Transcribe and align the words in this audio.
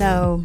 So, 0.00 0.42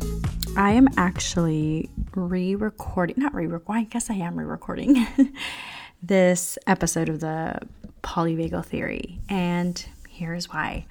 I 0.57 0.71
am 0.71 0.89
actually 0.97 1.89
re 2.13 2.55
recording, 2.55 3.15
not 3.19 3.33
re 3.33 3.47
recording, 3.47 3.85
I 3.85 3.87
guess 3.87 4.09
I 4.09 4.15
am 4.15 4.37
re 4.37 4.43
recording 4.43 5.07
this 6.03 6.57
episode 6.67 7.07
of 7.07 7.21
the 7.21 7.59
polyvagal 8.03 8.65
theory. 8.65 9.21
And 9.29 9.87
here's 10.09 10.49
why. 10.49 10.87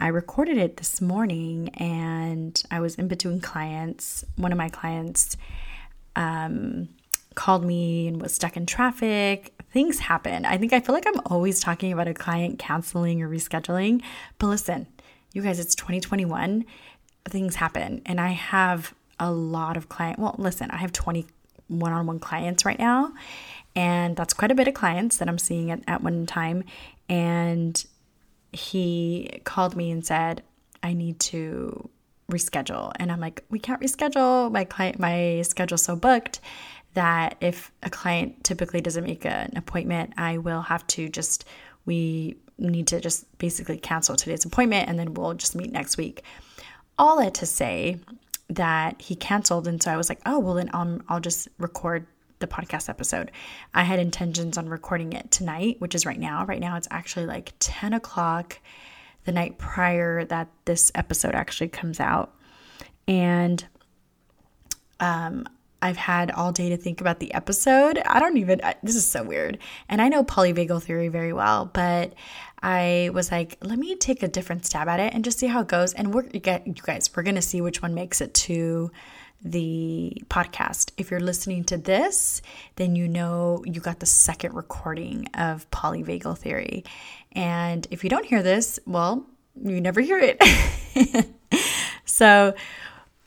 I 0.00 0.08
recorded 0.08 0.58
it 0.58 0.78
this 0.78 1.00
morning 1.00 1.68
and 1.76 2.60
I 2.68 2.80
was 2.80 2.96
in 2.96 3.06
between 3.06 3.40
clients. 3.40 4.24
One 4.34 4.50
of 4.50 4.58
my 4.58 4.70
clients 4.70 5.36
um, 6.16 6.88
called 7.36 7.64
me 7.64 8.08
and 8.08 8.20
was 8.20 8.34
stuck 8.34 8.56
in 8.56 8.66
traffic. 8.66 9.54
Things 9.70 10.00
happen. 10.00 10.46
I 10.46 10.58
think 10.58 10.72
I 10.72 10.80
feel 10.80 10.96
like 10.96 11.06
I'm 11.06 11.20
always 11.26 11.60
talking 11.60 11.92
about 11.92 12.08
a 12.08 12.14
client 12.14 12.58
canceling 12.58 13.22
or 13.22 13.28
rescheduling. 13.28 14.02
But 14.40 14.48
listen, 14.48 14.88
you 15.32 15.42
guys, 15.42 15.60
it's 15.60 15.76
2021. 15.76 16.64
Things 17.28 17.56
happen. 17.56 18.02
And 18.06 18.20
I 18.20 18.30
have 18.30 18.94
a 19.18 19.30
lot 19.30 19.76
of 19.76 19.88
client. 19.88 20.18
Well, 20.18 20.34
listen, 20.38 20.70
I 20.70 20.76
have 20.76 20.92
20 20.92 21.26
one-on-one 21.68 22.20
clients 22.20 22.64
right 22.64 22.78
now. 22.78 23.12
And 23.76 24.16
that's 24.16 24.34
quite 24.34 24.50
a 24.50 24.54
bit 24.54 24.68
of 24.68 24.74
clients 24.74 25.16
that 25.16 25.28
I'm 25.28 25.38
seeing 25.38 25.70
at, 25.70 25.82
at 25.86 26.02
one 26.02 26.26
time. 26.26 26.64
And 27.08 27.84
he 28.52 29.40
called 29.44 29.74
me 29.76 29.90
and 29.90 30.04
said, 30.06 30.42
I 30.82 30.92
need 30.92 31.18
to 31.20 31.88
reschedule. 32.30 32.92
And 32.96 33.10
I'm 33.10 33.20
like, 33.20 33.44
we 33.50 33.58
can't 33.58 33.80
reschedule. 33.80 34.50
My 34.52 34.64
client, 34.64 34.98
my 34.98 35.42
schedule's 35.42 35.82
so 35.82 35.96
booked 35.96 36.40
that 36.94 37.36
if 37.40 37.72
a 37.82 37.90
client 37.90 38.44
typically 38.44 38.80
doesn't 38.80 39.04
make 39.04 39.26
an 39.26 39.52
appointment, 39.56 40.12
I 40.16 40.38
will 40.38 40.62
have 40.62 40.86
to 40.88 41.08
just, 41.08 41.44
we 41.84 42.36
need 42.56 42.86
to 42.88 43.00
just 43.00 43.36
basically 43.38 43.78
cancel 43.78 44.14
today's 44.14 44.44
appointment 44.44 44.88
and 44.88 44.98
then 44.98 45.14
we'll 45.14 45.34
just 45.34 45.56
meet 45.56 45.72
next 45.72 45.96
week. 45.96 46.22
All 46.98 47.18
that 47.18 47.34
to 47.34 47.46
say 47.46 47.98
that 48.48 49.00
he 49.00 49.16
canceled. 49.16 49.66
And 49.66 49.82
so 49.82 49.90
I 49.90 49.96
was 49.96 50.08
like, 50.08 50.20
oh, 50.26 50.38
well, 50.38 50.54
then 50.54 50.70
I'll, 50.72 51.00
I'll 51.08 51.20
just 51.20 51.48
record 51.58 52.06
the 52.38 52.46
podcast 52.46 52.88
episode. 52.88 53.30
I 53.72 53.84
had 53.84 53.98
intentions 53.98 54.58
on 54.58 54.68
recording 54.68 55.12
it 55.12 55.30
tonight, 55.30 55.76
which 55.80 55.94
is 55.94 56.04
right 56.04 56.18
now. 56.18 56.44
Right 56.44 56.60
now, 56.60 56.76
it's 56.76 56.88
actually 56.90 57.26
like 57.26 57.52
10 57.58 57.94
o'clock 57.94 58.58
the 59.24 59.32
night 59.32 59.58
prior 59.58 60.24
that 60.26 60.48
this 60.66 60.92
episode 60.94 61.34
actually 61.34 61.68
comes 61.68 62.00
out. 62.00 62.34
And 63.08 63.64
um, 65.00 65.46
I've 65.80 65.96
had 65.96 66.30
all 66.30 66.52
day 66.52 66.70
to 66.70 66.76
think 66.76 67.00
about 67.00 67.20
the 67.20 67.32
episode. 67.34 67.98
I 68.06 68.20
don't 68.20 68.36
even, 68.36 68.60
I, 68.62 68.74
this 68.82 68.96
is 68.96 69.06
so 69.06 69.22
weird. 69.22 69.58
And 69.88 70.00
I 70.00 70.08
know 70.08 70.24
polyvagal 70.24 70.82
theory 70.82 71.08
very 71.08 71.32
well, 71.32 71.70
but 71.72 72.14
I 72.64 73.10
was 73.12 73.30
like, 73.30 73.58
let 73.60 73.78
me 73.78 73.94
take 73.94 74.22
a 74.22 74.28
different 74.28 74.64
stab 74.64 74.88
at 74.88 74.98
it 74.98 75.12
and 75.12 75.22
just 75.22 75.38
see 75.38 75.48
how 75.48 75.60
it 75.60 75.68
goes. 75.68 75.92
And 75.92 76.14
we're, 76.14 76.24
you 76.32 76.40
guys, 76.40 77.10
we're 77.14 77.22
going 77.22 77.34
to 77.34 77.42
see 77.42 77.60
which 77.60 77.82
one 77.82 77.92
makes 77.92 78.22
it 78.22 78.32
to 78.34 78.90
the 79.42 80.16
podcast. 80.28 80.90
If 80.96 81.10
you're 81.10 81.20
listening 81.20 81.64
to 81.64 81.76
this, 81.76 82.40
then 82.76 82.96
you 82.96 83.06
know 83.06 83.62
you 83.66 83.82
got 83.82 84.00
the 84.00 84.06
second 84.06 84.54
recording 84.54 85.28
of 85.34 85.70
polyvagal 85.70 86.38
theory. 86.38 86.84
And 87.32 87.86
if 87.90 88.02
you 88.02 88.08
don't 88.08 88.24
hear 88.24 88.42
this, 88.42 88.78
well, 88.86 89.26
you 89.62 89.82
never 89.82 90.00
hear 90.00 90.18
it. 90.18 91.28
so, 92.06 92.54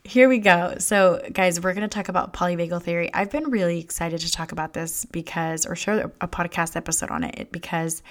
here 0.07 0.29
we 0.29 0.37
go. 0.39 0.75
So, 0.79 1.21
guys, 1.33 1.59
we're 1.59 1.73
going 1.73 1.87
to 1.87 1.93
talk 1.93 2.07
about 2.07 2.31
polyvagal 2.31 2.81
theory. 2.83 3.13
I've 3.13 3.29
been 3.29 3.49
really 3.49 3.81
excited 3.81 4.21
to 4.21 4.31
talk 4.31 4.53
about 4.53 4.71
this 4.71 5.03
because, 5.03 5.65
or 5.65 5.75
share 5.75 6.11
a 6.21 6.27
podcast 6.29 6.77
episode 6.77 7.11
on 7.11 7.25
it 7.25 7.51
because 7.51 8.01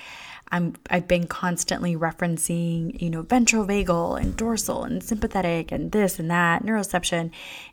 I'm 0.52 0.74
I've 0.90 1.08
been 1.08 1.26
constantly 1.26 1.96
referencing, 1.96 3.00
you 3.00 3.08
know, 3.08 3.22
ventral 3.22 3.64
ventrovagal 3.64 4.20
and 4.20 4.36
dorsal 4.36 4.84
and 4.84 5.02
sympathetic 5.02 5.72
and 5.72 5.90
this 5.90 6.18
and 6.18 6.30
that 6.30 6.64
neuroception 6.64 7.30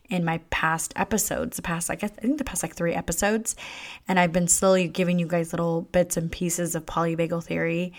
in 0.10 0.24
my 0.24 0.40
past 0.50 0.94
episodes. 0.96 1.58
The 1.58 1.62
past, 1.62 1.92
I 1.92 1.96
guess, 1.96 2.12
I 2.18 2.22
think 2.22 2.38
the 2.38 2.46
past 2.46 2.64
like 2.64 2.76
three 2.76 2.94
episodes, 2.94 3.58
and 4.08 4.18
I've 4.18 4.32
been 4.32 4.48
slowly 4.48 4.88
giving 4.88 5.20
you 5.20 5.28
guys 5.28 5.52
little 5.52 5.82
bits 5.82 6.16
and 6.16 6.32
pieces 6.32 6.76
of 6.76 6.86
polyvagal 6.86 7.44
theory, 7.44 7.92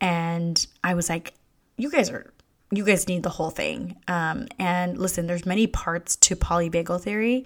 and 0.00 0.64
I 0.84 0.94
was 0.94 1.08
like, 1.08 1.34
you 1.76 1.90
guys 1.90 2.10
are. 2.10 2.33
You 2.70 2.84
guys 2.84 3.08
need 3.08 3.22
the 3.22 3.30
whole 3.30 3.50
thing. 3.50 3.96
Um, 4.08 4.48
and 4.58 4.98
listen, 4.98 5.26
there's 5.26 5.46
many 5.46 5.66
parts 5.66 6.16
to 6.16 6.36
polyvagal 6.36 7.02
theory. 7.02 7.44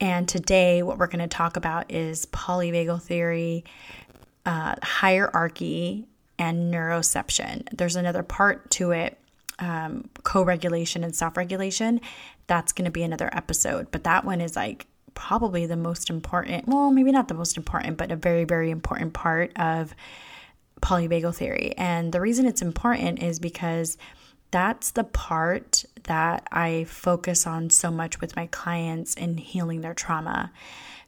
And 0.00 0.26
today, 0.26 0.82
what 0.82 0.98
we're 0.98 1.08
going 1.08 1.20
to 1.20 1.28
talk 1.28 1.56
about 1.56 1.90
is 1.92 2.26
polyvagal 2.26 3.02
theory, 3.02 3.64
uh, 4.46 4.76
hierarchy 4.82 6.06
and 6.38 6.72
neuroception. 6.72 7.68
There's 7.76 7.96
another 7.96 8.22
part 8.22 8.70
to 8.72 8.92
it, 8.92 9.18
um, 9.58 10.08
co 10.22 10.42
regulation 10.42 11.04
and 11.04 11.14
self 11.14 11.36
regulation. 11.36 12.00
That's 12.46 12.72
going 12.72 12.86
to 12.86 12.90
be 12.90 13.02
another 13.02 13.28
episode, 13.32 13.90
but 13.90 14.04
that 14.04 14.24
one 14.24 14.40
is 14.40 14.56
like 14.56 14.86
probably 15.14 15.66
the 15.66 15.76
most 15.76 16.08
important, 16.08 16.66
well, 16.66 16.90
maybe 16.90 17.12
not 17.12 17.28
the 17.28 17.34
most 17.34 17.58
important, 17.58 17.98
but 17.98 18.10
a 18.10 18.16
very, 18.16 18.44
very 18.44 18.70
important 18.70 19.12
part 19.12 19.52
of 19.56 19.94
polyvagal 20.80 21.34
theory. 21.34 21.74
And 21.76 22.10
the 22.10 22.20
reason 22.22 22.46
it's 22.46 22.62
important 22.62 23.22
is 23.22 23.38
because 23.38 23.98
that's 24.50 24.92
the 24.92 25.04
part 25.04 25.84
that 26.04 26.46
I 26.50 26.84
focus 26.84 27.46
on 27.46 27.70
so 27.70 27.90
much 27.90 28.20
with 28.20 28.36
my 28.36 28.46
clients 28.46 29.14
in 29.14 29.36
healing 29.36 29.80
their 29.80 29.94
trauma. 29.94 30.52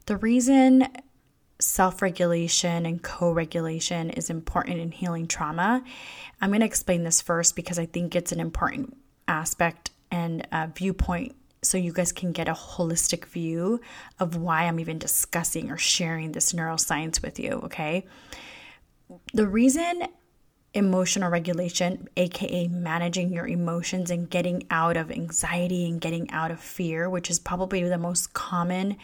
The 0.06 0.16
reason 0.16 0.88
self 1.58 2.02
regulation 2.02 2.86
and 2.86 3.02
co 3.02 3.32
regulation 3.32 4.10
is 4.10 4.30
important 4.30 4.78
in 4.78 4.92
healing 4.92 5.26
trauma. 5.26 5.82
I'm 6.40 6.50
going 6.50 6.60
to 6.60 6.66
explain 6.66 7.04
this 7.04 7.20
first 7.20 7.56
because 7.56 7.78
I 7.78 7.86
think 7.86 8.14
it's 8.14 8.32
an 8.32 8.40
important 8.40 8.96
aspect 9.28 9.90
and 10.10 10.46
viewpoint 10.76 11.34
so 11.62 11.78
you 11.78 11.92
guys 11.92 12.10
can 12.10 12.32
get 12.32 12.48
a 12.48 12.54
holistic 12.54 13.24
view 13.26 13.80
of 14.18 14.36
why 14.36 14.64
I'm 14.64 14.80
even 14.80 14.98
discussing 14.98 15.70
or 15.70 15.78
sharing 15.78 16.32
this 16.32 16.52
neuroscience 16.52 17.22
with 17.22 17.38
you, 17.38 17.52
okay? 17.64 18.04
The 19.32 19.46
reason 19.46 20.08
emotional 20.74 21.30
regulation, 21.30 22.08
aka 22.16 22.68
managing 22.68 23.32
your 23.32 23.46
emotions 23.46 24.10
and 24.10 24.30
getting 24.30 24.64
out 24.70 24.96
of 24.96 25.10
anxiety 25.10 25.88
and 25.88 26.00
getting 26.00 26.30
out 26.30 26.50
of 26.50 26.60
fear, 26.60 27.10
which 27.10 27.30
is 27.30 27.38
probably 27.38 27.82
the 27.82 27.98
most 27.98 28.32
common 28.32 28.96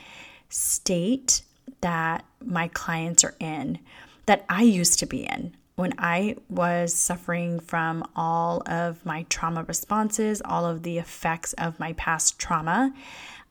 state 0.49 1.43
that 1.81 2.25
my 2.45 2.69
clients 2.69 3.23
are 3.25 3.35
in 3.39 3.79
that 4.27 4.45
I 4.49 4.63
used 4.63 4.99
to 5.01 5.07
be 5.07 5.25
in 5.25 5.55
when 5.77 5.95
I 5.97 6.37
was 6.49 6.93
suffering 6.93 7.61
from 7.61 8.05
all 8.17 8.63
of 8.67 9.05
my 9.07 9.25
trauma 9.29 9.63
responses, 9.65 10.43
all 10.45 10.67
of 10.67 10.83
the 10.83 10.99
effects 10.99 11.53
of 11.53 11.79
my 11.79 11.93
past 11.93 12.39
trauma. 12.39 12.93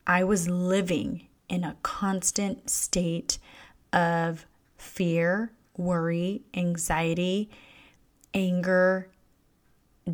I 0.06 0.24
was 0.24 0.48
living 0.48 1.26
in 1.48 1.64
a 1.64 1.76
constant 1.82 2.68
state 2.68 3.38
of 3.92 4.44
fear, 4.76 5.52
worry, 5.76 6.42
anxiety, 6.54 7.48
anger, 8.34 9.08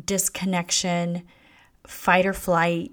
disconnection, 0.05 1.23
fight 1.85 2.25
or 2.25 2.33
flight, 2.33 2.91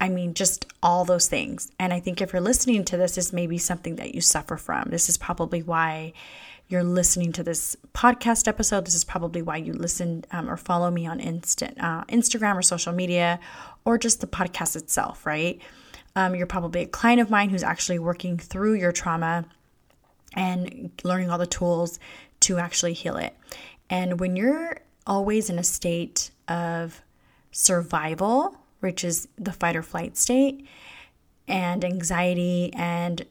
I 0.00 0.08
mean, 0.08 0.34
just 0.34 0.66
all 0.82 1.04
those 1.04 1.26
things. 1.26 1.70
And 1.78 1.92
I 1.92 2.00
think 2.00 2.20
if 2.20 2.32
you're 2.32 2.42
listening 2.42 2.84
to 2.84 2.96
this, 2.96 3.14
this 3.14 3.32
may 3.32 3.46
be 3.46 3.58
something 3.58 3.96
that 3.96 4.14
you 4.14 4.20
suffer 4.20 4.56
from. 4.56 4.90
This 4.90 5.08
is 5.08 5.16
probably 5.16 5.62
why 5.62 6.12
you're 6.68 6.84
listening 6.84 7.32
to 7.32 7.42
this 7.42 7.76
podcast 7.94 8.48
episode. 8.48 8.84
This 8.84 8.94
is 8.94 9.04
probably 9.04 9.40
why 9.40 9.56
you 9.56 9.72
listen 9.72 10.24
um, 10.32 10.50
or 10.50 10.56
follow 10.56 10.90
me 10.90 11.06
on 11.06 11.20
instant, 11.20 11.80
uh, 11.80 12.04
Instagram 12.04 12.56
or 12.56 12.62
social 12.62 12.92
media 12.92 13.40
or 13.84 13.96
just 13.96 14.20
the 14.20 14.26
podcast 14.26 14.76
itself, 14.76 15.24
right? 15.24 15.60
Um, 16.14 16.34
you're 16.34 16.46
probably 16.46 16.82
a 16.82 16.86
client 16.86 17.20
of 17.20 17.30
mine 17.30 17.50
who's 17.50 17.62
actually 17.62 17.98
working 17.98 18.36
through 18.36 18.74
your 18.74 18.92
trauma 18.92 19.44
and 20.34 20.90
learning 21.04 21.30
all 21.30 21.38
the 21.38 21.46
tools 21.46 21.98
to 22.40 22.58
actually 22.58 22.92
heal 22.92 23.16
it. 23.16 23.34
And 23.88 24.20
when 24.20 24.36
you're 24.36 24.78
always 25.06 25.48
in 25.48 25.58
a 25.58 25.64
state 25.64 26.30
of 26.48 27.02
survival, 27.50 28.56
which 28.80 29.04
is 29.04 29.28
the 29.36 29.52
fight 29.52 29.76
or 29.76 29.82
flight 29.82 30.16
state, 30.16 30.66
and 31.48 31.84
anxiety 31.84 32.72
and 32.74 33.24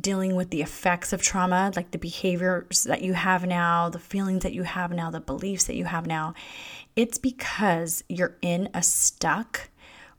dealing 0.00 0.36
with 0.36 0.50
the 0.50 0.62
effects 0.62 1.12
of 1.12 1.22
trauma, 1.22 1.72
like 1.74 1.90
the 1.90 1.98
behaviors 1.98 2.84
that 2.84 3.02
you 3.02 3.14
have 3.14 3.46
now, 3.46 3.88
the 3.88 3.98
feelings 3.98 4.42
that 4.42 4.52
you 4.52 4.62
have 4.62 4.92
now, 4.92 5.10
the 5.10 5.20
beliefs 5.20 5.64
that 5.64 5.74
you 5.74 5.86
have 5.86 6.06
now, 6.06 6.34
it's 6.94 7.18
because 7.18 8.04
you're 8.08 8.36
in 8.42 8.68
a 8.74 8.82
stuck 8.82 9.68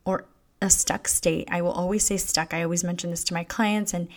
or 0.04 0.26
a 0.62 0.70
stuck 0.70 1.08
state. 1.08 1.48
I 1.52 1.62
will 1.62 1.72
always 1.72 2.04
say 2.04 2.18
stuck. 2.18 2.54
I 2.54 2.64
always 2.64 2.84
mention 2.84 3.12
this 3.12 3.24
to 3.26 3.34
my 3.34 3.44
clients 3.44 3.94
and 3.94 4.08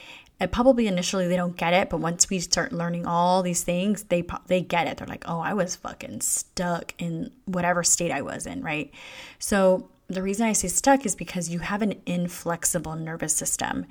and 0.41 0.51
probably 0.51 0.87
initially 0.87 1.29
they 1.29 1.37
don't 1.37 1.57
get 1.57 1.75
it, 1.75 1.91
but 1.91 2.01
once 2.01 2.31
we 2.31 2.41
start 2.41 2.73
learning 2.73 3.07
all 3.07 3.43
these 3.43 3.63
things, 3.63 4.05
they 4.05 4.25
they 4.47 4.63
get 4.63 4.87
it. 4.87 4.97
They're 4.97 5.07
like, 5.07 5.25
"Oh, 5.29 5.39
I 5.39 5.53
was 5.53 5.77
fucking 5.77 6.23
stuck 6.23 6.95
in 6.99 7.31
whatever 7.45 7.85
state 7.85 8.11
I 8.11 8.23
was 8.23 8.47
in, 8.47 8.63
right?" 8.63 8.91
So, 9.39 9.91
the 10.09 10.23
reason 10.23 10.47
I 10.47 10.55
say 10.55 10.69
stuck 10.69 11.05
is 11.05 11.15
because 11.15 11.51
you 11.51 11.59
have 11.59 11.83
an 11.83 12.01
inflexible 12.07 12.97
nervous 12.97 13.35
system, 13.37 13.85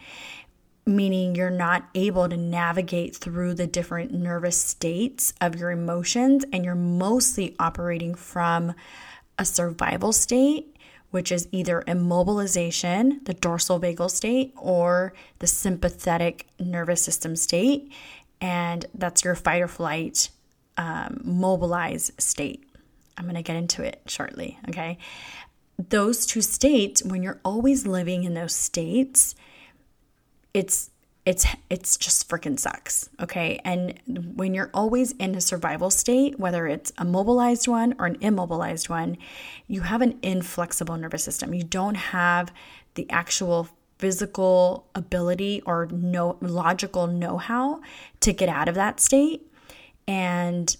meaning 0.87 1.35
you're 1.35 1.51
not 1.51 1.87
able 1.93 2.27
to 2.27 2.35
navigate 2.35 3.15
through 3.15 3.53
the 3.53 3.67
different 3.67 4.11
nervous 4.11 4.57
states 4.57 5.33
of 5.39 5.55
your 5.55 5.69
emotions, 5.69 6.45
and 6.51 6.65
you're 6.65 6.73
mostly 6.73 7.55
operating 7.59 8.15
from 8.15 8.73
a 9.37 9.45
survival 9.45 10.11
state 10.11 10.75
which 11.11 11.31
is 11.31 11.47
either 11.51 11.83
immobilization, 11.87 13.23
the 13.25 13.33
dorsal 13.33 13.79
vagal 13.79 14.11
state, 14.11 14.53
or 14.55 15.13
the 15.39 15.47
sympathetic 15.47 16.47
nervous 16.59 17.01
system 17.01 17.35
state. 17.35 17.91
And 18.41 18.85
that's 18.93 19.23
your 19.23 19.35
fight 19.35 19.61
or 19.61 19.67
flight 19.67 20.29
um, 20.77 21.21
mobilized 21.23 22.21
state. 22.21 22.63
I'm 23.17 23.25
going 23.25 23.35
to 23.35 23.41
get 23.41 23.57
into 23.57 23.83
it 23.83 24.01
shortly. 24.05 24.57
Okay. 24.69 24.97
Those 25.89 26.25
two 26.25 26.41
states, 26.41 27.03
when 27.03 27.23
you're 27.23 27.41
always 27.43 27.85
living 27.85 28.23
in 28.23 28.33
those 28.33 28.55
states, 28.55 29.35
it's 30.53 30.89
it's 31.29 31.45
it's 31.69 31.95
just 31.95 32.27
freaking 32.27 32.59
sucks 32.59 33.07
okay? 33.21 33.61
And 33.63 34.33
when 34.35 34.55
you're 34.55 34.71
always 34.73 35.11
in 35.13 35.35
a 35.35 35.41
survival 35.41 35.91
state 35.91 36.39
whether 36.39 36.65
it's 36.65 36.91
a 36.97 37.05
mobilized 37.05 37.67
one 37.67 37.93
or 37.99 38.07
an 38.07 38.17
immobilized 38.19 38.89
one 38.89 39.15
you 39.67 39.81
have 39.81 40.01
an 40.01 40.17
inflexible 40.23 40.97
nervous 40.97 41.23
system. 41.23 41.53
You 41.53 41.63
don't 41.63 41.95
have 41.95 42.51
the 42.95 43.05
actual 43.11 43.69
physical 43.99 44.87
ability 44.95 45.61
or 45.67 45.87
no 45.91 46.37
logical 46.41 47.05
know-how 47.05 47.81
to 48.21 48.33
get 48.33 48.49
out 48.49 48.67
of 48.67 48.75
that 48.75 48.99
state. 48.99 49.45
And 50.07 50.75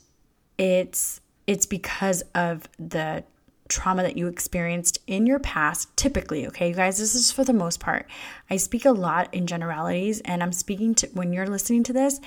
it's 0.58 1.22
it's 1.46 1.68
because 1.68 2.24
of 2.34 2.68
the 2.80 3.24
trauma 3.70 4.02
that 4.02 4.18
you 4.18 4.28
experienced 4.28 5.00
in 5.08 5.26
your 5.26 5.40
past, 5.40 5.96
typically, 5.96 6.48
okay, 6.48 6.70
you 6.70 6.76
guys, 6.76 6.98
this 6.98 7.16
is 7.16 7.32
for 7.32 7.44
the 7.44 7.54
most 7.54 7.80
part. 7.80 8.08
I 8.50 8.58
speak 8.58 8.86
a 8.86 8.92
lot 8.92 9.34
in 9.34 9.48
generalities, 9.48 10.20
and 10.22 10.44
I'm 10.44 10.52
speaking 10.52 10.96
to 10.96 11.08
when 11.14 11.32
you're 11.32 11.48
listening 11.48 11.84
to 11.84 11.94
this. 11.94 12.20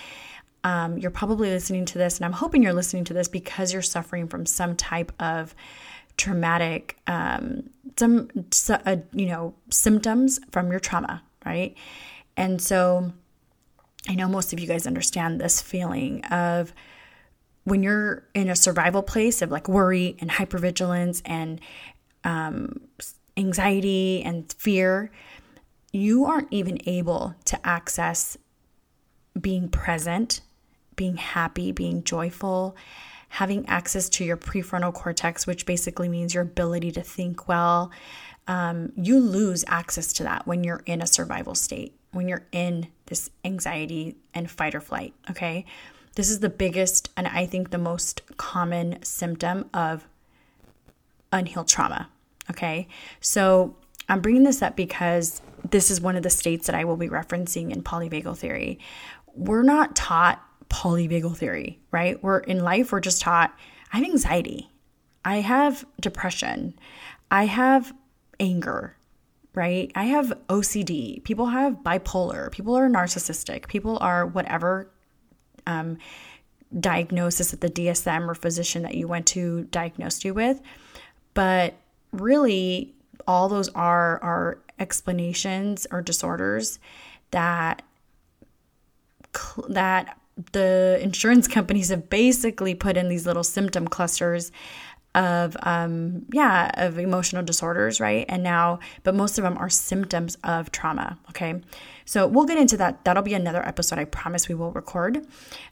Um, 0.65 0.97
you're 0.97 1.11
probably 1.11 1.51
listening 1.51 1.85
to 1.87 1.99
this, 1.99 2.17
and 2.19 2.25
I'm 2.25 2.33
hoping 2.33 2.63
you're 2.63 2.73
listening 2.73 3.05
to 3.05 3.15
this 3.15 3.27
because 3.27 3.73
you're 3.73 3.83
suffering 3.83 4.29
from 4.29 4.47
some 4.47 4.77
type 4.77 5.13
of 5.21 5.55
traumatic, 6.17 6.99
um, 7.09 7.69
some 7.97 8.29
uh, 8.71 8.97
you 9.13 9.27
know 9.27 9.55
symptoms 9.71 10.39
from 10.53 10.71
your 10.71 10.79
trauma, 10.79 11.23
right? 11.45 11.75
And 12.37 12.63
so, 12.63 13.13
I 14.09 14.15
know 14.15 14.29
most 14.29 14.53
of 14.53 14.61
you 14.61 14.69
guys 14.69 14.87
understand 14.87 15.41
this 15.41 15.61
feeling 15.61 16.25
of 16.27 16.73
when 17.65 17.83
you're 17.83 18.25
in 18.35 18.49
a 18.49 18.57
survival 18.57 19.03
place 19.03 19.43
of 19.43 19.51
like 19.51 19.69
worry 19.69 20.17
and 20.21 20.31
hypervigilance 20.31 21.23
and 21.25 21.61
um, 22.25 22.81
anxiety 23.37 24.23
and 24.25 24.53
fear, 24.53 25.11
you 25.93 26.25
aren't 26.25 26.49
even 26.51 26.79
able 26.87 27.35
to 27.45 27.67
access 27.67 28.37
being 29.41 29.69
present, 29.69 30.41
being 30.97 31.17
happy, 31.17 31.73
being 31.73 32.03
joyful, 32.03 32.77
having 33.29 33.67
access 33.67 34.09
to 34.09 34.25
your 34.25 34.37
prefrontal 34.37 34.93
cortex, 34.93 35.47
which 35.47 35.65
basically 35.65 36.09
means 36.09 36.35
your 36.35 36.43
ability 36.43 36.91
to 36.93 37.03
think 37.03 37.49
well. 37.49 37.91
Um, 38.47 38.93
you 38.97 39.21
lose 39.21 39.65
access 39.69 40.13
to 40.15 40.25
that 40.25 40.47
when 40.47 40.65
you're 40.65 40.83
in 40.85 41.01
a 41.01 41.07
survival 41.07 41.55
state, 41.55 41.95
when 42.11 42.29
you're 42.29 42.47
in 42.53 42.89
this 43.07 43.31
anxiety 43.45 44.17
and 44.35 44.51
fight 44.51 44.75
or 44.75 44.81
flight. 44.81 45.15
Okay. 45.31 45.65
This 46.15 46.31
is 46.31 46.41
the 46.41 46.51
biggest 46.51 47.11
and 47.17 47.27
I 47.27 47.47
think 47.47 47.71
the 47.71 47.79
most 47.79 48.23
common 48.37 49.03
symptom 49.03 49.69
of 49.73 50.07
unhealed 51.33 51.69
trauma. 51.69 52.09
Okay. 52.51 52.89
So 53.21 53.77
I'm 54.09 54.21
bringing 54.21 54.45
this 54.45 54.63
up 54.63 54.77
because 54.77 55.41
this 55.71 55.91
is 55.91 56.01
one 56.01 56.17
of 56.17 56.23
the 56.23 56.31
states 56.31 56.67
that 56.67 56.75
I 56.75 56.85
will 56.85 56.97
be 56.97 57.09
referencing 57.09 57.71
in 57.71 57.83
polyvagal 57.83 58.37
theory. 58.37 58.79
We're 59.35 59.63
not 59.63 59.97
taught 59.97 60.45
polyvagal 60.69 61.37
theory, 61.37 61.81
right? 61.91 62.23
We're 62.23 62.39
in 62.39 62.61
life, 62.61 62.93
we're 62.93 63.01
just 63.01 63.23
taught 63.23 63.57
I 63.93 63.99
have 63.99 64.07
anxiety, 64.07 64.71
I 65.25 65.37
have 65.37 65.85
depression, 66.01 66.75
I 67.31 67.47
have 67.47 67.95
anger, 68.41 68.97
right? 69.55 69.93
I 69.95 70.05
have 70.05 70.33
OCD. 70.49 71.23
People 71.25 71.47
have 71.47 71.83
bipolar. 71.85 72.51
People 72.51 72.75
are 72.75 72.89
narcissistic. 72.89 73.69
People 73.69 73.99
are 74.01 74.27
whatever 74.27 74.91
um, 75.67 75.99
diagnosis 76.79 77.51
that 77.51 77.61
the 77.61 77.71
DSM 77.71 78.29
or 78.29 78.35
physician 78.35 78.83
that 78.83 78.95
you 78.95 79.07
went 79.07 79.27
to 79.27 79.65
diagnosed 79.65 80.25
you 80.25 80.35
with. 80.35 80.61
But 81.35 81.75
really, 82.13 82.95
all 83.27 83.49
those 83.49 83.69
are 83.71 84.23
are 84.23 84.59
explanations 84.79 85.87
or 85.91 86.03
disorders 86.03 86.79
that 87.31 87.83
that 89.69 90.19
the 90.53 90.99
insurance 91.03 91.47
companies 91.59 91.91
have 91.91 92.09
basically 92.09 92.75
put 92.75 92.97
in 92.97 93.09
these 93.09 93.27
little 93.27 93.45
symptom 93.45 93.87
clusters 93.87 94.51
of 95.15 95.57
um 95.63 96.25
yeah 96.33 96.71
of 96.75 96.99
emotional 96.99 97.43
disorders 97.43 98.01
right? 98.01 98.25
And 98.29 98.43
now 98.43 98.79
but 99.03 99.15
most 99.15 99.39
of 99.39 99.45
them 99.45 99.59
are 99.59 99.69
symptoms 99.69 100.37
of 100.45 100.73
trauma 100.73 101.19
okay? 101.31 101.61
So 102.05 102.27
we'll 102.27 102.47
get 102.47 102.59
into 102.59 102.77
that. 102.79 103.05
That'll 103.05 103.23
be 103.23 103.35
another 103.35 103.67
episode 103.67 103.99
i 103.99 104.05
promise 104.05 104.49
we 104.49 104.55
will 104.55 104.73
record. 104.73 105.27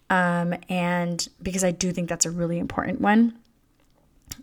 Um 0.08 0.54
and 0.68 1.26
because 1.42 1.64
i 1.64 1.70
do 1.70 1.92
think 1.92 2.08
that's 2.08 2.26
a 2.26 2.30
really 2.30 2.58
important 2.58 3.00
one. 3.00 3.38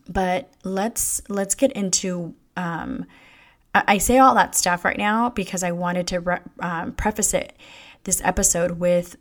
But 0.10 0.52
let's 0.64 1.22
let's 1.30 1.56
get 1.56 1.72
into 1.74 2.34
um 2.56 3.06
i 3.76 4.00
say 4.00 4.18
all 4.18 4.34
that 4.34 4.56
stuff 4.56 4.84
right 4.84 4.98
now 4.98 5.30
because 5.30 5.62
i 5.62 5.72
wanted 5.72 6.08
to 6.08 6.20
re- 6.20 6.40
um, 6.62 6.94
preface 6.94 7.36
it 7.36 7.56
this 8.06 8.22
episode 8.24 8.80
with 8.80 9.18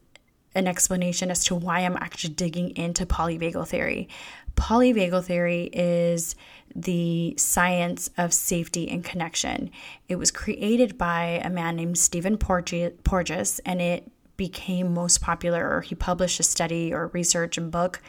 an 0.57 0.67
explanation 0.67 1.31
as 1.31 1.45
to 1.45 1.55
why 1.55 1.81
I'm 1.81 1.97
actually 1.97 2.35
digging 2.35 2.75
into 2.77 3.05
polyvagal 3.05 3.69
theory. 3.69 4.09
Polyvagal 4.57 5.25
theory 5.25 5.65
is 5.73 6.35
the 6.75 7.35
science 7.39 8.11
of 8.19 8.33
safety 8.35 8.89
and 8.91 9.05
connection. 9.05 9.71
It 10.09 10.17
was 10.17 10.31
created 10.31 10.99
by 10.99 11.41
a 11.45 11.51
man 11.51 11.77
named 11.77 11.99
Stephen 11.99 12.37
Porges, 12.37 13.61
and 13.65 13.81
it 13.81 14.11
became 14.37 14.93
most 14.93 15.21
popular, 15.21 15.69
or 15.69 15.81
he 15.81 15.95
published 15.95 16.41
a 16.41 16.43
study 16.43 16.93
or 16.93 17.09
research 17.09 17.57
and 17.57 17.71
book 17.71 18.03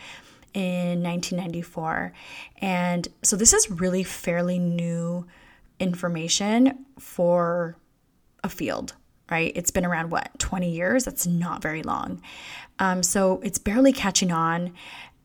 in 0.53 1.03
1994. 1.03 2.13
And 2.57 3.07
so 3.21 3.35
this 3.35 3.54
is 3.54 3.69
really 3.69 4.04
fairly 4.04 4.59
new 4.59 5.25
information 5.80 6.85
for 6.99 7.77
a 8.44 8.49
field, 8.49 8.94
right? 9.30 9.51
It's 9.56 9.71
been 9.71 9.85
around 9.85 10.11
what, 10.11 10.37
20 10.39 10.71
years? 10.71 11.06
That's 11.06 11.27
not 11.27 11.61
very 11.61 11.83
long. 11.83 12.21
Um, 12.80 13.04
so 13.04 13.39
it's 13.44 13.59
barely 13.59 13.94
catching 13.94 14.31
on 14.31 14.73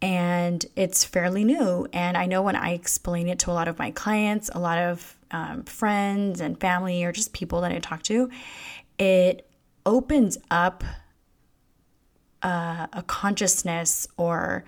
and 0.02 0.66
it's 0.74 1.04
fairly 1.04 1.44
new. 1.44 1.86
And 1.92 2.16
I 2.16 2.26
know 2.26 2.42
when 2.42 2.56
I 2.56 2.72
explain 2.72 3.28
it 3.28 3.38
to 3.40 3.50
a 3.50 3.54
lot 3.54 3.68
of 3.68 3.78
my 3.78 3.92
clients, 3.92 4.50
a 4.52 4.58
lot 4.58 4.76
of 4.76 5.16
um, 5.30 5.62
friends 5.62 6.40
and 6.40 6.60
family, 6.60 7.04
or 7.04 7.12
just 7.12 7.32
people 7.32 7.60
that 7.60 7.70
I 7.70 7.78
talk 7.78 8.02
to, 8.04 8.28
it 8.98 9.48
opens 9.86 10.36
up 10.50 10.82
uh, 12.42 12.88
a 12.92 13.04
consciousness 13.04 14.08
or 14.16 14.64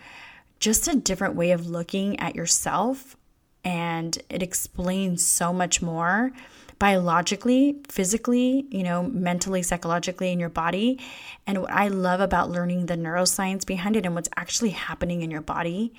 just 0.60 0.86
a 0.86 0.94
different 0.94 1.34
way 1.34 1.50
of 1.50 1.66
looking 1.66 2.18
at 2.20 2.36
yourself. 2.36 3.16
And 3.64 4.16
it 4.30 4.42
explains 4.42 5.26
so 5.26 5.52
much 5.52 5.82
more 5.82 6.30
biologically, 6.78 7.76
physically, 7.88 8.66
you 8.70 8.82
know, 8.82 9.02
mentally, 9.04 9.62
psychologically 9.62 10.32
in 10.32 10.40
your 10.40 10.48
body. 10.48 11.00
And 11.46 11.62
what 11.62 11.70
I 11.70 11.88
love 11.88 12.20
about 12.20 12.50
learning 12.50 12.86
the 12.86 12.96
neuroscience 12.96 13.66
behind 13.66 13.96
it 13.96 14.06
and 14.06 14.14
what's 14.14 14.28
actually 14.36 14.70
happening 14.70 15.22
in 15.22 15.30
your 15.30 15.40
body 15.40 15.92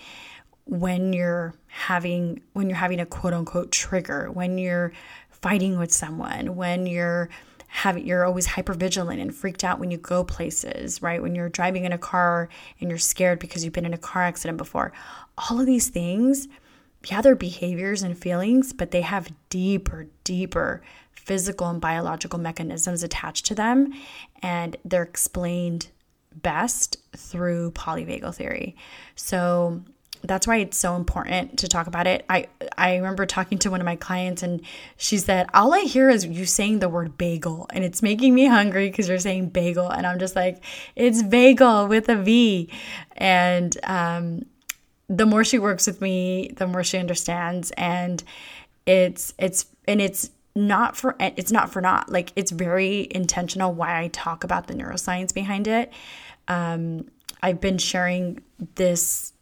when 0.65 1.13
you're 1.13 1.53
having 1.67 2.41
when 2.53 2.69
you're 2.69 2.77
having 2.77 2.99
a 2.99 3.05
quote 3.05 3.33
unquote 3.33 3.71
trigger, 3.71 4.31
when 4.31 4.57
you're 4.57 4.91
fighting 5.29 5.77
with 5.77 5.91
someone, 5.91 6.55
when 6.55 6.87
you're 6.87 7.29
having 7.67 8.05
you're 8.05 8.25
always 8.25 8.45
hyper 8.45 8.73
vigilant 8.73 9.21
and 9.21 9.35
freaked 9.35 9.63
out 9.63 9.79
when 9.79 9.91
you 9.91 9.97
go 9.97 10.23
places, 10.23 11.01
right? 11.01 11.21
When 11.21 11.35
you're 11.35 11.49
driving 11.49 11.85
in 11.85 11.91
a 11.91 11.97
car 11.97 12.49
and 12.79 12.89
you're 12.89 12.97
scared 12.97 13.39
because 13.39 13.63
you've 13.63 13.73
been 13.73 13.85
in 13.85 13.93
a 13.93 13.97
car 13.97 14.23
accident 14.23 14.57
before. 14.57 14.91
All 15.37 15.59
of 15.59 15.65
these 15.65 15.89
things 15.89 16.47
yeah, 17.05 17.21
they're 17.21 17.35
behaviors 17.35 18.03
and 18.03 18.17
feelings, 18.17 18.73
but 18.73 18.91
they 18.91 19.01
have 19.01 19.31
deeper, 19.49 20.07
deeper 20.23 20.81
physical 21.11 21.67
and 21.67 21.81
biological 21.81 22.39
mechanisms 22.39 23.03
attached 23.03 23.45
to 23.47 23.55
them. 23.55 23.93
And 24.41 24.77
they're 24.85 25.03
explained 25.03 25.89
best 26.33 26.97
through 27.15 27.71
polyvagal 27.71 28.35
theory. 28.35 28.75
So 29.15 29.81
that's 30.23 30.47
why 30.47 30.57
it's 30.57 30.77
so 30.77 30.95
important 30.95 31.59
to 31.59 31.67
talk 31.67 31.87
about 31.87 32.07
it. 32.07 32.25
I 32.29 32.47
I 32.77 32.95
remember 32.95 33.25
talking 33.25 33.57
to 33.59 33.71
one 33.71 33.81
of 33.81 33.85
my 33.85 33.95
clients 33.95 34.43
and 34.43 34.61
she 34.97 35.17
said, 35.17 35.47
"All 35.53 35.73
I 35.73 35.81
hear 35.81 36.09
is 36.09 36.25
you 36.25 36.45
saying 36.45 36.79
the 36.79 36.89
word 36.89 37.17
bagel 37.17 37.67
and 37.71 37.83
it's 37.83 38.01
making 38.01 38.33
me 38.33 38.45
hungry 38.45 38.89
because 38.89 39.07
you're 39.07 39.19
saying 39.19 39.49
bagel." 39.49 39.89
And 39.89 40.05
I'm 40.05 40.19
just 40.19 40.35
like, 40.35 40.63
"It's 40.95 41.21
bagel 41.21 41.87
with 41.87 42.09
a 42.09 42.15
V." 42.15 42.69
And 43.17 43.77
um 43.83 44.45
the 45.07 45.25
more 45.25 45.43
she 45.43 45.59
works 45.59 45.87
with 45.87 46.01
me, 46.01 46.51
the 46.55 46.67
more 46.67 46.83
she 46.83 46.97
understands. 46.97 47.71
And 47.71 48.23
it's 48.85 49.33
it's 49.37 49.65
and 49.87 50.01
it's 50.01 50.31
not 50.55 50.95
for 50.95 51.15
it's 51.19 51.51
not 51.51 51.71
for 51.71 51.81
not 51.81 52.09
like 52.09 52.31
it's 52.35 52.51
very 52.51 53.07
intentional 53.11 53.73
why 53.73 54.01
I 54.01 54.07
talk 54.07 54.43
about 54.43 54.67
the 54.67 54.73
neuroscience 54.73 55.33
behind 55.33 55.67
it. 55.67 55.91
Um, 56.47 57.09
I've 57.41 57.59
been 57.59 57.77
sharing 57.77 58.41
this 58.75 59.33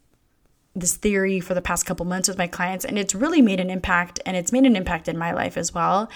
this 0.76 0.96
theory 0.96 1.40
for 1.40 1.54
the 1.54 1.62
past 1.62 1.86
couple 1.86 2.06
months 2.06 2.28
with 2.28 2.38
my 2.38 2.48
clients 2.48 2.84
and 2.84 2.98
it's 2.98 3.14
really 3.14 3.44
made 3.44 3.60
an 3.60 3.70
impact 3.70 4.20
and 4.26 4.36
it's 4.36 4.52
made 4.52 4.66
an 4.66 4.76
impact 4.76 5.08
in 5.08 5.18
my 5.18 5.32
life 5.32 5.56
as 5.56 5.74
well. 5.74 6.10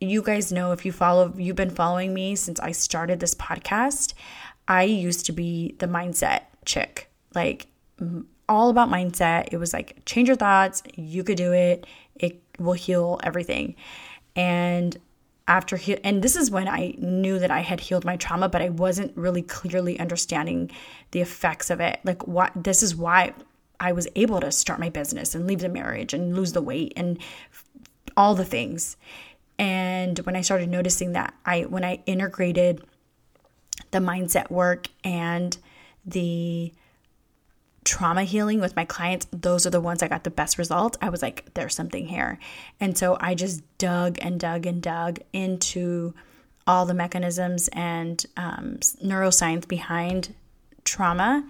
You 0.00 0.22
guys 0.22 0.50
know 0.50 0.72
if 0.72 0.86
you 0.86 0.92
follow 0.92 1.34
you've 1.36 1.56
been 1.56 1.70
following 1.70 2.14
me 2.14 2.34
since 2.34 2.58
i 2.58 2.72
started 2.72 3.20
this 3.20 3.34
podcast 3.34 4.14
i 4.66 4.82
used 4.82 5.26
to 5.26 5.32
be 5.32 5.76
the 5.78 5.86
mindset 5.86 6.44
chick. 6.64 7.10
Like 7.34 7.66
all 8.48 8.70
about 8.70 8.90
mindset 8.90 9.48
it 9.52 9.56
was 9.56 9.72
like 9.72 10.02
change 10.04 10.28
your 10.28 10.36
thoughts 10.36 10.82
you 10.94 11.24
could 11.24 11.36
do 11.36 11.52
it 11.52 11.86
it 12.16 12.40
will 12.58 12.72
heal 12.72 13.20
everything 13.22 13.74
and 14.36 14.98
after 15.48 15.76
he- 15.76 16.02
and 16.04 16.22
this 16.22 16.36
is 16.36 16.50
when 16.50 16.68
I 16.68 16.94
knew 16.98 17.38
that 17.38 17.50
I 17.50 17.60
had 17.60 17.80
healed 17.80 18.04
my 18.04 18.16
trauma, 18.16 18.48
but 18.48 18.62
I 18.62 18.68
wasn't 18.68 19.16
really 19.16 19.42
clearly 19.42 19.98
understanding 19.98 20.70
the 21.10 21.20
effects 21.20 21.68
of 21.68 21.80
it. 21.80 22.00
Like 22.04 22.26
what 22.26 22.52
this 22.54 22.82
is 22.82 22.94
why 22.94 23.34
I 23.80 23.92
was 23.92 24.06
able 24.14 24.40
to 24.40 24.52
start 24.52 24.78
my 24.78 24.88
business 24.88 25.34
and 25.34 25.46
leave 25.46 25.60
the 25.60 25.68
marriage 25.68 26.14
and 26.14 26.36
lose 26.36 26.52
the 26.52 26.62
weight 26.62 26.92
and 26.96 27.18
all 28.16 28.34
the 28.34 28.44
things. 28.44 28.96
And 29.58 30.18
when 30.20 30.36
I 30.36 30.40
started 30.40 30.68
noticing 30.68 31.12
that, 31.12 31.34
I 31.44 31.62
when 31.62 31.84
I 31.84 32.00
integrated 32.06 32.84
the 33.90 33.98
mindset 33.98 34.50
work 34.50 34.88
and 35.02 35.56
the 36.06 36.72
trauma 37.84 38.24
healing 38.24 38.60
with 38.60 38.76
my 38.76 38.84
clients, 38.84 39.26
those 39.32 39.66
are 39.66 39.70
the 39.70 39.80
ones 39.80 40.02
I 40.02 40.08
got 40.08 40.24
the 40.24 40.30
best 40.30 40.58
results. 40.58 40.96
I 41.00 41.08
was 41.08 41.22
like, 41.22 41.52
there's 41.54 41.74
something 41.74 42.06
here. 42.06 42.38
And 42.80 42.96
so 42.96 43.16
I 43.20 43.34
just 43.34 43.62
dug 43.78 44.18
and 44.20 44.38
dug 44.38 44.66
and 44.66 44.82
dug 44.82 45.18
into 45.32 46.14
all 46.66 46.86
the 46.86 46.94
mechanisms 46.94 47.68
and 47.72 48.24
um, 48.36 48.76
neuroscience 49.02 49.66
behind 49.66 50.34
trauma. 50.84 51.44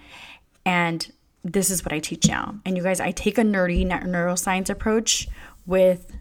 And 0.65 1.11
this 1.45 1.71
is 1.71 1.85
what 1.85 1.93
I 1.93 1.99
teach 1.99 2.29
now. 2.29 2.55
And 2.65 2.77
you 2.77 2.83
guys, 2.83 3.01
I 3.01 3.11
take 3.11 3.37
a 3.37 3.43
nerdy 3.43 3.87
neuroscience 3.87 4.71
approach 4.71 5.29
with 5.67 6.17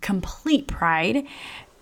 complete 0.00 0.68
pride. 0.68 1.26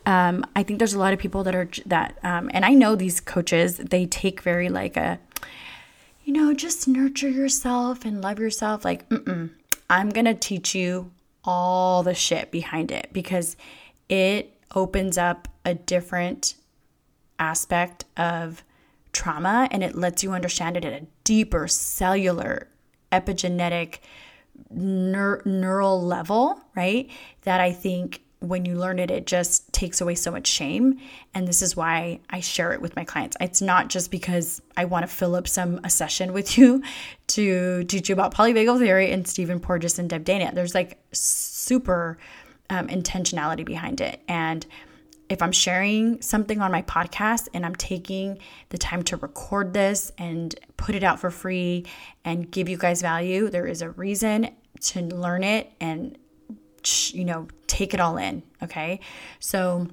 Um, 0.06 0.44
I 0.56 0.62
think 0.62 0.78
there's 0.78 0.94
a 0.94 0.98
lot 0.98 1.12
of 1.12 1.18
people 1.18 1.44
that 1.44 1.54
are 1.54 1.68
that, 1.86 2.18
um, 2.22 2.50
and 2.52 2.64
I 2.64 2.74
know 2.74 2.94
these 2.94 3.20
coaches, 3.20 3.78
they 3.78 4.04
take 4.06 4.42
very 4.42 4.68
like 4.68 4.96
a, 4.96 5.18
you 6.24 6.32
know, 6.32 6.54
just 6.54 6.88
nurture 6.88 7.28
yourself 7.28 8.04
and 8.04 8.22
love 8.22 8.38
yourself. 8.38 8.84
Like, 8.84 9.04
I'm 9.90 10.10
going 10.10 10.24
to 10.24 10.34
teach 10.34 10.74
you 10.74 11.10
all 11.44 12.02
the 12.02 12.14
shit 12.14 12.50
behind 12.50 12.90
it 12.90 13.10
because 13.12 13.56
it 14.08 14.58
opens 14.74 15.18
up 15.18 15.48
a 15.64 15.74
different 15.74 16.54
aspect 17.38 18.04
of 18.16 18.64
trauma 19.12 19.68
and 19.70 19.84
it 19.84 19.94
lets 19.94 20.22
you 20.22 20.32
understand 20.32 20.76
it 20.76 20.84
at 20.84 21.02
a 21.02 21.06
deeper 21.24 21.68
cellular, 21.68 22.68
epigenetic, 23.12 23.98
neur- 24.74 25.44
neural 25.44 26.02
level, 26.02 26.60
right? 26.74 27.08
That 27.42 27.60
I 27.60 27.72
think 27.72 28.22
when 28.44 28.64
you 28.64 28.76
learn 28.76 28.98
it, 28.98 29.10
it 29.10 29.26
just 29.26 29.72
takes 29.72 30.00
away 30.00 30.14
so 30.14 30.30
much 30.30 30.46
shame. 30.46 30.98
And 31.34 31.48
this 31.48 31.62
is 31.62 31.76
why 31.76 32.20
I 32.30 32.40
share 32.40 32.72
it 32.72 32.80
with 32.80 32.94
my 32.96 33.04
clients. 33.04 33.36
It's 33.40 33.62
not 33.62 33.88
just 33.88 34.10
because 34.10 34.60
I 34.76 34.84
want 34.84 35.04
to 35.04 35.12
fill 35.12 35.34
up 35.34 35.48
some 35.48 35.80
a 35.84 35.90
session 35.90 36.32
with 36.32 36.58
you 36.58 36.82
to 37.28 37.84
teach 37.84 38.08
you 38.08 38.12
about 38.12 38.34
polyvagal 38.34 38.78
theory 38.78 39.10
and 39.10 39.26
Stephen 39.26 39.60
Porges 39.60 39.98
and 39.98 40.08
Deb 40.08 40.24
Dana. 40.24 40.52
There's 40.54 40.74
like 40.74 40.98
super 41.12 42.18
um, 42.70 42.88
intentionality 42.88 43.64
behind 43.64 44.00
it. 44.00 44.20
And 44.28 44.64
if 45.28 45.40
I'm 45.40 45.52
sharing 45.52 46.20
something 46.20 46.60
on 46.60 46.70
my 46.70 46.82
podcast 46.82 47.48
and 47.54 47.64
I'm 47.64 47.74
taking 47.74 48.38
the 48.68 48.78
time 48.78 49.02
to 49.04 49.16
record 49.16 49.72
this 49.72 50.12
and 50.18 50.54
put 50.76 50.94
it 50.94 51.02
out 51.02 51.18
for 51.18 51.30
free 51.30 51.86
and 52.24 52.50
give 52.50 52.68
you 52.68 52.76
guys 52.76 53.00
value, 53.00 53.48
there 53.48 53.66
is 53.66 53.80
a 53.80 53.90
reason 53.90 54.50
to 54.80 55.00
learn 55.00 55.42
it 55.42 55.72
and 55.80 56.18
you 57.12 57.24
know, 57.24 57.48
take 57.66 57.94
it 57.94 58.00
all 58.00 58.16
in, 58.16 58.42
okay? 58.62 59.00
So 59.40 59.88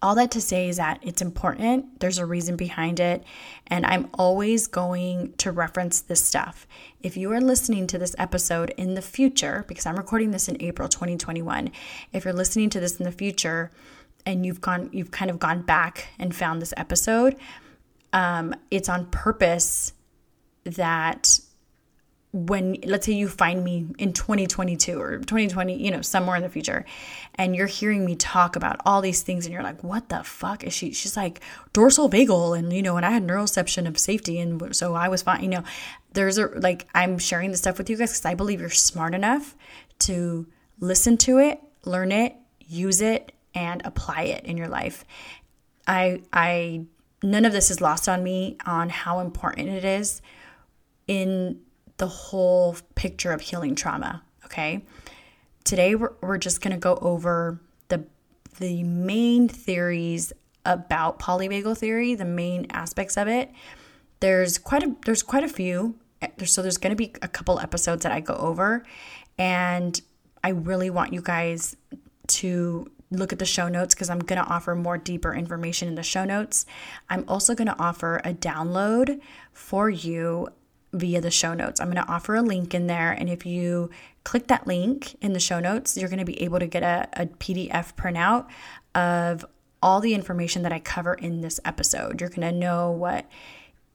all 0.00 0.14
that 0.14 0.30
to 0.30 0.40
say 0.40 0.68
is 0.68 0.76
that 0.76 1.00
it's 1.02 1.20
important. 1.20 1.98
There's 2.00 2.18
a 2.18 2.26
reason 2.26 2.56
behind 2.56 3.00
it. 3.00 3.24
And 3.66 3.84
I'm 3.84 4.08
always 4.14 4.66
going 4.68 5.34
to 5.38 5.50
reference 5.50 6.00
this 6.00 6.24
stuff. 6.24 6.66
If 7.02 7.16
you 7.16 7.32
are 7.32 7.40
listening 7.40 7.86
to 7.88 7.98
this 7.98 8.14
episode 8.16 8.70
in 8.76 8.94
the 8.94 9.02
future, 9.02 9.64
because 9.66 9.86
I'm 9.86 9.96
recording 9.96 10.30
this 10.30 10.48
in 10.48 10.60
April 10.62 10.88
2021, 10.88 11.70
if 12.12 12.24
you're 12.24 12.32
listening 12.32 12.70
to 12.70 12.80
this 12.80 12.98
in 12.98 13.04
the 13.04 13.12
future 13.12 13.72
and 14.24 14.46
you've 14.46 14.60
gone, 14.60 14.88
you've 14.92 15.10
kind 15.10 15.30
of 15.30 15.38
gone 15.40 15.62
back 15.62 16.08
and 16.18 16.34
found 16.34 16.62
this 16.62 16.74
episode, 16.76 17.36
um, 18.12 18.54
it's 18.70 18.88
on 18.88 19.06
purpose 19.06 19.92
that 20.64 21.40
when 22.32 22.76
let's 22.84 23.06
say 23.06 23.12
you 23.12 23.26
find 23.26 23.64
me 23.64 23.86
in 23.98 24.12
2022 24.12 25.00
or 25.00 25.18
2020 25.18 25.82
you 25.82 25.90
know 25.90 26.02
somewhere 26.02 26.36
in 26.36 26.42
the 26.42 26.48
future 26.48 26.84
and 27.36 27.56
you're 27.56 27.66
hearing 27.66 28.04
me 28.04 28.14
talk 28.14 28.54
about 28.54 28.78
all 28.84 29.00
these 29.00 29.22
things 29.22 29.46
and 29.46 29.52
you're 29.52 29.62
like 29.62 29.82
what 29.82 30.10
the 30.10 30.22
fuck 30.22 30.62
is 30.62 30.72
she? 30.72 30.92
She's 30.92 31.16
like 31.16 31.40
dorsal 31.72 32.10
vagal 32.10 32.58
and 32.58 32.72
you 32.72 32.82
know 32.82 32.96
and 32.96 33.06
i 33.06 33.10
had 33.10 33.26
neuroception 33.26 33.88
of 33.88 33.98
safety 33.98 34.38
and 34.38 34.76
so 34.76 34.94
i 34.94 35.08
was 35.08 35.22
fine 35.22 35.42
you 35.42 35.48
know. 35.48 35.64
There's 36.12 36.38
a 36.38 36.46
like 36.46 36.86
i'm 36.94 37.18
sharing 37.18 37.50
this 37.50 37.60
stuff 37.60 37.78
with 37.78 37.88
you 37.88 37.96
guys 37.96 38.10
because 38.10 38.24
i 38.24 38.34
believe 38.34 38.60
you're 38.60 38.70
smart 38.70 39.14
enough 39.14 39.56
to 40.00 40.46
listen 40.80 41.16
to 41.18 41.38
it 41.38 41.60
learn 41.84 42.12
it 42.12 42.34
use 42.68 43.00
it 43.00 43.32
and 43.54 43.82
apply 43.84 44.22
it 44.22 44.44
in 44.44 44.56
your 44.56 44.68
life. 44.68 45.04
I 45.86 46.22
i 46.32 46.84
none 47.22 47.44
of 47.44 47.52
this 47.52 47.70
is 47.70 47.80
lost 47.80 48.08
on 48.08 48.22
me 48.22 48.56
on 48.64 48.90
how 48.90 49.18
important 49.20 49.68
it 49.68 49.84
is 49.84 50.22
in 51.06 51.60
the 51.98 52.08
whole 52.08 52.76
picture 52.94 53.32
of 53.32 53.40
healing 53.40 53.74
trauma, 53.74 54.22
okay? 54.44 54.84
Today 55.64 55.94
we're, 55.94 56.12
we're 56.20 56.38
just 56.38 56.60
going 56.60 56.72
to 56.72 56.80
go 56.80 56.96
over 56.96 57.60
the 57.88 58.04
the 58.58 58.82
main 58.82 59.48
theories 59.48 60.32
about 60.64 61.18
polyvagal 61.18 61.78
theory, 61.78 62.14
the 62.14 62.24
main 62.24 62.66
aspects 62.70 63.16
of 63.16 63.28
it. 63.28 63.50
There's 64.20 64.58
quite 64.58 64.82
a 64.82 64.96
there's 65.04 65.22
quite 65.22 65.44
a 65.44 65.48
few. 65.48 65.96
Eh, 66.22 66.28
so 66.44 66.62
there's 66.62 66.78
going 66.78 66.90
to 66.90 66.96
be 66.96 67.12
a 67.22 67.28
couple 67.28 67.60
episodes 67.60 68.02
that 68.02 68.12
I 68.12 68.20
go 68.20 68.34
over 68.34 68.84
and 69.38 70.00
I 70.42 70.50
really 70.50 70.90
want 70.90 71.12
you 71.12 71.22
guys 71.22 71.76
to 72.28 72.90
look 73.10 73.32
at 73.32 73.38
the 73.38 73.46
show 73.46 73.68
notes 73.68 73.94
because 73.94 74.10
I'm 74.10 74.18
going 74.18 74.42
to 74.42 74.48
offer 74.48 74.74
more 74.74 74.98
deeper 74.98 75.34
information 75.34 75.88
in 75.88 75.94
the 75.94 76.02
show 76.02 76.24
notes. 76.24 76.66
I'm 77.08 77.24
also 77.26 77.54
going 77.54 77.68
to 77.68 77.78
offer 77.78 78.20
a 78.24 78.34
download 78.34 79.20
for 79.52 79.88
you 79.88 80.48
via 80.92 81.20
the 81.20 81.30
show 81.30 81.54
notes. 81.54 81.80
I'm 81.80 81.90
going 81.90 82.04
to 82.04 82.10
offer 82.10 82.34
a 82.34 82.42
link 82.42 82.74
in 82.74 82.86
there. 82.86 83.12
And 83.12 83.28
if 83.28 83.44
you 83.44 83.90
click 84.24 84.46
that 84.48 84.66
link 84.66 85.16
in 85.20 85.32
the 85.32 85.40
show 85.40 85.60
notes, 85.60 85.96
you're 85.96 86.08
going 86.08 86.18
to 86.18 86.24
be 86.24 86.42
able 86.42 86.58
to 86.58 86.66
get 86.66 86.82
a, 86.82 87.08
a 87.14 87.26
PDF 87.26 87.94
printout 87.94 88.46
of 88.94 89.44
all 89.82 90.00
the 90.00 90.14
information 90.14 90.62
that 90.62 90.72
I 90.72 90.80
cover 90.80 91.14
in 91.14 91.40
this 91.40 91.60
episode. 91.64 92.20
You're 92.20 92.30
going 92.30 92.52
to 92.52 92.52
know 92.52 92.90
what 92.90 93.26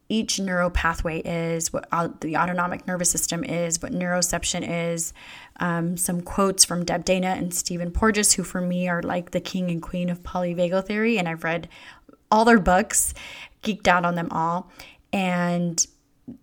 each 0.10 0.40
neural 0.40 0.70
pathway 0.70 1.22
is, 1.22 1.74
what 1.74 1.88
the 2.22 2.38
autonomic 2.38 2.86
nervous 2.86 3.10
system 3.10 3.44
is, 3.44 3.82
what 3.82 3.92
neuroception 3.92 4.94
is, 4.94 5.14
um, 5.60 5.98
some 5.98 6.22
quotes 6.22 6.64
from 6.64 6.86
Deb 6.86 7.06
Dana 7.06 7.30
and 7.30 7.54
Stephen 7.54 7.92
Porges, 7.92 8.34
who 8.34 8.44
for 8.44 8.62
me 8.62 8.88
are 8.88 9.02
like 9.02 9.32
the 9.32 9.40
king 9.40 9.72
and 9.72 9.82
queen 9.82 10.10
of 10.10 10.22
polyvagal 10.22 10.86
theory. 10.86 11.18
And 11.18 11.28
I've 11.28 11.44
read 11.44 11.68
all 12.30 12.46
their 12.46 12.60
books, 12.60 13.14
geeked 13.64 13.88
out 13.88 14.06
on 14.06 14.16
them 14.16 14.28
all. 14.32 14.72
And 15.12 15.86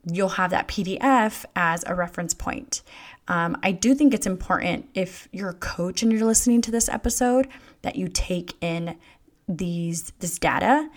you'll 0.04 0.30
have 0.30 0.50
that 0.50 0.68
PDF 0.68 1.44
as 1.56 1.84
a 1.86 1.94
reference 1.94 2.34
point. 2.34 2.82
Um, 3.28 3.56
I 3.62 3.72
do 3.72 3.94
think 3.94 4.12
it's 4.12 4.26
important 4.26 4.88
if 4.94 5.28
you're 5.32 5.50
a 5.50 5.54
coach 5.54 6.02
and 6.02 6.12
you're 6.12 6.24
listening 6.24 6.60
to 6.62 6.70
this 6.70 6.88
episode 6.88 7.48
that 7.82 7.96
you 7.96 8.08
take 8.08 8.54
in 8.60 8.96
these 9.48 10.12
this 10.20 10.38
data. 10.38 10.88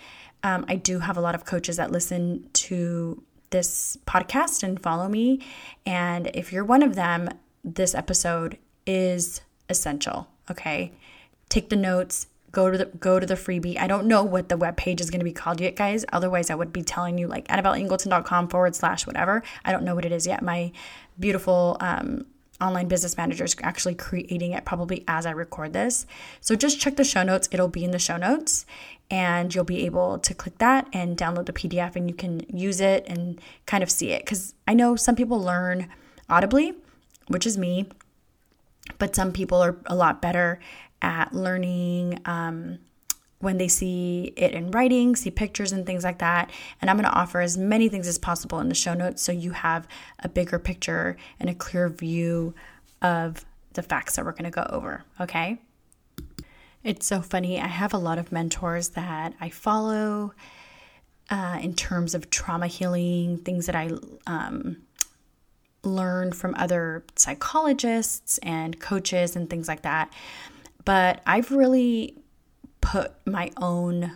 Um, 0.42 0.64
I 0.68 0.76
do 0.76 0.98
have 0.98 1.16
a 1.16 1.20
lot 1.20 1.34
of 1.34 1.44
coaches 1.44 1.76
that 1.76 1.90
listen 1.90 2.48
to 2.52 3.22
this 3.50 3.96
podcast 4.06 4.62
and 4.62 4.82
follow 4.82 5.08
me, 5.08 5.40
and 5.86 6.30
if 6.34 6.52
you're 6.52 6.64
one 6.64 6.82
of 6.82 6.96
them, 6.96 7.28
this 7.62 7.94
episode 7.94 8.58
is 8.86 9.40
essential. 9.68 10.28
Okay, 10.50 10.92
take 11.48 11.70
the 11.70 11.76
notes, 11.76 12.26
go 12.54 12.70
to 12.70 12.78
the 12.78 12.84
go 12.86 13.20
to 13.20 13.26
the 13.26 13.34
freebie. 13.34 13.78
I 13.78 13.86
don't 13.86 14.06
know 14.06 14.22
what 14.22 14.48
the 14.48 14.56
web 14.56 14.76
page 14.76 15.00
is 15.00 15.10
going 15.10 15.20
to 15.20 15.24
be 15.24 15.32
called 15.32 15.60
yet, 15.60 15.76
guys. 15.76 16.04
Otherwise, 16.12 16.48
I 16.48 16.54
would 16.54 16.72
be 16.72 16.82
telling 16.82 17.18
you 17.18 17.26
like 17.26 17.46
AnnabelleEngleton.com 17.48 18.48
forward 18.48 18.74
slash 18.74 19.06
whatever. 19.06 19.42
I 19.64 19.72
don't 19.72 19.84
know 19.84 19.94
what 19.94 20.04
it 20.04 20.12
is 20.12 20.26
yet. 20.26 20.42
My 20.42 20.72
beautiful 21.18 21.76
um, 21.80 22.26
online 22.60 22.88
business 22.88 23.16
manager 23.16 23.44
is 23.44 23.56
actually 23.62 23.94
creating 23.94 24.52
it 24.52 24.64
probably 24.64 25.04
as 25.08 25.26
I 25.26 25.32
record 25.32 25.72
this. 25.72 26.06
So 26.40 26.54
just 26.54 26.80
check 26.80 26.96
the 26.96 27.04
show 27.04 27.22
notes. 27.22 27.48
It'll 27.50 27.68
be 27.68 27.84
in 27.84 27.90
the 27.90 27.98
show 27.98 28.16
notes, 28.16 28.64
and 29.10 29.54
you'll 29.54 29.64
be 29.64 29.84
able 29.84 30.18
to 30.20 30.32
click 30.32 30.58
that 30.58 30.88
and 30.92 31.16
download 31.16 31.46
the 31.46 31.52
PDF, 31.52 31.96
and 31.96 32.08
you 32.08 32.14
can 32.14 32.46
use 32.48 32.80
it 32.80 33.04
and 33.06 33.40
kind 33.66 33.82
of 33.82 33.90
see 33.90 34.12
it. 34.12 34.22
Because 34.24 34.54
I 34.66 34.74
know 34.74 34.96
some 34.96 35.16
people 35.16 35.40
learn 35.40 35.88
audibly, 36.28 36.74
which 37.28 37.46
is 37.46 37.58
me 37.58 37.86
but 38.98 39.14
some 39.14 39.32
people 39.32 39.62
are 39.62 39.76
a 39.86 39.94
lot 39.94 40.20
better 40.20 40.60
at 41.04 41.34
learning 41.34 42.18
um, 42.24 42.78
when 43.40 43.58
they 43.58 43.68
see 43.68 44.32
it 44.36 44.52
in 44.52 44.70
writing, 44.70 45.14
see 45.14 45.30
pictures 45.30 45.70
and 45.70 45.84
things 45.84 46.02
like 46.02 46.18
that. 46.18 46.50
And 46.80 46.90
I'm 46.90 46.96
going 46.96 47.08
to 47.08 47.14
offer 47.14 47.42
as 47.42 47.58
many 47.58 47.90
things 47.90 48.08
as 48.08 48.18
possible 48.18 48.58
in 48.58 48.70
the 48.70 48.74
show 48.74 48.94
notes 48.94 49.22
so 49.22 49.30
you 49.30 49.50
have 49.50 49.86
a 50.20 50.28
bigger 50.28 50.58
picture 50.58 51.16
and 51.38 51.50
a 51.50 51.54
clear 51.54 51.90
view 51.90 52.54
of 53.02 53.44
the 53.74 53.82
facts 53.82 54.16
that 54.16 54.24
we're 54.24 54.32
going 54.32 54.44
to 54.44 54.50
go 54.50 54.66
over. 54.70 55.04
Okay. 55.20 55.58
It's 56.82 57.06
so 57.06 57.20
funny. 57.20 57.60
I 57.60 57.66
have 57.66 57.92
a 57.92 57.98
lot 57.98 58.18
of 58.18 58.32
mentors 58.32 58.90
that 58.90 59.34
I 59.40 59.50
follow 59.50 60.32
uh, 61.30 61.58
in 61.60 61.74
terms 61.74 62.14
of 62.14 62.30
trauma 62.30 62.66
healing, 62.66 63.38
things 63.38 63.66
that 63.66 63.74
I 63.76 63.90
um, 64.26 64.78
learned 65.82 66.34
from 66.34 66.54
other 66.56 67.04
psychologists 67.16 68.38
and 68.38 68.80
coaches 68.80 69.36
and 69.36 69.50
things 69.50 69.68
like 69.68 69.82
that. 69.82 70.12
But 70.84 71.20
I've 71.26 71.50
really 71.50 72.16
put 72.80 73.12
my 73.26 73.50
own 73.56 74.12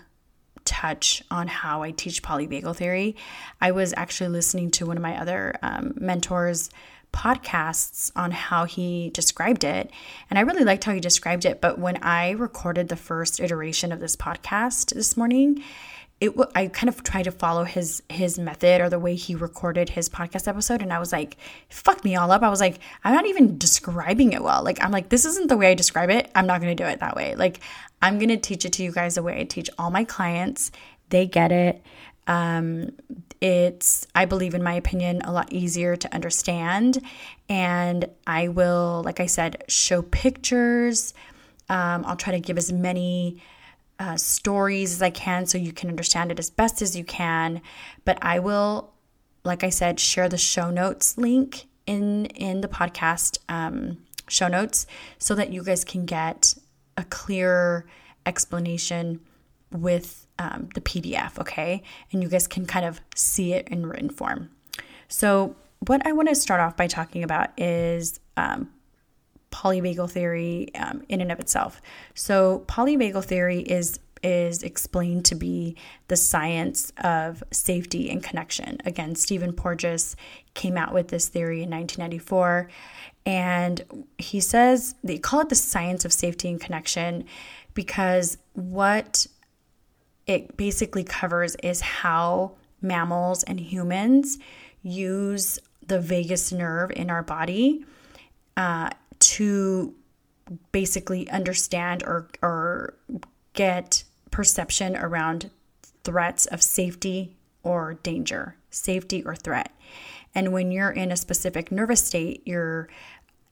touch 0.65 1.23
on 1.31 1.49
how 1.49 1.83
I 1.83 1.93
teach 1.93 2.23
polyvagal 2.23 2.77
theory. 2.77 3.17
I 3.61 3.71
was 3.71 3.95
actually 3.97 4.29
listening 4.29 4.71
to 4.73 4.87
one 4.87 4.99
of 4.99 5.03
my 5.03 5.19
other 5.19 5.55
um, 5.63 5.95
mentors' 5.97 6.69
podcasts 7.13 8.13
on 8.15 8.31
how 8.31 8.65
he 8.65 9.11
described 9.11 9.65
it. 9.65 9.91
And 10.29 10.39
I 10.39 10.43
really 10.43 10.65
liked 10.65 10.85
how 10.85 10.93
he 10.93 11.01
described 11.01 11.47
it. 11.47 11.61
But 11.61 11.79
when 11.79 11.97
I 12.03 12.33
recorded 12.33 12.89
the 12.89 12.97
first 12.97 13.41
iteration 13.41 13.93
of 13.93 14.01
this 14.01 14.15
podcast 14.15 14.93
this 14.95 15.17
morning, 15.17 15.63
it 16.21 16.33
I 16.55 16.67
kind 16.67 16.89
of 16.89 17.03
tried 17.05 17.25
to 17.25 17.33
follow 17.33 17.65
his 17.65 18.03
his 18.09 18.39
method 18.39 18.81
or 18.81 18.89
the 18.89 18.99
way 18.99 19.15
he 19.15 19.35
recorded 19.35 19.91
his 19.91 20.09
podcast 20.09 20.49
episode 20.49 20.83
and 20.83 20.93
I 20.93 20.99
was 20.99 21.13
like 21.13 21.37
fuck 21.69 22.05
me 22.05 22.17
all 22.17 22.33
up. 22.33 22.43
I 22.43 22.49
was 22.49 22.61
like 22.61 22.81
I'm 23.05 23.15
not 23.15 23.27
even 23.27 23.57
describing 23.57 24.33
it 24.33 24.43
well. 24.43 24.65
Like 24.65 24.83
I'm 24.83 24.91
like 24.91 25.11
this 25.11 25.25
isn't 25.25 25.49
the 25.49 25.57
way 25.57 25.71
I 25.71 25.75
describe 25.75 26.11
it. 26.11 26.31
I'm 26.35 26.47
not 26.47 26.61
going 26.61 26.77
to 26.77 26.83
do 26.83 26.89
it 26.89 27.01
that 27.01 27.15
way. 27.15 27.37
Like 27.37 27.61
I'm 28.03 28.19
going 28.19 28.31
to 28.31 28.37
teach 28.37 28.65
it 28.65 28.73
to 28.75 28.83
you 28.83 28.91
guys 28.91 29.15
the 29.15 29.23
way 29.23 29.41
I 29.41 29.45
teach 29.45 29.71
all 29.79 29.91
my 29.91 30.05
clients. 30.05 30.73
They 31.11 31.27
get 31.27 31.53
it. 31.53 31.83
Um, 32.27 32.91
it's 33.41 34.07
I 34.15 34.25
believe 34.25 34.55
in 34.55 34.63
my 34.63 34.75
opinion 34.75 35.23
a 35.23 35.33
lot 35.33 35.53
easier 35.53 35.95
to 35.95 36.13
understand. 36.13 36.99
And 37.49 38.11
I 38.27 38.49
will 38.49 39.03
like 39.05 39.21
I 39.21 39.27
said 39.27 39.63
show 39.69 40.03
pictures. 40.03 41.15
Um, 41.69 42.05
I'll 42.07 42.17
try 42.17 42.33
to 42.33 42.41
give 42.41 42.59
as 42.59 42.73
many 42.73 43.41
uh, 43.99 44.17
stories 44.17 44.93
as 44.93 45.03
I 45.03 45.11
can 45.11 45.47
so 45.47 45.59
you 45.59 45.73
can 45.73 45.89
understand 45.89 46.31
it 46.31 46.39
as 46.39 46.51
best 46.51 46.83
as 46.83 46.97
you 46.97 47.05
can. 47.05 47.61
But 48.05 48.19
I 48.23 48.39
will, 48.39 48.93
like 49.45 49.65
I 49.65 49.71
said, 49.71 49.99
share 49.99 50.29
the 50.29 50.39
show 50.39 50.71
notes 50.71 51.19
link 51.19 51.67
in 51.87 52.27
in 52.27 52.61
the 52.61 52.69
podcast 52.69 53.39
um, 53.49 53.99
show 54.29 54.49
notes 54.49 54.87
so 55.19 55.35
that 55.35 55.53
you 55.53 55.65
guys 55.65 55.85
can 55.85 56.05
get 56.05 56.55
a 56.97 57.05
clear 57.05 57.87
explanation 58.27 59.21
with 59.73 60.27
um, 60.39 60.69
the 60.75 60.81
PDF, 60.81 61.39
okay? 61.39 61.83
And 62.13 62.23
you 62.23 62.29
guys 62.29 62.47
can 62.47 62.67
kind 62.67 62.87
of 62.87 63.01
see 63.15 63.53
it 63.53 63.69
in 63.69 63.87
written 63.87 64.11
form. 64.11 64.51
So, 65.09 65.57
what 65.87 66.07
I 66.07 66.13
want 66.13 66.29
to 66.29 66.35
start 66.35 66.61
off 66.61 66.77
by 66.77 66.87
talking 66.87 67.23
about 67.23 67.51
is 67.59 68.21
um, 68.37 68.69
polyvagal 69.51 70.11
theory 70.11 70.75
um, 70.75 71.03
in 71.09 71.21
and 71.21 71.33
of 71.33 71.41
itself. 71.41 71.81
So, 72.15 72.65
polyvagal 72.67 73.25
theory 73.25 73.61
is 73.61 74.01
is 74.23 74.63
explained 74.63 75.25
to 75.27 75.35
be 75.35 75.77
the 76.09 76.17
science 76.17 76.93
of 76.99 77.43
safety 77.53 78.11
and 78.11 78.23
connection. 78.23 78.79
Again, 78.85 79.15
Stephen 79.15 79.53
Porges 79.53 80.17
came 80.55 80.77
out 80.77 80.93
with 80.93 81.09
this 81.09 81.29
theory 81.29 81.63
in 81.63 81.71
1994, 81.71 82.69
and 83.25 84.09
he 84.19 84.41
says 84.41 84.95
they 85.05 85.19
call 85.19 85.41
it 85.41 85.49
the 85.49 85.55
science 85.55 86.05
of 86.05 86.13
safety 86.13 86.49
and 86.49 86.61
connection 86.61 87.25
because 87.75 88.39
what 88.55 89.27
it 90.27 90.57
basically 90.57 91.05
covers 91.05 91.55
is 91.63 91.81
how 91.81 92.53
mammals 92.83 93.43
and 93.45 93.61
humans 93.61 94.39
use 94.83 95.59
the 95.87 96.01
vagus 96.01 96.53
nerve 96.53 96.91
in 96.95 97.11
our 97.11 97.23
body 97.23 97.85
uh, 98.57 98.91
to 99.21 99.95
basically 100.73 101.29
understand 101.31 102.03
or 102.03 102.29
or 102.43 102.95
get 103.53 104.05
perception 104.31 104.97
around 104.97 105.51
threats 106.05 106.47
of 106.47 106.63
safety 106.63 107.37
or 107.63 107.95
danger, 107.95 108.57
safety 108.71 109.23
or 109.25 109.35
threat. 109.35 109.73
And 110.35 110.53
when 110.53 110.71
you're 110.71 110.91
in 110.91 111.11
a 111.11 111.17
specific 111.17 111.73
nervous 111.73 112.05
state, 112.05 112.43
you're 112.47 112.89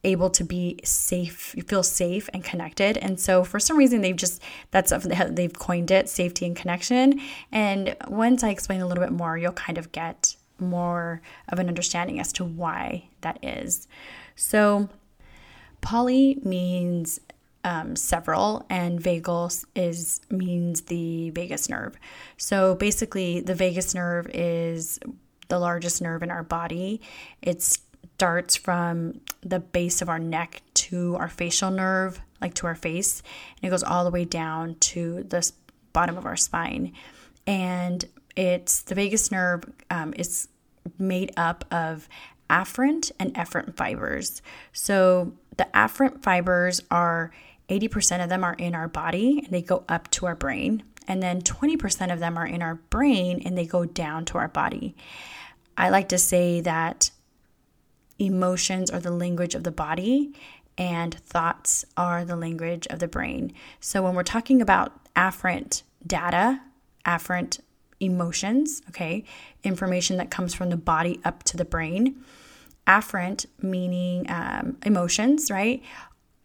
able 0.03 0.29
to 0.29 0.43
be 0.43 0.79
safe, 0.83 1.53
you 1.55 1.63
feel 1.63 1.83
safe 1.83 2.29
and 2.33 2.43
connected. 2.43 2.97
And 2.97 3.19
so 3.19 3.43
for 3.43 3.59
some 3.59 3.77
reason 3.77 4.01
they've 4.01 4.15
just 4.15 4.41
that's 4.71 4.93
they've 5.05 5.53
coined 5.53 5.91
it 5.91 6.07
safety 6.07 6.45
and 6.45 6.55
connection. 6.55 7.19
And 7.51 7.95
once 8.07 8.43
I 8.43 8.49
explain 8.49 8.81
a 8.81 8.87
little 8.87 9.03
bit 9.03 9.13
more, 9.13 9.37
you'll 9.37 9.51
kind 9.51 9.77
of 9.77 9.91
get 9.91 10.35
more 10.59 11.21
of 11.49 11.59
an 11.59 11.67
understanding 11.67 12.19
as 12.19 12.31
to 12.33 12.45
why 12.45 13.09
that 13.21 13.39
is. 13.43 13.87
So 14.35 14.89
Poly 15.81 16.39
means 16.43 17.19
um, 17.63 17.95
several, 17.95 18.65
and 18.69 19.01
vagal 19.01 19.65
is 19.75 20.21
means 20.29 20.81
the 20.81 21.31
vagus 21.31 21.69
nerve. 21.69 21.95
So 22.37 22.75
basically, 22.75 23.41
the 23.41 23.55
vagus 23.55 23.93
nerve 23.93 24.29
is 24.33 24.99
the 25.49 25.59
largest 25.59 26.01
nerve 26.01 26.23
in 26.23 26.31
our 26.31 26.43
body. 26.43 27.01
It 27.41 27.61
starts 27.61 28.55
from 28.55 29.21
the 29.41 29.59
base 29.59 30.01
of 30.01 30.09
our 30.09 30.19
neck 30.19 30.61
to 30.73 31.15
our 31.17 31.29
facial 31.29 31.71
nerve, 31.71 32.21
like 32.41 32.53
to 32.55 32.67
our 32.67 32.75
face, 32.75 33.21
and 33.57 33.67
it 33.67 33.69
goes 33.69 33.83
all 33.83 34.03
the 34.03 34.11
way 34.11 34.25
down 34.25 34.75
to 34.75 35.23
the 35.23 35.51
bottom 35.93 36.17
of 36.17 36.25
our 36.25 36.37
spine. 36.37 36.93
And 37.45 38.05
it's 38.35 38.81
the 38.81 38.95
vagus 38.95 39.31
nerve 39.31 39.63
um, 39.89 40.13
is 40.15 40.47
made 40.99 41.31
up 41.37 41.65
of 41.71 42.07
afferent 42.49 43.11
and 43.19 43.33
efferent 43.33 43.75
fibers. 43.75 44.41
So 44.71 45.33
the 45.57 45.67
afferent 45.73 46.21
fibers 46.21 46.81
are 46.89 47.31
80% 47.69 48.23
of 48.23 48.29
them 48.29 48.43
are 48.43 48.53
in 48.53 48.75
our 48.75 48.87
body 48.87 49.41
and 49.43 49.49
they 49.49 49.61
go 49.61 49.83
up 49.89 50.09
to 50.11 50.25
our 50.25 50.35
brain. 50.35 50.83
And 51.07 51.21
then 51.23 51.41
20% 51.41 52.13
of 52.13 52.19
them 52.19 52.37
are 52.37 52.45
in 52.45 52.61
our 52.61 52.75
brain 52.75 53.41
and 53.45 53.57
they 53.57 53.65
go 53.65 53.85
down 53.85 54.25
to 54.25 54.37
our 54.37 54.47
body. 54.47 54.95
I 55.77 55.89
like 55.89 56.09
to 56.09 56.17
say 56.17 56.61
that 56.61 57.11
emotions 58.19 58.89
are 58.89 58.99
the 58.99 59.11
language 59.11 59.55
of 59.55 59.63
the 59.63 59.71
body 59.71 60.33
and 60.77 61.13
thoughts 61.13 61.85
are 61.95 62.25
the 62.25 62.35
language 62.35 62.87
of 62.87 62.99
the 62.99 63.07
brain. 63.07 63.53
So 63.79 64.01
when 64.03 64.15
we're 64.15 64.23
talking 64.23 64.61
about 64.61 64.93
afferent 65.15 65.83
data, 66.05 66.61
afferent 67.05 67.59
emotions, 67.99 68.81
okay, 68.89 69.23
information 69.63 70.17
that 70.17 70.29
comes 70.29 70.53
from 70.53 70.69
the 70.69 70.77
body 70.77 71.19
up 71.25 71.43
to 71.43 71.57
the 71.57 71.65
brain, 71.65 72.23
afferent 72.87 73.45
meaning 73.61 74.25
um, 74.29 74.77
emotions, 74.83 75.51
right? 75.51 75.83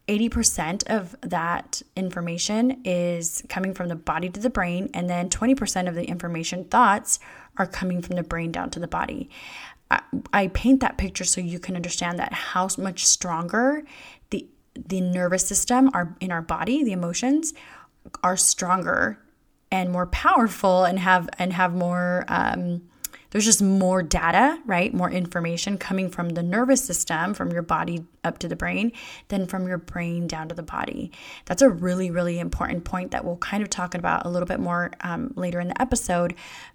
80% 0.09 0.85
of 0.89 1.15
that 1.23 1.81
information 1.97 2.83
is 2.85 3.43
coming 3.49 3.73
from 3.73 3.89
the 3.89 3.97
body 3.97 4.29
to 4.29 4.41
the 4.41 4.51
brain, 4.51 4.91
and 4.93 5.09
then 5.09 5.31
20% 5.31 5.89
of 5.89 5.95
the 5.95 6.05
information, 6.05 6.65
thoughts, 6.65 7.21
are 7.57 7.67
coming 7.67 8.03
from 8.03 8.17
the 8.17 8.23
brain 8.23 8.51
down 8.51 8.71
to 8.71 8.81
the 8.81 8.89
body. 8.89 9.31
I, 9.91 10.03
I 10.33 10.49
paint 10.49 10.81
that 10.81 10.99
picture 10.99 11.25
so 11.25 11.41
you 11.41 11.61
can 11.61 11.77
understand 11.77 12.19
that 12.19 12.33
how 12.33 12.69
much 12.79 13.07
stronger 13.07 13.85
the 14.31 14.47
the 14.75 15.03
nervous 15.03 15.47
system 15.47 15.91
are 15.93 16.17
in 16.19 16.33
our 16.33 16.41
body, 16.41 16.83
the 16.83 16.93
emotions 16.93 17.53
are 18.23 18.39
stronger 18.39 19.19
and 19.71 19.91
more 19.91 20.07
powerful 20.07 20.85
and 20.85 20.99
have 20.99 21.29
and 21.39 21.53
have 21.53 21.75
more 21.75 22.25
um, 22.29 22.83
there's 23.33 23.47
just 23.47 23.63
more 23.63 24.03
data, 24.03 24.61
right? 24.67 24.93
More 24.93 25.11
information 25.11 25.79
coming 25.79 26.11
from 26.11 26.31
the 26.31 26.43
nervous 26.43 26.85
system, 26.85 27.33
from 27.33 27.51
your 27.51 27.63
body 27.63 28.05
up 28.23 28.39
to 28.39 28.49
the 28.49 28.57
brain, 28.57 28.93
than 29.29 29.47
from 29.47 29.67
your 29.67 29.79
brain 29.79 30.27
down 30.27 30.49
to 30.51 30.55
the 30.55 30.63
body. 30.63 31.11
That's 31.47 31.63
a 31.63 31.69
really, 31.71 32.11
really 32.11 32.39
important 32.39 32.85
point 32.85 33.11
that 33.11 33.25
we'll 33.25 33.39
kind 33.39 33.63
of 33.63 33.71
talk 33.71 33.95
about 33.95 34.27
a 34.27 34.29
little 34.29 34.47
bit 34.47 34.61
more 34.61 34.93
um, 35.01 35.33
later 35.35 35.61
in 35.61 35.69
the 35.69 35.81
episode. 35.81 36.35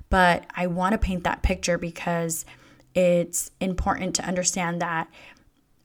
But 0.09 0.45
I 0.55 0.65
want 0.65 0.93
to 0.93 0.97
paint 0.97 1.23
that 1.25 1.43
picture 1.43 1.77
because 1.77 2.43
it's 2.95 3.51
important 3.61 4.15
to 4.15 4.25
understand 4.25 4.81
that 4.81 5.07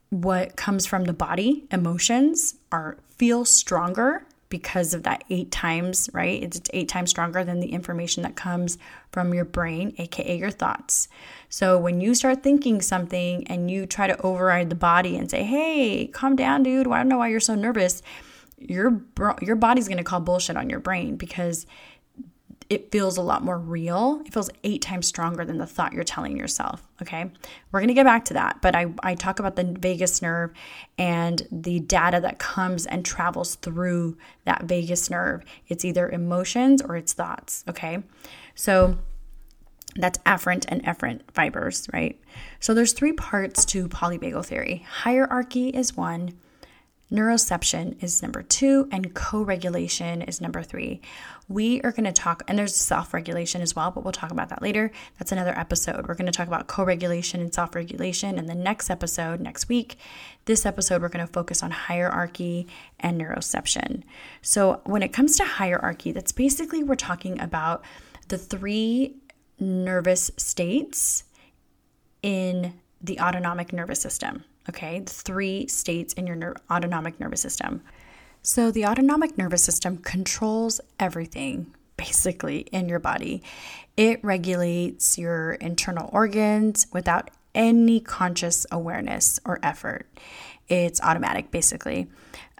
what 0.08 0.56
comes 0.56 0.86
from 0.86 1.04
the 1.04 1.12
body, 1.12 1.66
emotions, 1.70 2.54
are 2.70 2.96
feel 3.16 3.44
stronger 3.44 4.24
because 4.52 4.92
of 4.92 5.04
that 5.04 5.24
eight 5.30 5.50
times, 5.50 6.10
right? 6.12 6.42
It's 6.42 6.60
eight 6.74 6.86
times 6.86 7.08
stronger 7.08 7.42
than 7.42 7.58
the 7.58 7.72
information 7.72 8.22
that 8.22 8.36
comes 8.36 8.76
from 9.10 9.32
your 9.32 9.46
brain, 9.46 9.94
aka 9.96 10.36
your 10.36 10.50
thoughts. 10.50 11.08
So 11.48 11.78
when 11.78 12.02
you 12.02 12.14
start 12.14 12.42
thinking 12.42 12.82
something 12.82 13.46
and 13.46 13.70
you 13.70 13.86
try 13.86 14.06
to 14.06 14.20
override 14.20 14.68
the 14.68 14.76
body 14.76 15.16
and 15.16 15.30
say, 15.30 15.42
"Hey, 15.42 16.06
calm 16.06 16.36
down, 16.36 16.64
dude. 16.64 16.86
I 16.86 16.98
don't 16.98 17.08
know 17.08 17.16
why 17.16 17.28
you're 17.28 17.40
so 17.40 17.54
nervous." 17.54 18.02
Your 18.58 19.00
your 19.40 19.56
body's 19.56 19.88
going 19.88 19.96
to 19.98 20.04
call 20.04 20.20
bullshit 20.20 20.58
on 20.58 20.68
your 20.68 20.80
brain 20.80 21.16
because 21.16 21.66
it 22.68 22.90
feels 22.90 23.16
a 23.16 23.22
lot 23.22 23.42
more 23.44 23.58
real. 23.58 24.22
It 24.24 24.32
feels 24.32 24.50
eight 24.64 24.82
times 24.82 25.06
stronger 25.06 25.44
than 25.44 25.58
the 25.58 25.66
thought 25.66 25.92
you're 25.92 26.04
telling 26.04 26.36
yourself. 26.36 26.82
Okay. 27.00 27.30
We're 27.70 27.80
going 27.80 27.88
to 27.88 27.94
get 27.94 28.04
back 28.04 28.24
to 28.26 28.34
that. 28.34 28.60
But 28.62 28.74
I, 28.74 28.86
I 29.02 29.14
talk 29.14 29.38
about 29.38 29.56
the 29.56 29.64
vagus 29.64 30.22
nerve 30.22 30.52
and 30.98 31.46
the 31.50 31.80
data 31.80 32.20
that 32.20 32.38
comes 32.38 32.86
and 32.86 33.04
travels 33.04 33.56
through 33.56 34.16
that 34.44 34.64
vagus 34.64 35.10
nerve. 35.10 35.44
It's 35.68 35.84
either 35.84 36.08
emotions 36.08 36.82
or 36.82 36.96
it's 36.96 37.12
thoughts. 37.12 37.64
Okay. 37.68 38.02
So 38.54 38.98
that's 39.96 40.18
afferent 40.20 40.64
and 40.68 40.82
efferent 40.84 41.20
fibers, 41.32 41.88
right? 41.92 42.18
So 42.60 42.74
there's 42.74 42.92
three 42.92 43.12
parts 43.12 43.64
to 43.66 43.88
polyvagal 43.88 44.46
theory. 44.46 44.86
Hierarchy 44.88 45.68
is 45.68 45.96
one, 45.96 46.32
Neuroception 47.12 48.02
is 48.02 48.22
number 48.22 48.42
two, 48.42 48.88
and 48.90 49.12
co 49.12 49.42
regulation 49.42 50.22
is 50.22 50.40
number 50.40 50.62
three. 50.62 51.02
We 51.46 51.82
are 51.82 51.92
going 51.92 52.06
to 52.06 52.12
talk, 52.12 52.42
and 52.48 52.58
there's 52.58 52.74
self 52.74 53.12
regulation 53.12 53.60
as 53.60 53.76
well, 53.76 53.90
but 53.90 54.02
we'll 54.02 54.12
talk 54.12 54.30
about 54.30 54.48
that 54.48 54.62
later. 54.62 54.90
That's 55.18 55.30
another 55.30 55.52
episode. 55.58 56.08
We're 56.08 56.14
going 56.14 56.24
to 56.24 56.32
talk 56.32 56.46
about 56.46 56.68
co 56.68 56.84
regulation 56.84 57.42
and 57.42 57.52
self 57.52 57.74
regulation 57.74 58.38
in 58.38 58.46
the 58.46 58.54
next 58.54 58.88
episode 58.88 59.40
next 59.40 59.68
week. 59.68 59.98
This 60.46 60.64
episode, 60.64 61.02
we're 61.02 61.10
going 61.10 61.26
to 61.26 61.30
focus 61.30 61.62
on 61.62 61.70
hierarchy 61.70 62.66
and 62.98 63.20
neuroception. 63.20 64.04
So, 64.40 64.80
when 64.84 65.02
it 65.02 65.12
comes 65.12 65.36
to 65.36 65.44
hierarchy, 65.44 66.12
that's 66.12 66.32
basically 66.32 66.82
we're 66.82 66.94
talking 66.94 67.38
about 67.42 67.84
the 68.28 68.38
three 68.38 69.16
nervous 69.60 70.30
states 70.38 71.24
in 72.22 72.72
the 73.02 73.20
autonomic 73.20 73.70
nervous 73.70 74.00
system. 74.00 74.44
Okay, 74.68 75.02
three 75.06 75.66
states 75.66 76.14
in 76.14 76.26
your 76.26 76.36
ner- 76.36 76.56
autonomic 76.70 77.18
nervous 77.18 77.40
system. 77.40 77.82
So, 78.42 78.70
the 78.70 78.86
autonomic 78.86 79.38
nervous 79.38 79.62
system 79.62 79.98
controls 79.98 80.80
everything 80.98 81.74
basically 81.96 82.60
in 82.72 82.88
your 82.88 82.98
body. 82.98 83.42
It 83.96 84.22
regulates 84.24 85.18
your 85.18 85.52
internal 85.52 86.10
organs 86.12 86.86
without 86.92 87.30
any 87.54 88.00
conscious 88.00 88.66
awareness 88.72 89.38
or 89.44 89.60
effort. 89.62 90.08
It's 90.68 91.00
automatic, 91.00 91.50
basically. 91.50 92.08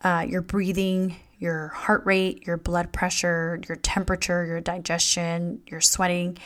Uh, 0.05 0.25
your 0.29 0.43
breathing, 0.43 1.17
your 1.39 1.69
heart 1.69 2.05
rate, 2.05 2.47
your 2.47 2.57
blood 2.57 2.93
pressure, 2.93 3.61
your 3.69 3.77
temperature, 3.77 4.45
your 4.45 4.61
digestion, 4.61 5.63
your 5.67 5.81
sweating, 5.81 6.39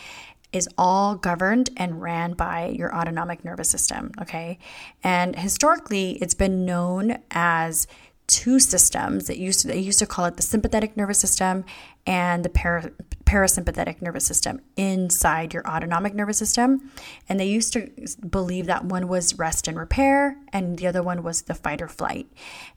is 0.53 0.69
all 0.79 1.15
governed 1.15 1.71
and 1.77 2.01
ran 2.01 2.33
by 2.33 2.69
your 2.69 2.95
autonomic 2.95 3.45
nervous 3.45 3.71
system, 3.71 4.13
okay? 4.21 4.59
And 5.03 5.37
historically, 5.37 6.13
it's 6.23 6.35
been 6.35 6.65
known 6.65 7.19
as 7.31 7.87
two 8.27 8.59
systems. 8.59 9.31
It 9.31 9.37
used 9.37 9.61
to, 9.61 9.69
they 9.69 9.79
used 9.79 9.99
to 10.01 10.07
call 10.07 10.25
it 10.25 10.37
the 10.37 10.43
sympathetic 10.43 10.97
nervous 10.97 11.19
system 11.19 11.65
and 12.07 12.45
the 12.45 12.49
para, 12.49 12.93
parasympathetic 13.25 14.01
nervous 14.01 14.25
system 14.25 14.61
inside 14.77 15.53
your 15.53 15.67
autonomic 15.67 16.15
nervous 16.15 16.39
system. 16.39 16.91
And 17.29 17.39
they 17.39 17.47
used 17.47 17.73
to 17.73 17.91
believe 18.29 18.67
that 18.67 18.85
one 18.85 19.09
was 19.09 19.39
rest 19.39 19.67
and 19.67 19.77
repair 19.77 20.37
and 20.53 20.79
the 20.79 20.87
other 20.87 21.03
one 21.03 21.23
was 21.23 21.43
the 21.43 21.55
fight 21.55 21.83
or 21.83 21.89
flight. 21.89 22.29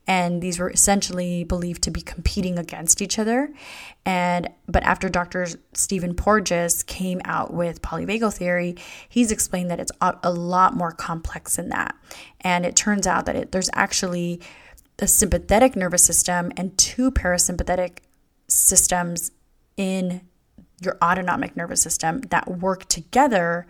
And 0.08 0.42
these 0.42 0.60
were 0.60 0.72
essentially 0.72 1.44
believed 1.44 1.84
to 1.84 1.92
be 1.92 2.02
competing 2.02 2.58
against 2.58 3.02
each 3.02 3.20
other. 3.20 3.54
And 4.06 4.50
but 4.68 4.84
after 4.84 5.10
Dr. 5.10 5.48
Stephen 5.74 6.16
Porges 6.16 6.84
came 6.84 7.22
out 7.26 7.54
with 7.54 7.82
polyvagal 7.82 8.36
theory, 8.36 8.76
he's 9.08 9.32
explained 9.32 9.70
that 9.70 9.80
it's 9.80 9.92
a 10.02 10.32
lot 10.32 10.76
more 10.76 10.92
complex 10.92 11.56
than 11.56 11.70
that. 11.70 11.96
And 12.42 12.66
it 12.66 12.76
turns 12.76 13.06
out 13.06 13.26
that 13.28 13.36
it, 13.36 13.52
there's 13.52 13.70
actually 13.74 14.42
the 15.00 15.08
sympathetic 15.08 15.78
nervous 15.78 16.04
system 16.04 16.52
and 16.58 16.78
two 16.78 17.10
parasympathetic 17.10 18.00
systems 18.50 19.32
in 19.78 20.20
your 20.82 20.98
autonomic 21.02 21.56
nervous 21.56 21.82
system 21.82 22.20
that 22.32 22.60
work 22.60 22.86
together 22.90 23.66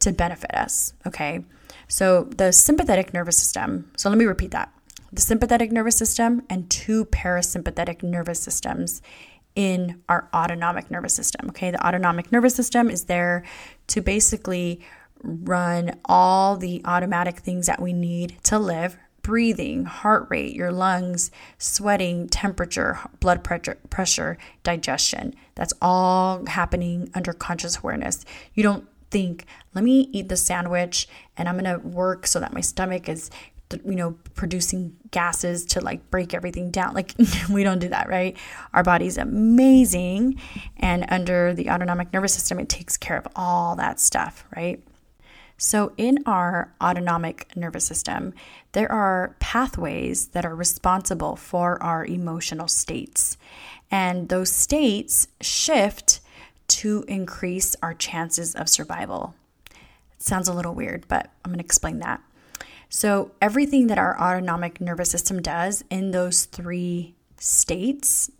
to 0.00 0.12
benefit 0.12 0.52
us. 0.52 0.92
Okay. 1.06 1.44
So 1.86 2.24
the 2.24 2.52
sympathetic 2.52 3.14
nervous 3.14 3.38
system, 3.38 3.92
so 3.96 4.08
let 4.08 4.18
me 4.18 4.24
repeat 4.24 4.50
that 4.50 4.72
the 5.12 5.20
sympathetic 5.20 5.70
nervous 5.70 5.96
system 5.96 6.42
and 6.50 6.68
two 6.68 7.04
parasympathetic 7.04 8.02
nervous 8.02 8.40
systems 8.40 9.00
in 9.54 10.02
our 10.08 10.28
autonomic 10.34 10.90
nervous 10.90 11.14
system. 11.14 11.50
Okay. 11.50 11.70
The 11.70 11.86
autonomic 11.86 12.32
nervous 12.32 12.56
system 12.56 12.90
is 12.90 13.04
there 13.04 13.44
to 13.86 14.00
basically 14.00 14.80
run 15.22 16.00
all 16.04 16.56
the 16.56 16.82
automatic 16.84 17.38
things 17.38 17.66
that 17.66 17.80
we 17.80 17.92
need 17.92 18.42
to 18.42 18.58
live 18.58 18.98
breathing, 19.24 19.86
heart 19.86 20.28
rate, 20.30 20.54
your 20.54 20.70
lungs, 20.70 21.32
sweating, 21.58 22.28
temperature, 22.28 23.00
blood 23.18 23.42
pressure, 23.42 23.78
pressure, 23.90 24.38
digestion. 24.62 25.34
That's 25.56 25.72
all 25.82 26.46
happening 26.46 27.10
under 27.14 27.32
conscious 27.32 27.78
awareness. 27.78 28.24
You 28.52 28.62
don't 28.62 28.86
think, 29.10 29.46
let 29.74 29.82
me 29.82 30.10
eat 30.12 30.28
the 30.28 30.36
sandwich 30.36 31.08
and 31.36 31.48
I'm 31.48 31.58
going 31.58 31.80
to 31.80 31.84
work 31.84 32.26
so 32.26 32.38
that 32.38 32.52
my 32.52 32.60
stomach 32.60 33.08
is 33.08 33.30
you 33.84 33.96
know 33.96 34.12
producing 34.34 34.94
gases 35.10 35.64
to 35.64 35.80
like 35.80 36.08
break 36.10 36.34
everything 36.34 36.70
down 36.70 36.94
like 36.94 37.14
we 37.50 37.64
don't 37.64 37.78
do 37.80 37.88
that 37.88 38.08
right 38.08 38.36
our 38.72 38.84
body's 38.84 39.16
amazing 39.16 40.38
and 40.76 41.04
under 41.08 41.54
the 41.54 41.70
autonomic 41.70 42.12
nervous 42.12 42.34
system 42.34 42.60
it 42.60 42.68
takes 42.68 42.96
care 42.96 43.16
of 43.16 43.26
all 43.34 43.74
that 43.74 43.98
stuff 43.98 44.44
right 44.54 44.80
so, 45.56 45.92
in 45.96 46.18
our 46.26 46.74
autonomic 46.82 47.56
nervous 47.56 47.86
system, 47.86 48.34
there 48.72 48.90
are 48.90 49.36
pathways 49.38 50.28
that 50.28 50.44
are 50.44 50.54
responsible 50.54 51.36
for 51.36 51.80
our 51.82 52.04
emotional 52.04 52.66
states. 52.66 53.36
And 53.90 54.28
those 54.28 54.50
states 54.50 55.28
shift 55.40 56.20
to 56.66 57.04
increase 57.06 57.76
our 57.82 57.94
chances 57.94 58.54
of 58.54 58.68
survival. 58.68 59.34
It 59.70 60.22
sounds 60.22 60.48
a 60.48 60.52
little 60.52 60.74
weird, 60.74 61.06
but 61.06 61.30
I'm 61.44 61.52
going 61.52 61.58
to 61.58 61.64
explain 61.64 62.00
that. 62.00 62.20
So, 62.88 63.30
everything 63.40 63.86
that 63.86 63.98
our 63.98 64.20
autonomic 64.20 64.80
nervous 64.80 65.10
system 65.10 65.40
does 65.40 65.84
in 65.88 66.10
those 66.10 66.46
three 66.46 67.14
states 67.38 68.30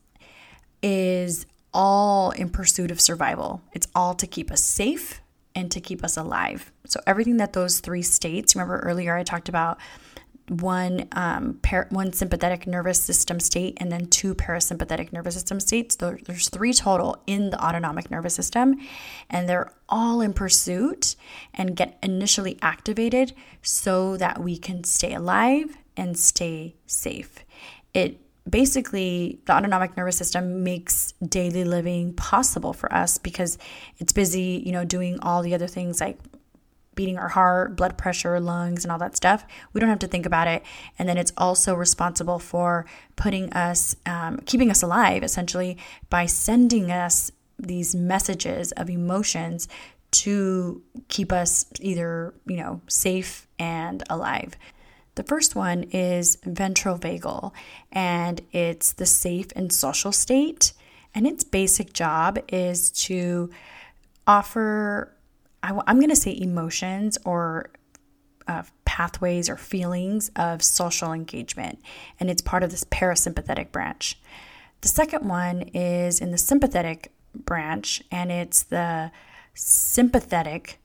is 0.83 1.47
all 1.73 2.33
in 2.33 2.51
pursuit 2.51 2.91
of 2.91 3.01
survival. 3.01 3.63
It's 3.73 3.89
all 3.95 4.15
to 4.15 4.27
keep 4.27 4.51
us 4.51 4.63
safe 4.63 5.21
and 5.55 5.71
to 5.71 5.81
keep 5.81 6.03
us 6.03 6.17
alive. 6.17 6.73
So, 6.87 7.01
everything 7.07 7.39
that 7.39 7.53
those 7.53 7.81
three 7.81 8.03
states, 8.03 8.55
remember 8.55 8.79
earlier 8.81 9.17
I 9.17 9.23
talked 9.23 9.49
about 9.49 9.79
one 10.49 11.09
um, 11.13 11.59
par- 11.63 11.87
one 11.91 12.13
sympathetic 12.13 12.67
nervous 12.67 13.03
system 13.03 13.41
state 13.41 13.79
and 13.79 13.91
then 13.91 14.07
two 14.07 14.35
parasympathetic 14.35 15.13
nervous 15.13 15.35
system 15.35 15.59
states. 15.59 15.97
There's 15.97 16.49
three 16.51 16.75
total 16.75 17.23
in 17.27 17.51
the 17.51 17.65
autonomic 17.65 18.11
nervous 18.11 18.35
system, 18.35 18.77
and 19.31 19.49
they're 19.49 19.73
all 19.89 20.21
in 20.21 20.33
pursuit 20.35 21.17
and 21.55 21.77
get 21.77 21.99
initially 22.03 22.59
activated 22.61 23.33
so 23.63 24.17
that 24.19 24.43
we 24.43 24.59
can 24.59 24.85
stay 24.85 25.15
alive 25.15 25.77
and 25.97 26.19
stay 26.19 26.77
safe. 26.87 27.45
It 27.95 28.21
basically 28.49 29.41
the 29.47 29.55
autonomic 29.55 29.97
nervous 29.97 30.19
system 30.19 30.63
makes 30.63 31.13
daily 31.27 31.65
living 31.65 32.13
possible 32.13 32.75
for 32.75 32.93
us 32.93 33.17
because 33.17 33.57
it's 33.97 34.13
busy, 34.13 34.63
you 34.67 34.73
know, 34.73 34.85
doing 34.85 35.19
all 35.21 35.43
the 35.43 35.55
other 35.55 35.67
things 35.67 36.01
like 36.01 36.19
beating 36.95 37.19
our 37.19 37.29
heart, 37.29 37.77
blood 37.77 37.99
pressure, 37.99 38.39
lungs, 38.41 38.85
and 38.85 38.93
all 38.93 38.99
that 38.99 39.17
stuff. 39.17 39.45
We 39.73 39.81
don't 39.81 39.91
have 39.91 39.99
to 40.01 40.07
think 40.07 40.27
about 40.27 40.49
it. 40.49 40.63
And 40.99 41.09
then 41.09 41.19
it's 41.19 41.33
also 41.37 41.75
responsible 41.75 42.39
for 42.39 42.87
putting 43.17 43.53
us, 43.53 43.97
um, 44.07 44.39
keeping 44.47 44.71
us 44.71 44.83
alive 44.83 45.23
essentially 45.23 45.77
by 46.11 46.27
sending 46.27 46.91
us 46.91 47.31
these 47.59 47.95
messages 47.95 48.73
of 48.73 48.91
emotions 48.91 49.69
to 50.11 50.83
keep 51.09 51.33
us 51.33 51.67
either, 51.81 52.35
you 52.47 52.57
know, 52.57 52.81
safe 52.89 53.49
and 53.59 54.03
alive. 54.09 54.57
The 55.17 55.23
first 55.23 55.55
one 55.55 55.85
is 55.85 56.39
ventral 56.45 56.99
vagal, 56.99 57.53
and 57.93 58.41
it's 58.53 58.93
the 58.93 59.07
safe 59.07 59.49
and 59.55 59.73
social 59.73 60.13
state. 60.13 60.73
And 61.15 61.27
its 61.27 61.45
basic 61.45 61.93
job 61.93 62.39
is 62.49 62.91
to 63.07 63.51
offer, 64.27 65.14
I, 65.65 65.91
am 65.91 65.97
going 65.97 66.11
to 66.11 66.17
say 66.17 66.39
emotions 66.39 67.17
or 67.25 67.71
uh, 68.47 68.65
pathways 68.85 69.49
or 69.49 69.57
feelings 69.57 70.31
of 70.37 70.63
social 70.63 71.13
engagement, 71.13 71.79
and 72.21 72.29
it's 72.29 72.43
part 72.43 72.63
of 72.63 72.71
this 72.71 72.85
parasympathetic 72.85 73.73
branch. 73.73 74.21
The 74.83 74.89
second 74.89 75.27
one 75.27 75.63
is 75.73 76.21
in 76.21 76.31
the 76.31 76.39
sympathetic 76.39 77.13
branch, 77.35 78.03
and 78.11 78.31
it's 78.31 78.65
the 78.65 79.11
sympathetic 79.55 80.79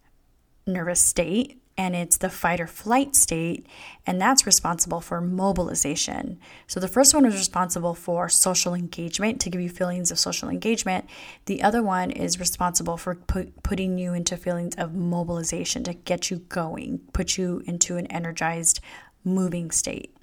nervous 0.65 1.01
state 1.01 1.58
and 1.79 1.95
it's 1.95 2.17
the 2.17 2.29
fight 2.29 2.59
or 2.59 2.67
flight 2.67 3.15
state, 3.15 3.65
and 4.05 4.19
that's 4.19 4.45
responsible 4.45 4.99
for 4.99 5.21
mobilization. 5.21 6.37
So 6.67 6.77
the 6.77 6.89
first 6.89 7.13
one 7.13 7.25
is 7.25 7.35
responsible 7.35 7.95
for 7.95 8.27
social 8.27 8.73
engagement 8.73 9.39
to 9.39 9.49
give 9.49 9.61
you 9.61 9.69
feelings 9.69 10.11
of 10.11 10.19
social 10.19 10.49
engagement. 10.49 11.05
The 11.45 11.63
other 11.63 11.81
one 11.81 12.11
is 12.11 12.37
responsible 12.37 12.97
for 12.97 13.15
put, 13.15 13.63
putting 13.63 13.97
you 13.97 14.13
into 14.13 14.35
feelings 14.35 14.75
of 14.75 14.93
mobilization 14.93 15.85
to 15.85 15.93
get 15.93 16.29
you 16.29 16.39
going, 16.49 16.99
put 17.13 17.37
you 17.37 17.63
into 17.65 17.95
an 17.95 18.07
energized, 18.07 18.81
moving 19.23 19.71
state. 19.71 20.13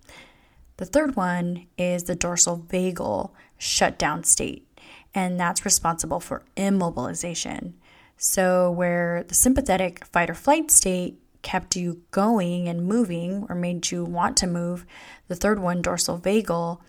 The 0.76 0.84
third 0.84 1.16
one 1.16 1.68
is 1.78 2.04
the 2.04 2.14
dorsal 2.14 2.66
vagal 2.68 3.30
shutdown 3.56 4.24
state. 4.24 4.62
and 5.14 5.40
that's 5.40 5.64
responsible 5.64 6.20
for 6.20 6.44
immobilization. 6.58 7.72
So, 8.18 8.70
where 8.70 9.24
the 9.28 9.34
sympathetic 9.34 10.04
fight 10.04 10.28
or 10.28 10.34
flight 10.34 10.70
state 10.70 11.18
kept 11.46 11.76
you 11.76 12.02
going 12.10 12.66
and 12.66 12.84
moving 12.84 13.46
or 13.48 13.54
made 13.54 13.88
you 13.92 14.04
want 14.04 14.36
to 14.36 14.48
move, 14.48 14.84
the 15.28 15.36
third 15.36 15.60
one, 15.60 15.80
dorsal 15.80 16.18
vagal, 16.18 16.80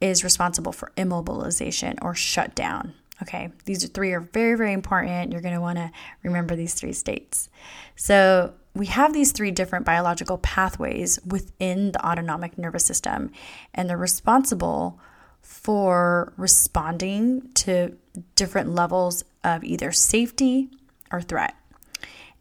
is 0.00 0.22
responsible 0.22 0.70
for 0.70 0.92
immobilization 0.96 1.98
or 2.00 2.14
shutdown. 2.14 2.94
Okay, 3.20 3.50
these 3.64 3.86
three 3.88 4.12
are 4.12 4.20
very, 4.20 4.56
very 4.56 4.72
important. 4.72 5.32
You're 5.32 5.42
going 5.42 5.54
to 5.54 5.60
want 5.60 5.78
to 5.78 5.90
remember 6.22 6.54
these 6.54 6.74
three 6.74 6.92
states. 6.92 7.48
So, 7.96 8.54
we 8.74 8.86
have 8.86 9.12
these 9.12 9.32
three 9.32 9.50
different 9.50 9.84
biological 9.84 10.38
pathways 10.38 11.18
within 11.26 11.90
the 11.90 12.06
autonomic 12.06 12.56
nervous 12.56 12.84
system, 12.84 13.32
and 13.74 13.90
they're 13.90 13.96
responsible 13.96 15.00
for 15.42 16.32
responding 16.36 17.50
to 17.54 17.96
different 18.36 18.72
levels 18.72 19.24
of 19.42 19.64
either 19.64 19.90
safety 19.90 20.70
or 21.10 21.20
threat. 21.20 21.56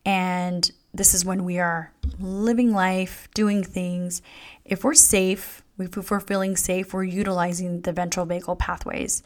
And 0.06 0.72
this 0.94 1.14
is 1.14 1.24
when 1.24 1.44
we 1.44 1.60
are 1.60 1.92
living 2.20 2.74
life, 2.74 3.30
doing 3.34 3.64
things. 3.64 4.22
If 4.66 4.84
we're 4.84 4.94
safe, 4.94 5.64
if 5.78 6.12
we're 6.12 6.20
feeling 6.20 6.56
safe, 6.56 6.94
we're 6.94 7.04
utilizing 7.04 7.82
the 7.82 7.94
ventral 7.94 8.26
vagal 8.26 8.60
pathways. 8.60 9.24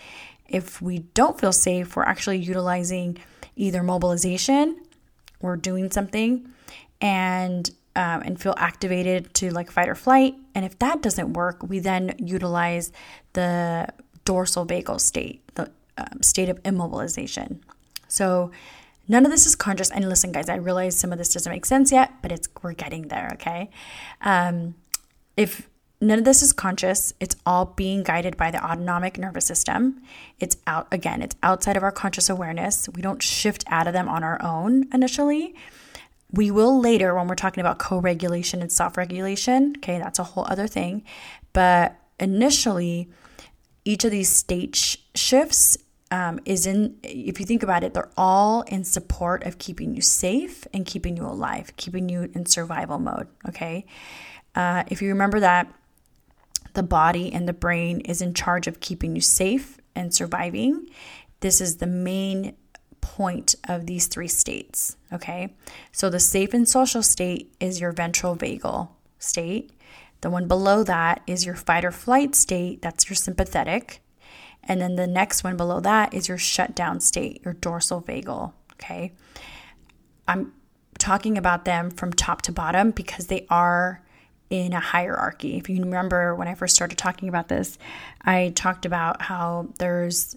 If 0.47 0.81
we 0.81 0.99
don't 0.99 1.39
feel 1.39 1.53
safe, 1.53 1.95
we're 1.95 2.03
actually 2.03 2.37
utilizing 2.37 3.17
either 3.55 3.81
mobilization, 3.81 4.79
we're 5.41 5.55
doing 5.55 5.91
something, 5.91 6.49
and 7.01 7.69
um, 7.95 8.23
and 8.23 8.41
feel 8.41 8.55
activated 8.57 9.33
to 9.35 9.51
like 9.51 9.69
fight 9.69 9.87
or 9.87 9.95
flight. 9.95 10.35
And 10.55 10.65
if 10.65 10.79
that 10.79 11.01
doesn't 11.01 11.33
work, 11.33 11.61
we 11.61 11.79
then 11.79 12.15
utilize 12.17 12.91
the 13.33 13.87
dorsal 14.25 14.65
vagal 14.65 14.99
state, 14.99 15.43
the 15.55 15.69
um, 15.97 16.21
state 16.21 16.49
of 16.49 16.61
immobilization. 16.63 17.59
So 18.07 18.51
none 19.07 19.25
of 19.25 19.31
this 19.31 19.45
is 19.45 19.55
conscious. 19.55 19.89
And 19.91 20.07
listen, 20.07 20.31
guys, 20.31 20.49
I 20.49 20.55
realize 20.55 20.97
some 20.97 21.11
of 21.11 21.17
this 21.17 21.33
doesn't 21.33 21.51
make 21.51 21.65
sense 21.65 21.91
yet, 21.91 22.21
but 22.21 22.31
it's 22.31 22.47
we're 22.61 22.73
getting 22.73 23.07
there. 23.07 23.29
Okay, 23.33 23.69
um, 24.21 24.75
if 25.37 25.69
none 26.01 26.19
of 26.19 26.25
this 26.25 26.41
is 26.41 26.53
conscious, 26.53 27.13
it's 27.19 27.35
all 27.45 27.65
being 27.65 28.03
guided 28.03 28.37
by 28.37 28.51
the 28.51 28.63
autonomic 28.63 29.17
nervous 29.17 29.45
system. 29.45 30.01
It's 30.39 30.57
out 30.67 30.87
again. 30.91 31.21
It's 31.21 31.35
outside 31.43 31.77
of 31.77 31.83
our 31.83 31.91
conscious 31.91 32.29
awareness. 32.29 32.89
We 32.93 33.01
don't 33.01 33.21
shift 33.21 33.63
out 33.67 33.87
of 33.87 33.93
them 33.93 34.07
on 34.07 34.23
our 34.23 34.41
own 34.41 34.87
initially 34.93 35.55
we 36.33 36.49
will 36.49 36.81
later 36.81 37.13
when 37.13 37.27
we're 37.27 37.35
talking 37.35 37.61
about 37.61 37.77
co 37.77 37.99
regulation 37.99 38.61
and 38.61 38.71
self 38.71 38.97
regulation. 38.97 39.75
Okay, 39.77 39.99
that's 39.99 40.19
a 40.19 40.23
whole 40.23 40.45
other 40.49 40.67
thing. 40.67 41.03
But 41.53 41.95
initially, 42.19 43.07
each 43.85 44.03
of 44.03 44.11
these 44.11 44.29
state 44.29 44.75
sh- 44.75 44.97
shifts 45.13 45.77
um, 46.13 46.39
is 46.45 46.67
in, 46.67 46.95
if 47.01 47.39
you 47.39 47.45
think 47.45 47.63
about 47.63 47.83
it, 47.83 47.95
they're 47.95 48.11
all 48.15 48.61
in 48.63 48.83
support 48.83 49.43
of 49.45 49.57
keeping 49.57 49.95
you 49.95 50.01
safe 50.01 50.67
and 50.71 50.85
keeping 50.85 51.17
you 51.17 51.25
alive, 51.25 51.75
keeping 51.75 52.07
you 52.07 52.29
in 52.35 52.45
survival 52.45 52.99
mode. 52.99 53.27
Okay. 53.49 53.87
Uh, 54.53 54.83
if 54.89 55.01
you 55.01 55.09
remember 55.09 55.39
that 55.39 55.73
the 56.73 56.83
body 56.83 57.33
and 57.33 57.47
the 57.47 57.53
brain 57.53 57.99
is 58.01 58.21
in 58.21 58.35
charge 58.35 58.67
of 58.67 58.79
keeping 58.79 59.15
you 59.15 59.21
safe 59.21 59.79
and 59.95 60.13
surviving, 60.13 60.87
this 61.39 61.59
is 61.59 61.77
the 61.77 61.87
main 61.87 62.55
point 63.01 63.55
of 63.67 63.87
these 63.87 64.05
three 64.05 64.27
states. 64.27 64.95
Okay, 65.11 65.55
so 65.91 66.11
the 66.11 66.19
safe 66.19 66.53
and 66.53 66.69
social 66.69 67.01
state 67.01 67.55
is 67.59 67.81
your 67.81 67.91
ventral 67.91 68.35
vagal 68.35 68.87
state. 69.17 69.71
The 70.21 70.29
one 70.29 70.47
below 70.47 70.83
that 70.83 71.21
is 71.25 71.43
your 71.43 71.55
fight 71.55 71.83
or 71.83 71.91
flight 71.91 72.35
state, 72.35 72.83
that's 72.83 73.09
your 73.09 73.15
sympathetic. 73.15 74.02
And 74.65 74.79
then 74.79 74.95
the 74.95 75.07
next 75.07 75.43
one 75.43 75.57
below 75.57 75.79
that 75.81 76.13
is 76.13 76.27
your 76.27 76.37
shutdown 76.37 76.99
state, 76.99 77.41
your 77.43 77.53
dorsal 77.53 78.01
vagal. 78.01 78.53
Okay, 78.73 79.13
I'm 80.27 80.53
talking 80.97 81.37
about 81.37 81.65
them 81.65 81.91
from 81.91 82.13
top 82.13 82.41
to 82.43 82.51
bottom 82.51 82.91
because 82.91 83.27
they 83.27 83.45
are 83.49 84.01
in 84.49 84.73
a 84.73 84.79
hierarchy. 84.79 85.57
If 85.57 85.69
you 85.69 85.81
remember 85.83 86.35
when 86.35 86.47
I 86.47 86.55
first 86.55 86.75
started 86.75 86.97
talking 86.97 87.27
about 87.27 87.47
this, 87.47 87.77
I 88.21 88.53
talked 88.55 88.85
about 88.85 89.21
how 89.21 89.69
there's 89.79 90.35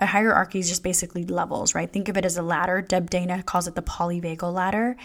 a 0.00 0.06
hierarchy 0.06 0.58
is 0.58 0.68
just 0.68 0.82
basically 0.82 1.24
levels, 1.24 1.74
right? 1.74 1.90
Think 1.90 2.08
of 2.08 2.16
it 2.16 2.24
as 2.24 2.36
a 2.36 2.42
ladder. 2.42 2.82
Deb 2.82 3.08
Dana 3.10 3.42
calls 3.42 3.66
it 3.66 3.74
the 3.74 3.82
polyvagal 3.82 4.52
ladder. 4.52 4.96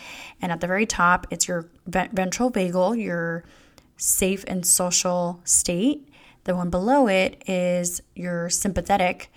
And 0.42 0.52
at 0.52 0.62
the 0.62 0.68
very 0.68 0.86
top, 0.86 1.28
it's 1.30 1.48
your 1.48 1.70
ventral 1.88 2.52
vagal, 2.52 3.02
your 3.02 3.46
safe 3.98 4.44
and 4.48 4.66
social 4.66 5.40
state. 5.44 6.09
The 6.50 6.56
one 6.56 6.72
below 6.72 7.06
it 7.06 7.44
is 7.48 8.02
your 8.16 8.50
sympathetic 8.50 9.32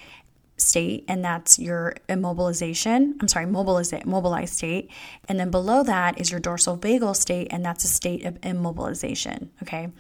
state, 0.57 1.05
and 1.09 1.23
that's 1.23 1.59
your 1.59 1.95
immobilization. 2.09 3.17
I'm 3.21 3.29
sorry, 3.29 3.45
mobilize, 3.45 3.93
mobilized 4.07 4.55
state. 4.55 4.91
And 5.29 5.39
then 5.39 5.51
below 5.51 5.83
that 5.83 6.19
is 6.19 6.31
your 6.31 6.41
dorsal 6.41 6.79
vagal 6.79 7.17
state, 7.17 7.49
and 7.51 7.63
that's 7.63 7.85
a 7.85 7.89
state 7.89 8.25
of 8.25 8.41
immobilization. 8.41 9.49
Okay 9.63 9.91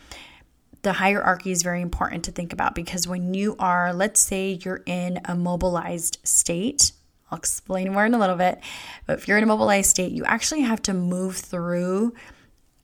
the 0.81 0.94
hierarchy 0.94 1.53
is 1.53 1.62
very 1.62 1.81
important 1.81 2.25
to 2.25 2.33
think 2.33 2.53
about 2.53 2.75
because 2.75 3.07
when 3.07 3.35
you 3.35 3.55
are, 3.61 3.92
let's 3.92 4.18
say 4.18 4.59
you're 4.64 4.83
in 4.85 5.20
a 5.27 5.37
mobilized 5.37 6.18
state, 6.25 6.90
I'll 7.31 7.38
explain 7.38 7.92
more 7.92 8.05
in 8.05 8.14
a 8.14 8.18
little 8.18 8.35
bit, 8.35 8.59
but 9.07 9.18
if 9.18 9.29
you're 9.29 9.38
in 9.38 9.44
a 9.44 9.46
mobilized 9.46 9.90
state, 9.90 10.11
you 10.11 10.25
actually 10.25 10.62
have 10.62 10.83
to 10.83 10.92
move 10.92 11.37
through 11.37 12.14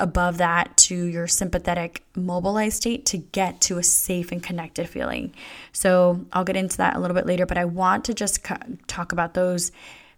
above 0.00 0.38
that 0.38 0.76
to 0.76 0.94
your 0.94 1.26
sympathetic 1.26 2.04
mobilized 2.14 2.76
state 2.76 3.04
to 3.06 3.18
get 3.18 3.60
to 3.62 3.78
a 3.78 3.82
safe 3.82 4.30
and 4.30 4.42
connected 4.42 4.88
feeling. 4.88 5.34
So 5.72 6.24
I'll 6.32 6.44
get 6.44 6.56
into 6.56 6.76
that 6.78 6.96
a 6.96 7.00
little 7.00 7.14
bit 7.14 7.26
later, 7.26 7.46
but 7.46 7.58
I 7.58 7.64
want 7.64 8.04
to 8.06 8.14
just 8.14 8.44
talk 8.86 9.12
about 9.12 9.34
those 9.34 9.72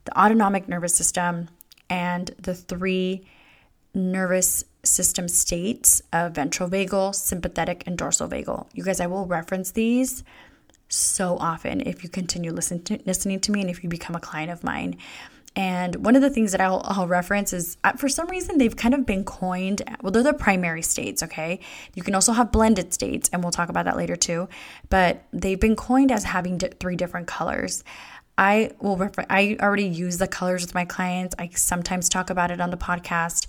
the 0.07 0.19
autonomic 0.19 0.67
nervous 0.69 0.95
system 0.95 1.49
and 1.91 2.35
the 2.39 2.55
three 2.55 3.27
nervous 3.95 4.65
system 4.83 5.29
states 5.29 6.01
of 6.13 6.33
ventral 6.33 6.69
vagal, 6.69 7.15
sympathetic, 7.15 7.83
and 7.87 7.99
dorsal 7.99 8.29
vagal. 8.29 8.67
You 8.73 8.83
guys, 8.83 9.01
I 9.01 9.07
will 9.07 9.27
reference 9.27 9.73
these 9.73 10.25
so 10.89 11.37
often 11.39 11.81
if 11.83 12.03
you 12.03 12.09
continue 12.09 12.53
listen 12.53 12.83
to, 12.85 12.99
listening 13.07 13.41
to 13.41 13.53
me 13.53 13.61
and 13.61 13.71
if 13.71 13.83
you 13.83 13.89
become 13.89 14.17
a 14.17 14.21
client 14.21 14.51
of 14.51 14.65
mine. 14.65 14.97
And 15.57 16.05
one 16.05 16.15
of 16.15 16.23
the 16.23 16.31
things 16.31 16.53
that 16.53 16.61
I'll, 16.61 16.81
I'll, 16.85 17.09
reference 17.09 17.53
is 17.53 17.77
uh, 17.83 17.93
for 17.93 18.09
some 18.09 18.29
reason 18.29 18.59
they've 18.59 18.77
kind 18.77 18.95
of 18.95 19.05
been 19.05 19.25
coined. 19.25 19.83
Well, 20.01 20.13
they're 20.13 20.23
the 20.23 20.33
primary 20.33 20.83
states, 20.83 21.25
okay? 21.25 21.59
You 21.95 22.05
can 22.05 22.15
also 22.15 22.33
have 22.33 22.53
blended 22.53 22.95
states, 22.95 23.29
and 23.33 23.43
we'll 23.43 23.51
talk 23.51 23.69
about 23.69 23.85
that 23.87 23.97
later 23.97 24.15
too. 24.15 24.49
But 24.91 25.25
they've 25.33 25.59
been 25.59 25.75
coined 25.75 26.13
as 26.13 26.25
having 26.25 26.59
di- 26.59 26.69
three 26.79 26.95
different 26.95 27.27
colors. 27.27 27.83
I 28.39 28.71
will 28.81 28.97
refer, 28.97 29.27
I 29.29 29.57
already 29.61 29.87
use 29.87 30.19
the 30.19 30.29
colors 30.29 30.63
with 30.63 30.75
my 30.75 30.85
clients. 30.85 31.35
I 31.39 31.51
sometimes 31.55 32.09
talk 32.09 32.31
about 32.31 32.51
it 32.51 32.61
on 32.61 32.71
the 32.71 32.77
podcast. 32.77 33.47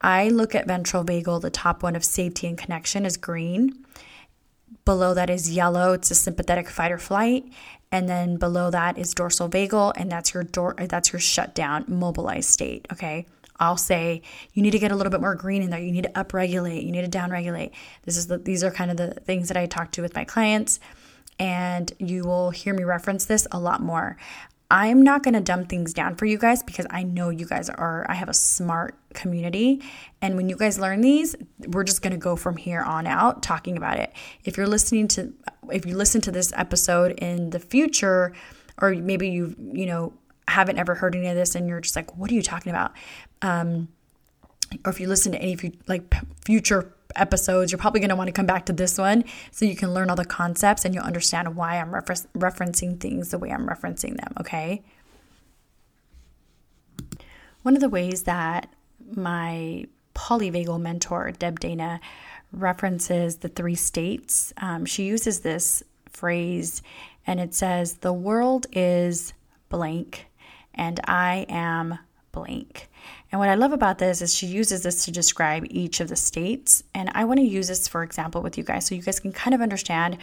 I 0.00 0.30
look 0.30 0.54
at 0.54 0.66
ventral 0.66 1.04
vagal, 1.04 1.42
the 1.42 1.50
top 1.50 1.82
one 1.82 1.94
of 1.94 2.04
safety 2.04 2.48
and 2.48 2.58
connection 2.58 3.06
is 3.06 3.16
green. 3.16 3.84
Below 4.84 5.14
that 5.14 5.30
is 5.30 5.54
yellow, 5.54 5.92
it's 5.92 6.10
a 6.10 6.14
sympathetic 6.16 6.68
fight 6.68 6.90
or 6.90 6.98
flight. 6.98 7.44
And 7.92 8.08
then 8.08 8.38
below 8.38 8.70
that 8.70 8.98
is 8.98 9.14
dorsal 9.14 9.48
vagal, 9.48 9.92
and 9.96 10.10
that's 10.10 10.34
your 10.34 10.42
door 10.42 10.74
uh, 10.80 10.86
that's 10.86 11.12
your 11.12 11.20
shutdown, 11.20 11.84
mobilized 11.86 12.50
state. 12.50 12.88
Okay. 12.92 13.26
I'll 13.60 13.76
say 13.76 14.22
you 14.54 14.62
need 14.62 14.72
to 14.72 14.80
get 14.80 14.90
a 14.90 14.96
little 14.96 15.10
bit 15.10 15.20
more 15.20 15.36
green 15.36 15.62
in 15.62 15.70
there. 15.70 15.78
You 15.78 15.92
need 15.92 16.02
to 16.02 16.10
upregulate. 16.10 16.84
You 16.84 16.90
need 16.90 17.08
to 17.10 17.18
downregulate. 17.18 17.70
This 18.04 18.16
is 18.16 18.26
the, 18.26 18.38
these 18.38 18.64
are 18.64 18.72
kind 18.72 18.90
of 18.90 18.96
the 18.96 19.14
things 19.20 19.46
that 19.48 19.56
I 19.56 19.66
talk 19.66 19.92
to 19.92 20.02
with 20.02 20.16
my 20.16 20.24
clients, 20.24 20.80
and 21.38 21.92
you 21.98 22.24
will 22.24 22.50
hear 22.50 22.74
me 22.74 22.82
reference 22.82 23.26
this 23.26 23.46
a 23.52 23.60
lot 23.60 23.80
more. 23.80 24.16
I'm 24.72 25.02
not 25.02 25.22
going 25.22 25.34
to 25.34 25.40
dumb 25.40 25.66
things 25.66 25.92
down 25.92 26.16
for 26.16 26.24
you 26.24 26.38
guys 26.38 26.62
because 26.62 26.86
I 26.88 27.02
know 27.02 27.28
you 27.28 27.44
guys 27.44 27.68
are, 27.68 28.06
I 28.08 28.14
have 28.14 28.30
a 28.30 28.34
smart 28.34 28.96
community. 29.12 29.82
And 30.22 30.34
when 30.34 30.48
you 30.48 30.56
guys 30.56 30.78
learn 30.78 31.02
these, 31.02 31.36
we're 31.58 31.84
just 31.84 32.00
going 32.00 32.12
to 32.12 32.18
go 32.18 32.36
from 32.36 32.56
here 32.56 32.80
on 32.80 33.06
out 33.06 33.42
talking 33.42 33.76
about 33.76 33.98
it. 33.98 34.14
If 34.44 34.56
you're 34.56 34.66
listening 34.66 35.08
to, 35.08 35.34
if 35.70 35.84
you 35.84 35.94
listen 35.94 36.22
to 36.22 36.32
this 36.32 36.54
episode 36.56 37.12
in 37.18 37.50
the 37.50 37.58
future, 37.58 38.32
or 38.80 38.94
maybe 38.94 39.28
you, 39.28 39.54
you 39.74 39.84
know, 39.84 40.14
haven't 40.48 40.78
ever 40.78 40.94
heard 40.94 41.14
any 41.14 41.26
of 41.26 41.36
this 41.36 41.54
and 41.54 41.68
you're 41.68 41.82
just 41.82 41.94
like, 41.94 42.16
what 42.16 42.30
are 42.30 42.34
you 42.34 42.42
talking 42.42 42.70
about? 42.70 42.92
Um, 43.42 43.88
or 44.86 44.90
if 44.90 45.00
you 45.00 45.06
listen 45.06 45.32
to 45.32 45.38
any 45.38 45.78
like 45.86 46.14
future 46.46 46.94
episodes, 47.16 47.72
you're 47.72 47.78
probably 47.78 48.00
going 48.00 48.10
to 48.10 48.16
want 48.16 48.28
to 48.28 48.32
come 48.32 48.46
back 48.46 48.66
to 48.66 48.72
this 48.72 48.98
one 48.98 49.24
so 49.50 49.64
you 49.64 49.76
can 49.76 49.92
learn 49.94 50.10
all 50.10 50.16
the 50.16 50.24
concepts 50.24 50.84
and 50.84 50.94
you'll 50.94 51.04
understand 51.04 51.56
why 51.56 51.78
I'm 51.78 51.94
refer- 51.94 52.14
referencing 52.36 53.00
things 53.00 53.30
the 53.30 53.38
way 53.38 53.50
I'm 53.50 53.66
referencing 53.66 54.16
them, 54.16 54.32
okay? 54.40 54.82
One 57.62 57.74
of 57.74 57.80
the 57.80 57.88
ways 57.88 58.24
that 58.24 58.68
my 59.14 59.86
polyvagal 60.14 60.80
mentor, 60.80 61.30
Deb 61.32 61.60
Dana, 61.60 62.00
references 62.52 63.36
the 63.36 63.48
three 63.48 63.74
states, 63.74 64.52
um, 64.58 64.84
she 64.84 65.04
uses 65.04 65.40
this 65.40 65.82
phrase 66.10 66.82
and 67.26 67.40
it 67.40 67.54
says, 67.54 67.94
The 67.94 68.12
world 68.12 68.66
is 68.72 69.32
blank 69.68 70.26
and 70.74 71.00
I 71.04 71.46
am 71.48 71.98
blank. 72.32 72.88
And 73.32 73.38
what 73.38 73.48
I 73.48 73.54
love 73.54 73.72
about 73.72 73.98
this 73.98 74.20
is 74.20 74.34
she 74.34 74.46
uses 74.46 74.82
this 74.82 75.06
to 75.06 75.10
describe 75.10 75.64
each 75.70 76.00
of 76.00 76.08
the 76.08 76.16
states. 76.16 76.82
And 76.94 77.10
I 77.14 77.24
want 77.24 77.40
to 77.40 77.46
use 77.46 77.68
this, 77.68 77.88
for 77.88 78.02
example, 78.02 78.42
with 78.42 78.58
you 78.58 78.62
guys 78.62 78.86
so 78.86 78.94
you 78.94 79.00
guys 79.00 79.20
can 79.20 79.32
kind 79.32 79.54
of 79.54 79.62
understand 79.62 80.18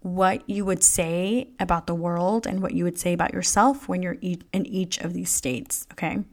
what 0.00 0.48
you 0.48 0.64
would 0.64 0.82
say 0.82 1.48
about 1.60 1.86
the 1.86 1.94
world 1.94 2.46
and 2.46 2.62
what 2.62 2.72
you 2.72 2.84
would 2.84 2.98
say 2.98 3.12
about 3.12 3.34
yourself 3.34 3.86
when 3.86 4.02
you're 4.02 4.16
in 4.22 4.66
each 4.66 4.98
of 4.98 5.12
these 5.12 5.30
states. 5.30 5.86
Okay. 5.92 6.24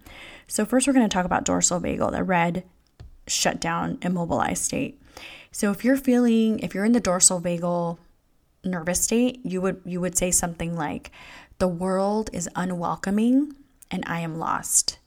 So, 0.47 0.63
first, 0.65 0.87
we're 0.87 0.93
going 0.93 1.07
to 1.09 1.13
talk 1.13 1.25
about 1.25 1.43
dorsal 1.43 1.81
vagal, 1.81 2.11
the 2.11 2.23
red, 2.23 2.63
shut 3.27 3.59
down, 3.59 3.97
immobilized 4.01 4.63
state. 4.63 5.01
So, 5.51 5.71
if 5.71 5.83
you're 5.83 5.97
feeling, 5.97 6.59
if 6.59 6.73
you're 6.73 6.85
in 6.85 6.91
the 6.91 6.99
dorsal 6.99 7.41
vagal 7.41 7.97
nervous 8.63 9.01
state, 9.01 9.39
you 9.43 9.61
would 9.61 9.81
you 9.83 9.99
would 9.99 10.17
say 10.17 10.29
something 10.29 10.75
like, 10.75 11.11
"The 11.57 11.67
world 11.67 12.29
is 12.31 12.47
unwelcoming, 12.55 13.55
and 13.89 14.03
I 14.05 14.19
am 14.19 14.37
lost." 14.37 14.99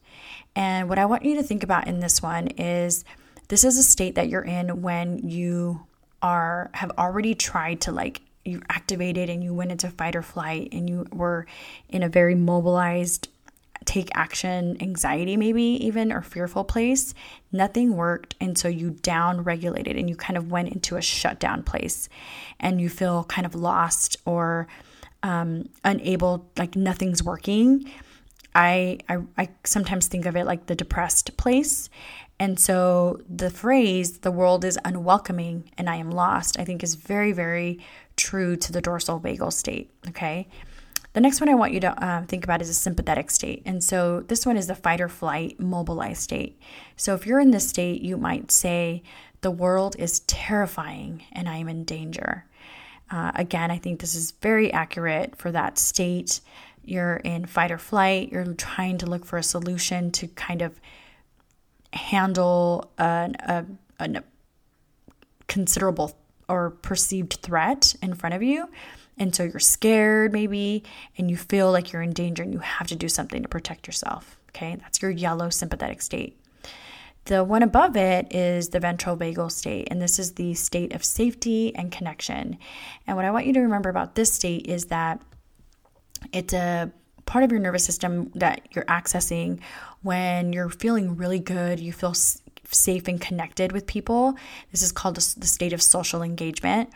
And 0.59 0.89
what 0.89 0.99
I 0.99 1.07
want 1.07 1.25
you 1.25 1.37
to 1.37 1.43
think 1.45 1.63
about 1.63 1.87
in 1.87 2.01
this 2.01 2.21
one 2.21 2.49
is, 2.49 3.05
this 3.47 3.63
is 3.63 3.79
a 3.79 3.83
state 3.83 4.17
that 4.17 4.29
you're 4.29 4.43
in 4.43 4.83
when 4.83 5.19
you 5.29 5.87
are 6.21 6.69
have 6.75 6.91
already 6.99 7.37
tried 7.37 7.81
to 7.83 7.93
like 7.93 8.21
you 8.45 8.61
activated 8.69 9.31
and 9.31 9.45
you 9.45 9.55
went 9.55 9.71
into 9.71 9.89
fight 9.89 10.17
or 10.17 10.23
flight 10.23 10.71
and 10.73 10.91
you 10.91 11.07
were 11.13 11.47
in 11.89 12.03
a 12.03 12.09
very 12.09 12.35
mobilized 12.35 13.29
take 13.85 14.11
action 14.15 14.77
anxiety 14.83 15.37
maybe 15.37 15.63
even 15.63 16.13
or 16.13 16.23
fearful 16.23 16.65
place 16.65 17.15
nothing 17.53 17.95
worked. 17.95 18.35
And 18.41 18.59
so 18.59 18.67
you 18.67 18.91
down 18.91 19.45
regulated 19.45 19.97
and 19.97 20.11
you 20.11 20.17
kind 20.17 20.37
of 20.37 20.51
went 20.51 20.71
into 20.71 20.97
a 20.97 21.01
shutdown 21.01 21.63
place 21.63 22.09
and 22.59 22.81
you 22.81 22.89
feel 22.89 23.23
kind 23.25 23.47
of 23.47 23.55
lost 23.55 24.17
or 24.27 24.67
um, 25.23 25.69
unable 25.85 26.51
like 26.57 26.75
nothing's 26.75 27.23
working 27.23 27.89
I, 28.59 28.99
I 29.09 29.19
i 29.37 29.49
sometimes 29.65 30.09
think 30.09 30.27
of 30.27 30.35
it 30.37 30.45
like 30.45 30.67
the 30.67 30.75
depressed 30.75 31.37
place 31.37 31.89
and 32.41 32.59
so 32.59 33.21
the 33.29 33.51
phrase, 33.51 34.19
the 34.19 34.31
world 34.31 34.65
is 34.65 34.79
unwelcoming 34.85 35.71
and 35.77 35.91
I 35.91 35.97
am 35.97 36.11
lost, 36.11 36.59
I 36.59 36.65
think 36.65 36.83
is 36.83 36.95
very, 36.95 37.33
very 37.33 37.81
true 38.17 38.57
to 38.57 38.73
the 38.73 38.81
dorsal 38.81 39.21
vagal 39.21 39.53
state. 39.53 39.91
Okay. 40.09 40.49
The 41.15 41.21
next 41.21 41.41
one 41.41 41.49
I 41.49 41.55
want 41.55 41.73
you 41.73 41.81
to 41.81 42.05
uh, 42.05 42.25
think 42.27 42.45
about 42.45 42.63
is 42.63 42.69
a 42.69 42.75
sympathetic 42.75 43.31
state. 43.31 43.63
And 43.67 43.83
so 43.83 44.21
this 44.21 44.47
one 44.47 44.57
is 44.57 44.69
the 44.69 44.77
fight 44.77 45.01
or 45.01 45.09
flight 45.09 45.59
mobilized 45.59 46.23
state. 46.23 46.61
So 46.97 47.15
if 47.15 47.27
you're 47.27 47.41
in 47.41 47.51
this 47.51 47.69
state, 47.69 48.03
you 48.03 48.17
might 48.17 48.53
say, 48.53 49.03
The 49.41 49.51
world 49.51 49.97
is 49.99 50.21
terrifying 50.21 51.25
and 51.33 51.49
I 51.49 51.57
am 51.57 51.69
in 51.69 51.85
danger. 51.85 52.45
Uh, 53.11 53.33
again, 53.35 53.71
I 53.71 53.79
think 53.79 54.01
this 54.01 54.15
is 54.15 54.33
very 54.33 54.73
accurate 54.73 55.35
for 55.37 55.51
that 55.51 55.79
state. 55.79 56.41
You're 56.89 57.17
in 57.17 57.47
fight 57.47 57.71
or 57.71 57.79
flight, 57.79 58.33
you're 58.33 58.55
trying 58.55 58.99
to 58.99 59.07
look 59.07 59.25
for 59.25 59.37
a 59.37 59.43
solution 59.43 60.11
to 60.13 60.29
kind 60.29 60.63
of 60.63 60.81
handle 61.93 62.91
a, 62.99 63.31
a, 63.41 63.65
a 64.01 64.23
considerable 65.47 66.17
or 66.49 66.71
perceived 66.71 67.35
threat 67.43 67.95
in 68.03 68.15
front 68.15 68.35
of 68.35 68.43
you. 68.43 68.69
And 69.19 69.35
so 69.35 69.43
you're 69.43 69.59
scared, 69.59 70.33
maybe, 70.33 70.85
and 71.17 71.31
you 71.31 71.37
feel 71.37 71.73
like 71.73 71.93
you're 71.93 72.03
in 72.03 72.13
danger 72.13 72.43
and 72.43 72.53
you 72.53 72.61
have 72.61 72.87
to 72.87 72.97
do 72.97 73.09
something 73.09 73.43
to 73.43 73.49
protect 73.49 73.87
yourself. 73.87 74.39
Okay, 74.51 74.77
that's 74.77 75.03
your 75.03 75.11
yellow 75.11 75.51
sympathetic 75.51 76.01
state. 76.01 76.41
The 77.25 77.45
one 77.45 77.63
above 77.63 77.97
it 77.97 78.35
is 78.35 78.71
the 78.71 78.81
ventral 78.81 79.17
vagal 79.17 79.53
state, 79.53 79.89
and 79.91 80.01
this 80.01 80.19
is 80.19 80.33
the 80.33 80.55
state 80.55 80.95
of 80.95 81.05
safety 81.05 81.75
and 81.75 81.93
connection. 81.93 82.57
And 83.07 83.17
what 83.17 83.27
I 83.27 83.31
want 83.31 83.45
you 83.45 83.53
to 83.53 83.61
remember 83.61 83.91
about 83.91 84.15
this 84.15 84.33
state 84.33 84.67
is 84.67 84.87
that 84.87 85.21
it's 86.33 86.53
a 86.53 86.91
part 87.27 87.45
of 87.45 87.51
your 87.51 87.61
nervous 87.61 87.85
system 87.85 88.31
that 88.35 88.63
you're 88.73 88.87
accessing 88.87 89.61
when 90.03 90.53
you're 90.53 90.71
feeling 90.71 91.17
really 91.17 91.41
good, 91.41 91.81
you 91.81 91.93
feel 91.93 92.15
safe 92.71 93.09
and 93.09 93.21
connected 93.21 93.73
with 93.73 93.87
people. 93.87 94.35
This 94.71 94.83
is 94.83 94.93
called 94.93 95.17
the 95.17 95.47
state 95.47 95.73
of 95.73 95.83
social 95.83 96.23
engagement. 96.23 96.91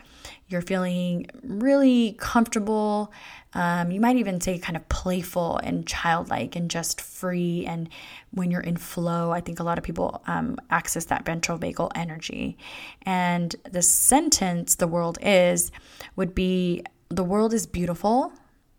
You're 0.47 0.61
feeling 0.61 1.27
really 1.43 2.15
comfortable. 2.19 3.11
Um, 3.53 3.91
you 3.91 3.99
might 3.99 4.15
even 4.17 4.39
say 4.39 4.57
kind 4.57 4.75
of 4.75 4.87
playful 4.89 5.57
and 5.57 5.85
childlike 5.85 6.55
and 6.55 6.69
just 6.69 7.01
free. 7.01 7.65
And 7.65 7.89
when 8.31 8.51
you're 8.51 8.61
in 8.61 8.77
flow, 8.77 9.31
I 9.31 9.41
think 9.41 9.59
a 9.59 9.63
lot 9.63 9.77
of 9.77 9.83
people 9.83 10.23
um, 10.27 10.57
access 10.69 11.05
that 11.05 11.25
ventral 11.25 11.57
vagal 11.57 11.91
energy. 11.95 12.57
And 13.03 13.55
the 13.69 13.81
sentence, 13.81 14.75
the 14.75 14.87
world 14.87 15.17
is, 15.21 15.71
would 16.15 16.33
be, 16.33 16.83
the 17.09 17.23
world 17.23 17.53
is 17.53 17.65
beautiful 17.65 18.33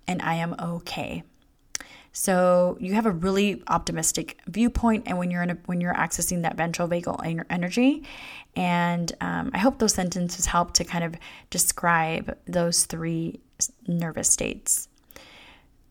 and 0.06 0.22
I 0.22 0.34
am 0.34 0.54
okay. 0.58 1.22
So 2.12 2.76
you 2.80 2.94
have 2.94 3.06
a 3.06 3.10
really 3.10 3.62
optimistic 3.66 4.38
viewpoint, 4.46 5.04
and 5.06 5.18
when 5.18 5.30
you're 5.30 5.42
in 5.42 5.50
a, 5.50 5.58
when 5.66 5.80
you're 5.80 5.94
accessing 5.94 6.42
that 6.42 6.56
ventral 6.56 6.88
vagal 6.88 7.44
energy, 7.50 8.04
and 8.54 9.12
um, 9.20 9.50
I 9.52 9.58
hope 9.58 9.78
those 9.78 9.94
sentences 9.94 10.46
help 10.46 10.74
to 10.74 10.84
kind 10.84 11.02
of 11.02 11.16
describe 11.50 12.36
those 12.46 12.84
three 12.84 13.40
nervous 13.88 14.30
states. 14.30 14.88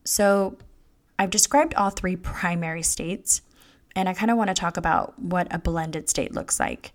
So 0.06 0.58
I've 1.19 1.30
described 1.30 1.73
all 1.73 1.89
three 1.89 2.15
primary 2.15 2.84
states, 2.84 3.41
and 3.93 4.08
I 4.08 4.13
kind 4.13 4.32
of 4.32 4.38
want 4.38 4.47
to 4.47 4.54
talk 4.54 4.78
about 4.78 5.19
what 5.19 5.54
a 5.54 5.60
blended 5.60 6.10
state 6.10 6.34
looks 6.34 6.58
like 6.60 6.93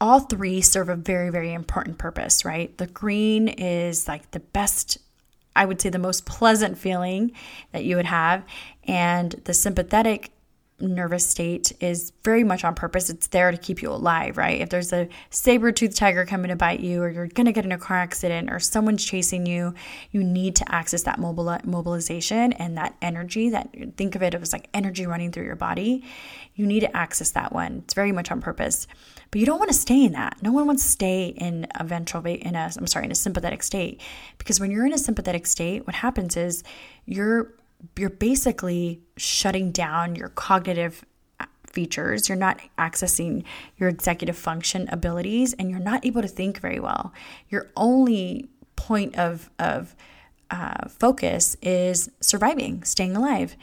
all 0.00 0.20
three 0.20 0.60
serve 0.60 0.88
a 0.88 0.96
very, 0.96 1.30
very 1.30 1.52
important 1.52 1.98
purpose, 1.98 2.44
right? 2.44 2.76
The 2.78 2.86
green 2.86 3.48
is 3.48 4.08
like 4.08 4.30
the 4.32 4.40
best 4.40 4.98
I 5.54 5.64
would 5.64 5.80
say, 5.80 5.88
the 5.90 5.98
most 5.98 6.26
pleasant 6.26 6.78
feeling 6.78 7.32
that 7.72 7.84
you 7.84 7.96
would 7.96 8.06
have. 8.06 8.44
And 8.84 9.32
the 9.44 9.54
sympathetic 9.54 10.31
nervous 10.88 11.26
state 11.26 11.72
is 11.80 12.12
very 12.24 12.44
much 12.44 12.64
on 12.64 12.74
purpose. 12.74 13.08
It's 13.08 13.28
there 13.28 13.50
to 13.50 13.56
keep 13.56 13.82
you 13.82 13.90
alive, 13.90 14.36
right? 14.36 14.60
If 14.60 14.70
there's 14.70 14.92
a 14.92 15.08
saber-toothed 15.30 15.96
tiger 15.96 16.26
coming 16.26 16.48
to 16.48 16.56
bite 16.56 16.80
you, 16.80 17.02
or 17.02 17.08
you're 17.08 17.28
going 17.28 17.46
to 17.46 17.52
get 17.52 17.64
in 17.64 17.72
a 17.72 17.78
car 17.78 17.98
accident, 17.98 18.50
or 18.50 18.58
someone's 18.58 19.04
chasing 19.04 19.46
you, 19.46 19.74
you 20.10 20.22
need 20.22 20.56
to 20.56 20.74
access 20.74 21.04
that 21.04 21.18
mobile 21.18 21.58
mobilization 21.64 22.52
and 22.54 22.76
that 22.76 22.94
energy. 23.00 23.50
That 23.50 23.96
think 23.96 24.14
of 24.14 24.22
it 24.22 24.34
as 24.34 24.52
like 24.52 24.68
energy 24.74 25.06
running 25.06 25.32
through 25.32 25.44
your 25.44 25.56
body. 25.56 26.04
You 26.54 26.66
need 26.66 26.80
to 26.80 26.96
access 26.96 27.30
that 27.30 27.52
one. 27.52 27.82
It's 27.84 27.94
very 27.94 28.12
much 28.12 28.30
on 28.30 28.40
purpose. 28.40 28.86
But 29.30 29.40
you 29.40 29.46
don't 29.46 29.58
want 29.58 29.70
to 29.70 29.76
stay 29.76 30.04
in 30.04 30.12
that. 30.12 30.42
No 30.42 30.52
one 30.52 30.66
wants 30.66 30.82
to 30.82 30.90
stay 30.90 31.28
in 31.28 31.66
a 31.74 31.84
ventral 31.84 32.24
in 32.26 32.54
a 32.54 32.70
I'm 32.76 32.86
sorry, 32.86 33.06
in 33.06 33.10
a 33.10 33.14
sympathetic 33.14 33.62
state 33.62 34.00
because 34.36 34.60
when 34.60 34.70
you're 34.70 34.84
in 34.84 34.92
a 34.92 34.98
sympathetic 34.98 35.46
state, 35.46 35.86
what 35.86 35.96
happens 35.96 36.36
is 36.36 36.62
you're 37.06 37.54
you're 37.96 38.10
basically 38.10 39.00
shutting 39.16 39.72
down 39.72 40.16
your 40.16 40.28
cognitive 40.28 41.04
features. 41.72 42.28
You're 42.28 42.36
not 42.36 42.60
accessing 42.78 43.44
your 43.76 43.88
executive 43.88 44.36
function 44.36 44.88
abilities 44.90 45.54
and 45.54 45.70
you're 45.70 45.80
not 45.80 46.04
able 46.04 46.22
to 46.22 46.28
think 46.28 46.60
very 46.60 46.78
well. 46.78 47.12
Your 47.48 47.70
only 47.76 48.48
point 48.76 49.16
of 49.16 49.50
of 49.58 49.96
uh, 50.50 50.88
focus 50.88 51.56
is 51.62 52.10
surviving, 52.20 52.84
staying 52.84 53.16
alive. 53.16 53.56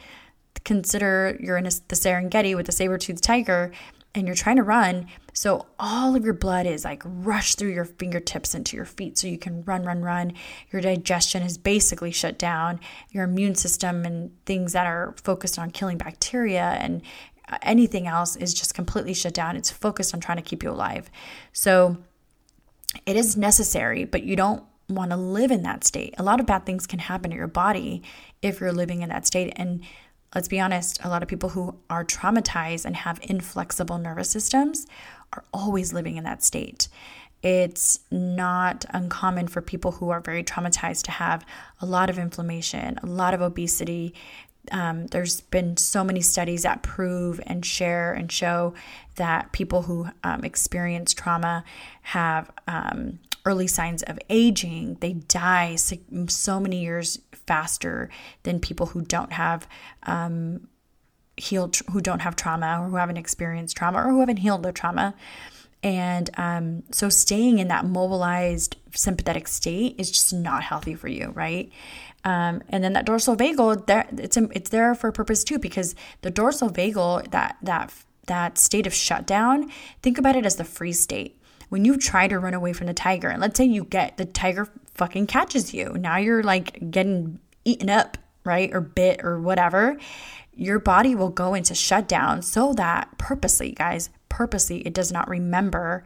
Consider 0.64 1.38
you're 1.40 1.56
in 1.56 1.66
a, 1.66 1.70
the 1.88 1.94
Serengeti 1.94 2.56
with 2.56 2.68
a 2.68 2.72
saber-toothed 2.72 3.22
tiger 3.22 3.70
and 4.14 4.26
you're 4.26 4.36
trying 4.36 4.56
to 4.56 4.62
run. 4.62 5.06
So 5.32 5.66
all 5.78 6.16
of 6.16 6.24
your 6.24 6.34
blood 6.34 6.66
is 6.66 6.84
like 6.84 7.02
rushed 7.04 7.58
through 7.58 7.72
your 7.72 7.84
fingertips 7.84 8.54
into 8.54 8.76
your 8.76 8.84
feet 8.84 9.16
so 9.16 9.28
you 9.28 9.38
can 9.38 9.62
run, 9.62 9.84
run, 9.84 10.02
run. 10.02 10.32
Your 10.72 10.82
digestion 10.82 11.42
is 11.42 11.58
basically 11.58 12.10
shut 12.10 12.38
down. 12.38 12.80
Your 13.10 13.24
immune 13.24 13.54
system 13.54 14.04
and 14.04 14.32
things 14.46 14.72
that 14.72 14.86
are 14.86 15.14
focused 15.22 15.58
on 15.58 15.70
killing 15.70 15.98
bacteria 15.98 16.76
and 16.80 17.02
uh, 17.48 17.58
anything 17.62 18.06
else 18.06 18.34
is 18.36 18.52
just 18.52 18.74
completely 18.74 19.14
shut 19.14 19.34
down. 19.34 19.56
It's 19.56 19.70
focused 19.70 20.12
on 20.12 20.20
trying 20.20 20.38
to 20.38 20.42
keep 20.42 20.62
you 20.62 20.70
alive. 20.70 21.08
So 21.52 21.98
it 23.06 23.16
is 23.16 23.36
necessary, 23.36 24.04
but 24.04 24.24
you 24.24 24.34
don't 24.34 24.64
want 24.88 25.12
to 25.12 25.16
live 25.16 25.52
in 25.52 25.62
that 25.62 25.84
state. 25.84 26.14
A 26.18 26.22
lot 26.24 26.40
of 26.40 26.46
bad 26.46 26.66
things 26.66 26.86
can 26.86 26.98
happen 26.98 27.30
to 27.30 27.36
your 27.36 27.46
body 27.46 28.02
if 28.42 28.60
you're 28.60 28.72
living 28.72 29.02
in 29.02 29.08
that 29.10 29.24
state. 29.24 29.52
And 29.54 29.84
let's 30.34 30.48
be 30.48 30.60
honest, 30.60 31.02
a 31.04 31.08
lot 31.08 31.22
of 31.22 31.28
people 31.28 31.50
who 31.50 31.76
are 31.88 32.04
traumatized 32.04 32.84
and 32.84 32.96
have 32.96 33.18
inflexible 33.22 33.98
nervous 33.98 34.30
systems 34.30 34.86
are 35.32 35.44
always 35.52 35.92
living 35.92 36.16
in 36.16 36.24
that 36.24 36.42
state. 36.42 36.88
It's 37.42 38.00
not 38.10 38.84
uncommon 38.90 39.48
for 39.48 39.62
people 39.62 39.92
who 39.92 40.10
are 40.10 40.20
very 40.20 40.44
traumatized 40.44 41.04
to 41.04 41.10
have 41.10 41.44
a 41.80 41.86
lot 41.86 42.10
of 42.10 42.18
inflammation, 42.18 42.98
a 43.02 43.06
lot 43.06 43.32
of 43.32 43.40
obesity. 43.40 44.14
Um, 44.70 45.06
there's 45.06 45.40
been 45.40 45.78
so 45.78 46.04
many 46.04 46.20
studies 46.20 46.64
that 46.64 46.82
prove 46.82 47.40
and 47.46 47.64
share 47.64 48.12
and 48.12 48.30
show 48.30 48.74
that 49.16 49.52
people 49.52 49.82
who 49.82 50.08
um, 50.22 50.44
experience 50.44 51.14
trauma 51.14 51.64
have 52.02 52.50
um, 52.68 53.20
early 53.46 53.66
signs 53.66 54.02
of 54.02 54.18
aging. 54.28 54.98
They 55.00 55.14
die 55.14 55.76
so 55.76 56.60
many 56.60 56.82
years 56.82 57.18
faster 57.50 58.08
than 58.44 58.60
people 58.60 58.86
who 58.86 59.00
don't 59.02 59.32
have 59.32 59.66
um, 60.04 60.68
healed, 61.36 61.76
who 61.92 62.00
don't 62.00 62.20
have 62.20 62.36
trauma 62.36 62.78
or 62.80 62.88
who 62.90 62.96
haven't 62.96 63.16
experienced 63.16 63.76
trauma 63.76 63.98
or 63.98 64.10
who 64.10 64.20
haven't 64.20 64.36
healed 64.36 64.62
their 64.62 64.76
trauma. 64.82 65.14
And 65.82 66.30
um, 66.36 66.82
so 66.92 67.08
staying 67.08 67.58
in 67.58 67.66
that 67.68 67.84
mobilized 67.84 68.76
sympathetic 68.94 69.48
state 69.48 69.96
is 69.98 70.10
just 70.12 70.32
not 70.32 70.62
healthy 70.62 70.94
for 70.94 71.08
you, 71.08 71.32
right? 71.34 71.72
Um, 72.22 72.62
and 72.68 72.84
then 72.84 72.92
that 72.92 73.06
dorsal 73.06 73.34
vagal, 73.36 73.86
there 73.86 74.06
it's 74.16 74.36
it's 74.36 74.70
there 74.70 74.94
for 74.94 75.08
a 75.08 75.12
purpose 75.12 75.42
too, 75.42 75.58
because 75.58 75.96
the 76.20 76.30
dorsal 76.30 76.70
vagal, 76.70 77.30
that 77.30 77.56
that 77.62 77.92
that 78.26 78.58
state 78.58 78.86
of 78.86 78.94
shutdown, 78.94 79.72
think 80.02 80.18
about 80.18 80.36
it 80.36 80.46
as 80.46 80.54
the 80.56 80.64
free 80.64 80.92
state 80.92 81.39
when 81.70 81.84
you 81.84 81.96
try 81.96 82.28
to 82.28 82.38
run 82.38 82.52
away 82.52 82.72
from 82.72 82.86
the 82.86 82.94
tiger, 82.94 83.28
and 83.28 83.40
let's 83.40 83.56
say 83.56 83.64
you 83.64 83.84
get 83.84 84.18
the 84.18 84.26
tiger 84.26 84.68
fucking 84.94 85.26
catches 85.26 85.72
you, 85.72 85.94
now 85.94 86.18
you're 86.18 86.42
like 86.42 86.90
getting 86.90 87.40
eaten 87.64 87.88
up, 87.88 88.18
right? 88.44 88.70
Or 88.72 88.80
bit 88.80 89.24
or 89.24 89.40
whatever. 89.40 89.96
Your 90.54 90.78
body 90.78 91.14
will 91.14 91.30
go 91.30 91.54
into 91.54 91.74
shutdown 91.74 92.42
so 92.42 92.74
that 92.74 93.16
purposely, 93.16 93.72
guys, 93.72 94.10
purposely, 94.28 94.86
it 94.86 94.92
does 94.92 95.10
not 95.10 95.28
remember 95.28 96.04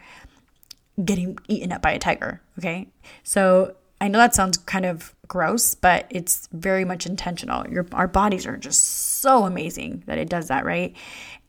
getting 1.02 1.38
eaten 1.48 1.72
up 1.72 1.82
by 1.82 1.92
a 1.92 1.98
tiger. 1.98 2.40
Okay. 2.58 2.88
So 3.22 3.74
I 4.00 4.08
know 4.08 4.18
that 4.18 4.34
sounds 4.34 4.58
kind 4.58 4.84
of 4.84 5.14
gross, 5.26 5.74
but 5.74 6.06
it's 6.10 6.48
very 6.52 6.84
much 6.84 7.06
intentional. 7.06 7.66
Your 7.68 7.86
our 7.92 8.06
bodies 8.06 8.46
are 8.46 8.58
just 8.58 8.84
so 9.20 9.44
amazing 9.44 10.02
that 10.06 10.18
it 10.18 10.28
does 10.28 10.48
that, 10.48 10.64
right? 10.64 10.94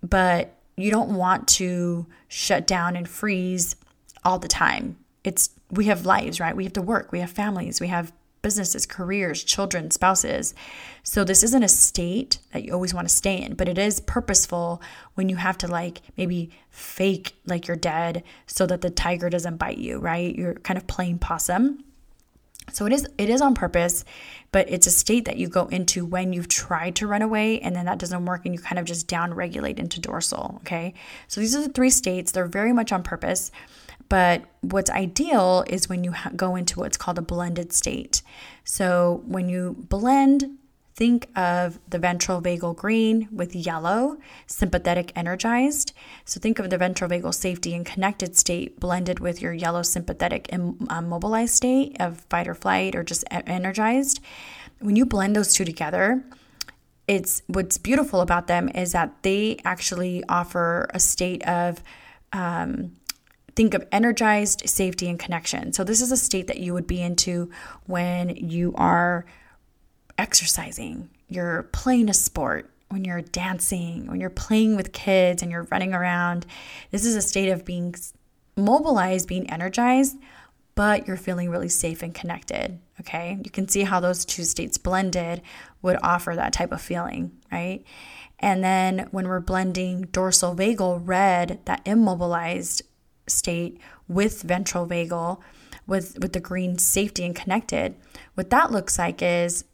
But 0.01 0.55
you 0.78 0.89
don't 0.89 1.16
want 1.16 1.47
to 1.49 2.05
shut 2.28 2.66
down 2.66 2.95
and 2.95 3.07
freeze 3.07 3.76
all 4.26 4.40
the 4.40 4.48
time. 4.48 4.98
It's 5.24 5.52
we 5.72 5.86
have 5.86 6.06
lives, 6.06 6.40
right? 6.40 6.56
We 6.56 6.64
have 6.64 6.74
to 6.74 6.82
work, 6.82 7.12
we 7.12 7.20
have 7.20 7.32
families, 7.32 7.80
we 7.80 7.88
have 7.88 8.12
businesses, 8.42 8.86
careers, 8.86 9.44
children, 9.44 9.90
spouses. 9.90 10.54
So 11.02 11.24
this 11.24 11.42
isn't 11.42 11.64
a 11.64 11.68
state 11.68 12.38
that 12.52 12.64
you 12.64 12.74
always 12.74 12.94
want 12.94 13.10
to 13.10 13.14
stay 13.14 13.42
in, 13.42 13.56
but 13.56 13.68
it 13.68 13.80
is 13.80 14.00
purposeful 14.02 14.84
when 15.16 15.30
you 15.30 15.38
have 15.38 15.58
to 15.60 15.68
like 15.68 16.02
maybe 16.16 16.52
fake 16.70 17.36
like 17.48 17.68
you're 17.68 17.76
dead 17.76 18.24
so 18.46 18.68
that 18.68 18.82
the 18.82 18.92
tiger 18.92 19.32
doesn't 19.32 19.58
bite 19.58 19.80
you, 19.80 19.98
right? 19.98 20.36
You're 20.36 20.54
kind 20.54 20.78
of 20.78 20.86
playing 20.86 21.18
possum. 21.18 21.85
So 22.72 22.86
it 22.86 22.93
is 22.93 23.07
it 23.18 23.30
is 23.30 23.41
on 23.41 23.53
purpose, 23.53 24.03
but 24.51 24.70
it's 24.70 24.88
a 24.88 24.91
state 24.91 25.26
that 25.26 25.38
you 25.38 25.47
go 25.47 25.68
into 25.68 26.05
when 26.05 26.34
you've 26.34 26.47
tried 26.47 26.95
to 26.97 27.07
run 27.07 27.22
away 27.22 27.59
and 27.59 27.76
then 27.76 27.86
that 27.86 27.99
doesn't 27.99 28.26
work 28.26 28.45
and 28.45 28.53
you 28.53 28.59
kind 28.59 28.80
of 28.80 28.86
just 28.86 29.07
down 29.07 29.34
regulate 29.34 29.80
into 29.80 29.99
dorsal, 29.99 30.55
okay? 30.61 30.93
So 31.28 31.41
these 31.41 31.55
are 31.55 31.61
the 31.61 31.70
three 31.70 31.89
states. 31.89 32.32
They're 32.32 32.47
very 32.47 32.74
much 32.74 32.91
on 32.91 33.03
purpose. 33.03 33.51
But 34.07 34.43
what's 34.61 34.89
ideal 34.89 35.63
is 35.68 35.89
when 35.89 36.03
you 36.03 36.11
ha- 36.11 36.32
go 36.36 36.55
into 36.55 36.80
what's 36.80 36.97
called 36.97 37.18
a 37.18 37.24
blended 37.24 37.74
state. 37.74 38.22
So 38.63 39.24
when 39.26 39.49
you 39.49 39.76
blend, 39.89 40.57
think 40.96 41.28
of 41.36 41.78
the 41.89 42.00
ventral 42.00 42.41
vagal 42.41 42.76
green 42.78 43.28
with 43.32 43.54
yellow, 43.54 44.18
sympathetic 44.48 45.12
energized. 45.16 45.91
So 46.24 46.39
think 46.39 46.58
of 46.58 46.70
the 46.70 46.78
ventral 46.78 47.10
vagal 47.10 47.34
safety 47.34 47.74
and 47.74 47.86
connected 47.86 48.38
state 48.38 48.80
blended 48.80 49.20
with 49.20 49.41
your 49.41 49.52
yellow 49.54 49.82
sympathetic 49.82 50.48
immobilized 50.50 51.52
uh, 51.52 51.56
state 51.56 51.98
of 52.00 52.22
fight 52.30 52.48
or 52.48 52.56
flight 52.56 52.96
or 52.96 53.04
just 53.04 53.26
energized. 53.30 54.22
When 54.80 54.96
you 54.96 55.06
blend 55.06 55.36
those 55.36 55.54
two 55.54 55.66
together, 55.66 56.24
it's 57.08 57.41
what's 57.48 57.78
beautiful 57.78 58.22
about 58.22 58.48
them 58.48 58.70
is 58.70 58.93
that 58.93 59.22
they 59.22 59.60
actually 59.66 60.24
offer 60.30 60.89
a 60.93 61.00
state 61.00 61.46
of 61.48 61.84
um, 62.32 62.93
Think 63.56 63.74
of 63.74 63.88
energized 63.89 64.68
safety 64.68 65.08
and 65.08 65.18
connection. 65.18 65.72
So, 65.72 65.86
this 65.86 66.02
is 66.02 66.12
a 66.12 66.18
state 66.18 66.48
that 66.48 66.60
you 66.60 66.74
would 66.74 66.88
be 66.88 67.02
into 67.02 67.50
when 67.86 68.36
you 68.36 68.74
are 68.76 69.26
exercising, 70.18 71.09
you're 71.28 71.63
playing 71.63 72.09
a 72.09 72.13
sport, 72.13 72.72
when 72.89 73.03
you're 73.03 73.22
dancing, 73.22 74.07
when 74.07 74.20
you're 74.22 74.30
playing 74.30 74.76
with 74.76 74.93
kids 74.93 75.41
and 75.41 75.51
you're 75.51 75.68
running 75.72 75.93
around. 75.93 76.45
This 76.91 77.05
is 77.05 77.16
a 77.16 77.22
state 77.22 77.49
of 77.49 77.66
being 77.66 77.95
mobilized, 78.55 79.28
being 79.28 79.49
energized, 79.49 80.18
but 80.76 81.07
you're 81.07 81.18
feeling 81.18 81.49
really 81.49 81.70
safe 81.70 82.03
and 82.03 82.13
connected. 82.13 82.80
Okay. 82.99 83.39
You 83.43 83.51
can 83.51 83.68
see 83.68 83.84
how 83.84 83.99
those 83.99 84.24
two 84.24 84.43
states 84.43 84.78
blended 84.78 85.41
would 85.82 85.97
offer 86.01 86.36
that 86.36 86.53
type 86.53 86.72
of 86.72 86.82
feeling, 86.82 87.32
right? 87.51 87.84
And 88.39 88.63
then 88.63 89.07
when 89.11 89.28
we're 89.28 89.39
blending 89.39 90.03
dorsal 90.11 90.55
vagal 90.55 91.01
red, 91.03 91.59
that 91.66 91.82
immobilized 91.86 92.84
state 93.28 93.80
with 94.07 94.43
ventral 94.43 94.86
vagal 94.88 95.41
with 95.88 96.18
with 96.20 96.34
the 96.34 96.39
green 96.39 96.78
safety 96.78 97.26
and 97.26 97.36
connected 97.36 97.95
what 98.36 98.51
that 98.51 98.72
looks 98.72 98.99
like 98.99 99.20
is 99.24 99.66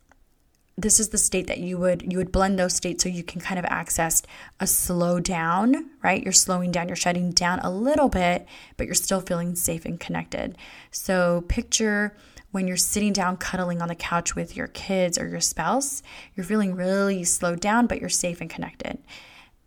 this 0.78 0.99
is 0.99 1.09
the 1.09 1.17
state 1.17 1.47
that 1.47 1.59
you 1.59 1.78
would 1.78 2.11
you 2.11 2.17
would 2.17 2.32
blend 2.32 2.57
those 2.57 2.74
states 2.74 3.03
so 3.03 3.09
you 3.09 3.24
can 3.24 3.41
kind 3.41 3.59
of 3.59 3.65
access 3.65 4.24
a 4.59 4.67
slow 4.67 5.19
down 5.19 5.89
right? 6.03 6.24
You're 6.24 6.32
slowing 6.34 6.72
down 6.72 6.88
you're 6.88 6.95
shutting 6.95 7.32
down 7.32 7.59
a 7.59 7.69
little 7.69 8.09
bit 8.09 8.47
but 8.78 8.86
you're 8.86 8.95
still 8.95 9.22
feeling 9.22 9.55
safe 9.55 9.86
and 9.86 9.99
connected. 9.99 10.57
So 10.91 11.43
picture 11.47 12.15
when 12.51 12.67
you're 12.67 12.78
sitting 12.78 13.13
down 13.13 13.38
cuddling 13.38 13.82
on 13.82 13.88
the 13.88 13.95
couch 13.95 14.36
with 14.36 14.55
your 14.55 14.67
kids 14.67 15.17
or 15.17 15.28
your 15.28 15.41
spouse 15.41 16.01
you're 16.36 16.45
feeling 16.45 16.76
really 16.76 17.24
slowed 17.24 17.59
down 17.59 17.88
but 17.88 17.99
you're 17.99 18.09
safe 18.09 18.41
and 18.41 18.49
connected. 18.49 18.97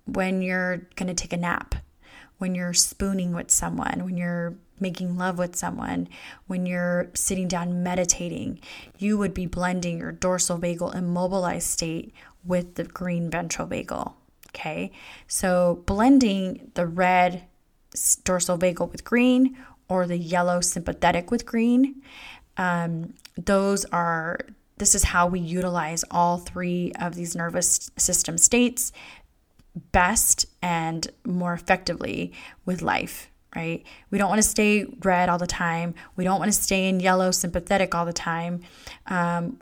When 0.07 0.43
you're 0.43 0.89
going 0.97 1.09
to 1.09 1.15
take 1.15 1.33
a 1.33 1.39
nap 1.39 1.77
when 2.39 2.55
you're 2.55 2.75
spooning 2.75 3.33
with 3.33 3.51
someone, 3.51 4.05
when 4.05 4.17
you're 4.17 4.55
making 4.81 5.17
love 5.17 5.39
with 5.39 5.57
someone, 5.57 6.09
when 6.47 6.67
you're 6.67 7.11
sitting 7.15 7.49
down 7.49 7.83
meditating, 7.83 8.61
you 8.99 9.17
would 9.19 9.35
be 9.35 9.47
blending 9.47 9.99
your 9.99 10.13
dorsal 10.13 10.59
vagal 10.59 10.95
immobilized 10.95 11.69
state 11.69 12.13
with 12.45 12.75
the 12.75 12.85
green 12.85 13.31
ventral 13.31 13.69
vagal. 13.69 14.15
Okay, 14.51 14.93
so 15.27 15.83
blending 15.87 16.71
the 16.75 16.87
red 16.87 17.45
dorsal 18.23 18.59
vagal 18.59 18.91
with 18.93 19.05
green 19.05 19.57
or 19.89 20.07
the 20.07 20.19
yellow 20.19 20.61
sympathetic 20.61 21.31
with 21.31 21.45
green, 21.45 22.03
um, 22.57 23.15
those 23.37 23.85
are 23.87 24.39
this 24.77 24.95
is 24.95 25.05
how 25.05 25.27
we 25.27 25.41
utilize 25.41 26.05
all 26.11 26.39
three 26.39 26.93
of 27.01 27.15
these 27.15 27.37
nervous 27.37 27.91
system 27.97 28.37
states 28.37 28.93
best 29.93 30.47
and 30.63 31.09
more 31.25 31.53
effectively 31.53 32.33
with 32.65 32.83
life, 32.83 33.31
right? 33.55 33.85
We 34.11 34.19
don't 34.19 34.29
want 34.29 34.43
to 34.43 34.49
stay 34.49 34.87
red 35.03 35.29
all 35.29 35.39
the 35.39 35.47
time. 35.47 35.95
We 36.17 36.25
don't 36.25 36.39
want 36.39 36.53
to 36.53 36.59
stay 36.59 36.89
in 36.89 37.01
yellow 37.01 37.31
sympathetic 37.31 37.95
all 37.95 38.05
the 38.05 38.13
time. 38.13 38.63
Um, 39.07 39.59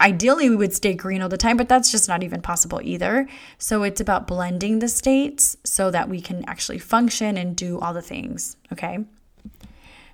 ideally, 0.00 0.50
we 0.50 0.56
would 0.56 0.74
stay 0.74 0.94
green 0.94 1.22
all 1.22 1.28
the 1.28 1.36
time, 1.36 1.56
but 1.56 1.68
that's 1.68 1.90
just 1.90 2.08
not 2.08 2.22
even 2.22 2.40
possible 2.40 2.80
either. 2.82 3.28
So 3.58 3.82
it's 3.82 4.00
about 4.00 4.26
blending 4.26 4.78
the 4.78 4.88
states 4.88 5.56
so 5.64 5.90
that 5.90 6.08
we 6.08 6.20
can 6.20 6.44
actually 6.46 6.78
function 6.78 7.36
and 7.36 7.56
do 7.56 7.78
all 7.80 7.94
the 7.94 8.02
things, 8.02 8.56
okay? 8.72 8.98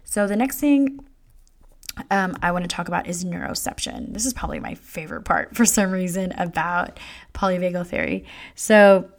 So 0.05 0.27
the 0.27 0.37
next 0.37 0.59
thing 0.59 1.01
um, 2.11 2.37
I 2.43 2.53
want 2.53 2.65
to 2.65 2.69
talk 2.69 2.89
about 2.89 3.07
is 3.07 3.25
neuroception. 3.25 4.13
This 4.13 4.27
is 4.27 4.33
probably 4.33 4.61
my 4.61 4.75
favorite 4.75 5.23
part 5.23 5.55
for 5.57 5.65
some 5.65 5.91
reason 5.91 6.33
about 6.33 6.99
polyvagal 7.35 7.87
theory. 7.87 8.25
So, 8.55 9.11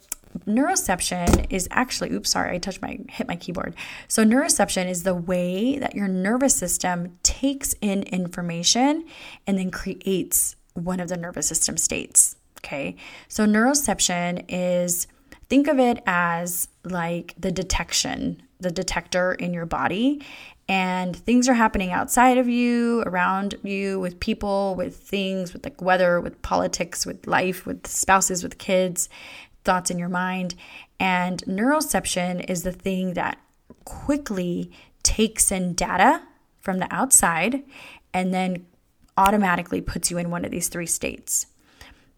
neuroception 0.46 1.46
is 1.50 1.68
actually 1.70 2.10
oops 2.10 2.30
sorry 2.30 2.54
i 2.54 2.58
touched 2.58 2.82
my 2.82 2.98
hit 3.08 3.28
my 3.28 3.36
keyboard. 3.36 3.74
So 4.08 4.24
neuroception 4.24 4.88
is 4.88 5.02
the 5.02 5.14
way 5.14 5.78
that 5.78 5.94
your 5.94 6.08
nervous 6.08 6.54
system 6.54 7.18
takes 7.22 7.74
in 7.80 8.02
information 8.04 9.04
and 9.46 9.58
then 9.58 9.70
creates 9.70 10.56
one 10.74 11.00
of 11.00 11.08
the 11.08 11.16
nervous 11.16 11.46
system 11.46 11.76
states 11.76 12.36
okay? 12.64 12.96
So 13.28 13.44
neuroception 13.44 14.44
is 14.48 15.06
think 15.48 15.68
of 15.68 15.78
it 15.78 16.02
as 16.06 16.68
like 16.84 17.34
the 17.38 17.50
detection 17.50 18.42
the 18.62 18.70
detector 18.70 19.32
in 19.32 19.52
your 19.52 19.66
body. 19.66 20.22
And 20.68 21.14
things 21.14 21.48
are 21.48 21.54
happening 21.54 21.90
outside 21.90 22.38
of 22.38 22.48
you 22.48 23.02
around 23.02 23.56
you 23.64 23.98
with 23.98 24.20
people 24.20 24.74
with 24.76 24.96
things 24.96 25.52
with 25.52 25.64
like 25.64 25.82
weather 25.82 26.20
with 26.20 26.40
politics 26.40 27.04
with 27.04 27.26
life 27.26 27.66
with 27.66 27.86
spouses 27.86 28.42
with 28.44 28.58
kids 28.58 29.08
thoughts 29.64 29.90
in 29.90 29.98
your 29.98 30.08
mind. 30.08 30.54
And 30.98 31.42
neuroception 31.44 32.48
is 32.48 32.62
the 32.62 32.72
thing 32.72 33.14
that 33.14 33.38
quickly 33.84 34.70
takes 35.02 35.50
in 35.50 35.74
data 35.74 36.22
from 36.60 36.78
the 36.78 36.92
outside 36.94 37.62
and 38.14 38.32
then 38.32 38.66
automatically 39.16 39.80
puts 39.80 40.10
you 40.10 40.18
in 40.18 40.30
one 40.30 40.44
of 40.44 40.50
these 40.50 40.68
three 40.68 40.86
states. 40.86 41.46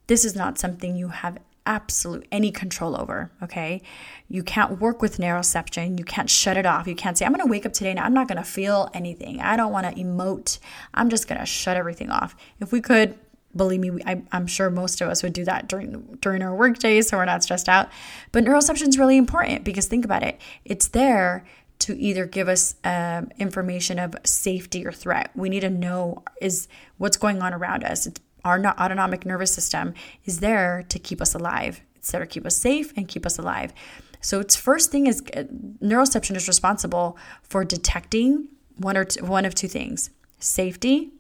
This 0.07 0.25
is 0.25 0.37
not 0.37 0.59
something 0.59 0.97
you 0.97 1.09
have 1.09 1.39
absolute 1.67 2.27
any 2.31 2.51
control 2.51 3.01
over, 3.01 3.31
okay? 3.43 3.81
You 4.29 4.43
can't 4.43 4.81
work 4.81 5.01
with 5.01 5.17
neuroception. 5.17 5.99
You 5.99 6.05
can't 6.05 6.29
shut 6.29 6.57
it 6.57 6.67
off. 6.67 6.87
You 6.87 6.95
can't 6.95 7.17
say, 7.17 7.25
I'm 7.25 7.33
to 7.45 7.51
wake 7.51 7.65
up 7.65 7.73
today 7.73 7.91
and 7.91 7.99
I'm 7.99 8.13
not 8.13 8.29
to 8.37 8.45
feel 8.45 8.91
anything. 8.93 9.41
I 9.41 9.57
don't 9.57 9.73
want 9.73 9.87
to 9.87 10.03
emote. 10.03 10.59
I'm 10.93 11.09
just 11.09 11.27
to 11.41 11.47
shut 11.47 11.77
everything 11.77 12.11
off. 12.11 12.37
If 12.61 12.71
we 12.71 12.83
could, 12.83 13.19
believe 13.57 13.81
me, 13.81 13.91
I, 14.07 14.23
am 14.33 14.47
sure 14.47 14.71
most 14.71 15.01
of 15.01 15.09
us 15.09 15.23
would 15.23 15.33
do 15.33 15.45
that 15.45 15.69
during 15.69 16.19
during 16.21 16.43
our 16.43 16.55
work 16.55 16.79
days, 16.79 17.09
so 17.09 17.17
we're 17.17 17.25
not 17.25 17.43
stressed 17.43 17.69
out. 17.69 17.89
But 18.33 18.45
neuroception 18.45 18.89
is 18.89 18.99
really 18.99 19.17
important 19.17 19.65
because 19.65 19.87
think 19.87 20.05
about 20.05 20.23
it; 20.23 20.41
it's 20.65 20.89
there 20.89 21.45
to 21.81 21.99
either 21.99 22.27
give 22.27 22.49
us 22.49 22.77
um, 22.85 23.31
information 23.39 23.99
of 23.99 24.15
safety 24.25 24.87
or 24.87 24.93
threat. 24.93 25.31
We 25.35 25.49
need 25.49 25.61
to 25.61 25.71
know 25.71 26.23
is 26.41 26.69
what's 26.99 27.17
going 27.17 27.43
on 27.43 27.53
around 27.53 27.85
us. 27.85 28.07
It's 28.07 28.21
our 28.45 28.65
autonomic 28.65 29.25
nervous 29.25 29.53
system 29.53 29.95
is 30.25 30.41
there 30.41 30.85
to 30.89 30.99
keep 30.99 31.21
us 31.21 31.35
alive. 31.35 31.81
It's 31.97 32.11
there 32.11 32.21
to 32.21 32.27
keep 32.27 32.45
us 32.45 32.57
safe 32.57 32.93
and 32.97 33.09
keep 33.09 33.25
us 33.25 33.39
alive. 33.39 33.73
So 34.21 34.41
its 34.41 34.57
first 34.57 34.91
thing 34.91 35.07
is 35.07 35.23
uh, 35.35 35.45
neuroception 35.83 36.37
is 36.37 36.49
responsible 36.49 37.19
for 37.43 37.65
detecting 37.65 38.49
one 38.77 38.97
or 38.97 39.07
one 39.21 39.45
of 39.45 39.55
two 39.55 39.69
things: 39.69 40.11
safety 40.39 41.11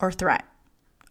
or 0.00 0.10
threat. 0.12 0.44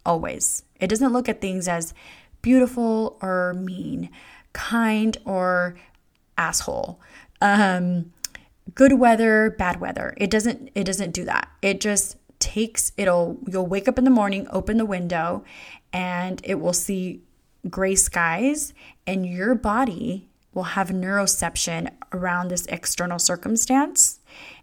Always. 0.05 0.63
It 0.79 0.87
doesn't 0.87 1.13
look 1.13 1.29
at 1.29 1.41
things 1.41 1.67
as 1.67 1.93
beautiful 2.41 3.17
or 3.21 3.53
mean, 3.53 4.09
kind 4.53 5.17
or 5.25 5.75
asshole. 6.37 6.99
Um, 7.41 8.13
good 8.73 8.99
weather, 8.99 9.55
bad 9.57 9.79
weather. 9.79 10.13
It 10.17 10.29
doesn't 10.29 10.71
it 10.75 10.83
doesn't 10.85 11.11
do 11.11 11.25
that. 11.25 11.49
It 11.61 11.81
just 11.81 12.17
takes 12.39 12.91
it'll 12.97 13.37
you'll 13.47 13.67
wake 13.67 13.87
up 13.87 13.97
in 13.97 14.05
the 14.05 14.11
morning, 14.11 14.47
open 14.51 14.77
the 14.77 14.85
window, 14.85 15.43
and 15.91 16.41
it 16.43 16.55
will 16.55 16.73
see 16.73 17.21
gray 17.69 17.95
skies 17.95 18.73
and 19.05 19.25
your 19.25 19.53
body 19.53 20.29
will 20.53 20.63
have 20.63 20.89
neuroception 20.89 21.91
around 22.13 22.47
this 22.47 22.65
external 22.67 23.19
circumstance 23.19 24.19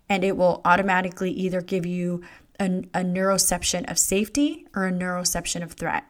and 0.08 0.24
it 0.24 0.36
will 0.36 0.60
automatically 0.64 1.30
either 1.30 1.60
give 1.60 1.84
you 1.84 2.22
a, 2.58 2.64
a 2.94 3.04
neuroception 3.04 3.90
of 3.90 3.98
safety 3.98 4.66
or 4.74 4.86
a 4.86 4.92
neuroception 4.92 5.62
of 5.62 5.72
threat. 5.72 6.04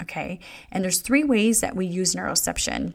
Okay. 0.00 0.40
And 0.70 0.82
there's 0.82 1.00
three 1.00 1.24
ways 1.24 1.60
that 1.60 1.76
we 1.76 1.86
use 1.86 2.14
neuroception. 2.14 2.94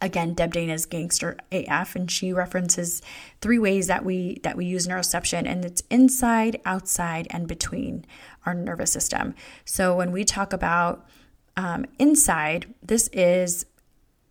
Again, 0.00 0.34
Deb 0.34 0.52
Dana's 0.52 0.86
Gangster 0.86 1.36
AF, 1.50 1.96
and 1.96 2.08
she 2.08 2.32
references 2.32 3.02
three 3.40 3.58
ways 3.58 3.88
that 3.88 4.04
we 4.04 4.38
that 4.44 4.56
we 4.56 4.64
use 4.64 4.86
neuroception, 4.86 5.44
and 5.44 5.64
it's 5.64 5.82
inside, 5.90 6.60
outside, 6.64 7.26
and 7.30 7.48
between 7.48 8.06
our 8.46 8.54
nervous 8.54 8.92
system. 8.92 9.34
So 9.64 9.96
when 9.96 10.12
we 10.12 10.24
talk 10.24 10.52
about 10.52 11.04
um, 11.56 11.84
inside, 11.98 12.72
this 12.80 13.08
is 13.08 13.66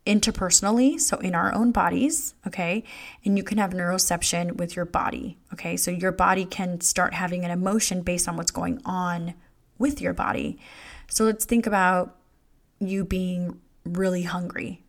interpersonally, 0.07 0.99
so 0.99 1.17
in 1.17 1.35
our 1.35 1.53
own 1.53 1.71
bodies, 1.71 2.33
okay? 2.47 2.83
And 3.25 3.37
you 3.37 3.43
can 3.43 3.57
have 3.57 3.71
neuroception 3.71 4.55
with 4.55 4.75
your 4.75 4.85
body, 4.85 5.37
okay? 5.53 5.75
So 5.75 5.91
your 5.91 6.13
body 6.13 6.45
can 6.45 6.79
start 6.81 7.13
having 7.13 7.43
an 7.43 7.51
emotion 7.51 8.01
based 8.01 8.27
on 8.27 8.37
what's 8.37 8.51
going 8.51 8.81
on 8.85 9.33
with 9.77 10.01
your 10.01 10.13
body. 10.13 10.57
So 11.09 11.25
let's 11.25 11.45
think 11.45 11.67
about 11.67 12.15
you 12.79 13.03
being 13.03 13.59
really 13.83 14.23
hungry. 14.23 14.83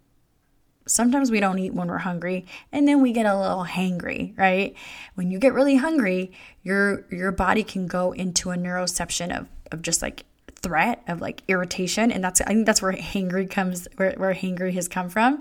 Sometimes 0.86 1.30
we 1.30 1.40
don't 1.40 1.58
eat 1.58 1.74
when 1.74 1.88
we're 1.88 1.98
hungry 1.98 2.46
and 2.72 2.88
then 2.88 3.02
we 3.02 3.12
get 3.12 3.26
a 3.26 3.38
little 3.38 3.64
hangry, 3.64 4.38
right? 4.38 4.74
When 5.16 5.30
you 5.30 5.38
get 5.38 5.52
really 5.52 5.76
hungry, 5.76 6.32
your 6.62 7.04
your 7.10 7.30
body 7.30 7.62
can 7.62 7.86
go 7.86 8.12
into 8.12 8.50
a 8.50 8.56
neuroception 8.56 9.36
of 9.38 9.48
of 9.70 9.82
just 9.82 10.00
like 10.00 10.24
threat 10.60 11.02
of 11.06 11.20
like 11.20 11.42
irritation 11.46 12.10
and 12.10 12.22
that's 12.22 12.40
i 12.40 12.46
think 12.46 12.66
that's 12.66 12.82
where 12.82 12.92
hangry 12.92 13.48
comes 13.48 13.86
where, 13.96 14.12
where 14.16 14.34
hangry 14.34 14.72
has 14.74 14.88
come 14.88 15.08
from 15.08 15.40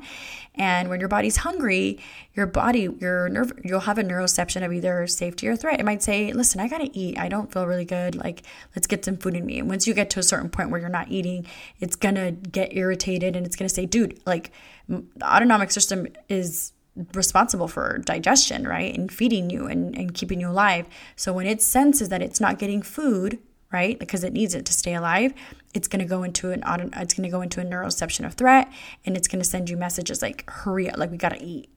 and 0.55 0.89
when 0.89 0.99
your 0.99 1.09
body's 1.09 1.37
hungry 1.37 1.97
your 2.35 2.45
body 2.45 2.87
your 2.99 3.27
nerve 3.29 3.51
you'll 3.63 3.79
have 3.79 3.97
a 3.97 4.03
neuroception 4.03 4.63
of 4.63 4.71
either 4.71 5.07
safety 5.07 5.47
or 5.47 5.55
threat 5.55 5.79
it 5.79 5.85
might 5.85 6.03
say 6.03 6.31
listen 6.33 6.61
i 6.61 6.67
gotta 6.67 6.89
eat 6.93 7.17
i 7.17 7.27
don't 7.27 7.51
feel 7.51 7.65
really 7.65 7.85
good 7.85 8.15
like 8.15 8.43
let's 8.75 8.85
get 8.85 9.03
some 9.03 9.17
food 9.17 9.33
in 9.33 9.43
me 9.43 9.57
and 9.57 9.67
once 9.67 9.87
you 9.87 9.93
get 9.93 10.09
to 10.09 10.19
a 10.19 10.23
certain 10.23 10.49
point 10.49 10.69
where 10.69 10.79
you're 10.79 10.87
not 10.87 11.09
eating 11.09 11.45
it's 11.79 11.95
gonna 11.95 12.31
get 12.31 12.75
irritated 12.75 13.35
and 13.35 13.45
it's 13.45 13.55
gonna 13.55 13.67
say 13.67 13.87
dude 13.87 14.19
like 14.27 14.51
the 14.87 15.03
autonomic 15.23 15.71
system 15.71 16.07
is 16.29 16.73
responsible 17.13 17.67
for 17.67 17.99
digestion, 17.99 18.67
right? 18.67 18.97
And 18.97 19.11
feeding 19.11 19.49
you 19.49 19.67
and, 19.67 19.95
and 19.95 20.13
keeping 20.13 20.39
you 20.39 20.49
alive. 20.49 20.87
So 21.15 21.31
when 21.31 21.45
it 21.45 21.61
senses 21.61 22.09
that 22.09 22.21
it's 22.21 22.39
not 22.39 22.57
getting 22.57 22.81
food, 22.81 23.39
right? 23.71 23.99
Because 23.99 24.23
it 24.23 24.33
needs 24.33 24.55
it 24.55 24.65
to 24.65 24.73
stay 24.73 24.95
alive. 24.95 25.33
It's 25.73 25.87
going 25.87 25.99
to 25.99 26.05
go 26.05 26.23
into 26.23 26.51
an 26.51 26.63
auto, 26.63 26.89
it's 26.95 27.13
going 27.13 27.23
to 27.23 27.29
go 27.29 27.41
into 27.41 27.61
a 27.61 27.65
neuroception 27.65 28.25
of 28.25 28.33
threat 28.33 28.71
and 29.05 29.17
it's 29.17 29.27
going 29.27 29.41
to 29.41 29.47
send 29.47 29.69
you 29.69 29.77
messages 29.77 30.21
like 30.21 30.49
hurry 30.49 30.89
up, 30.89 30.97
like 30.97 31.11
we 31.11 31.17
got 31.17 31.29
to 31.29 31.43
eat. 31.43 31.69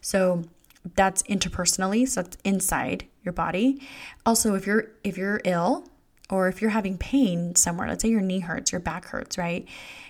So 0.00 0.44
that's 0.94 1.22
interpersonally, 1.24 2.08
so 2.08 2.22
that's 2.22 2.36
inside 2.44 3.06
your 3.22 3.32
body. 3.32 3.80
Also, 4.26 4.54
if 4.54 4.66
you're 4.66 4.90
if 5.04 5.16
you're 5.16 5.40
ill 5.44 5.88
or 6.28 6.48
if 6.48 6.60
you're 6.60 6.70
having 6.70 6.98
pain 6.98 7.54
somewhere, 7.54 7.88
let's 7.88 8.02
say 8.02 8.08
your 8.08 8.20
knee 8.20 8.40
hurts, 8.40 8.72
your 8.72 8.80
back 8.80 9.06
hurts, 9.06 9.38
right? 9.38 9.66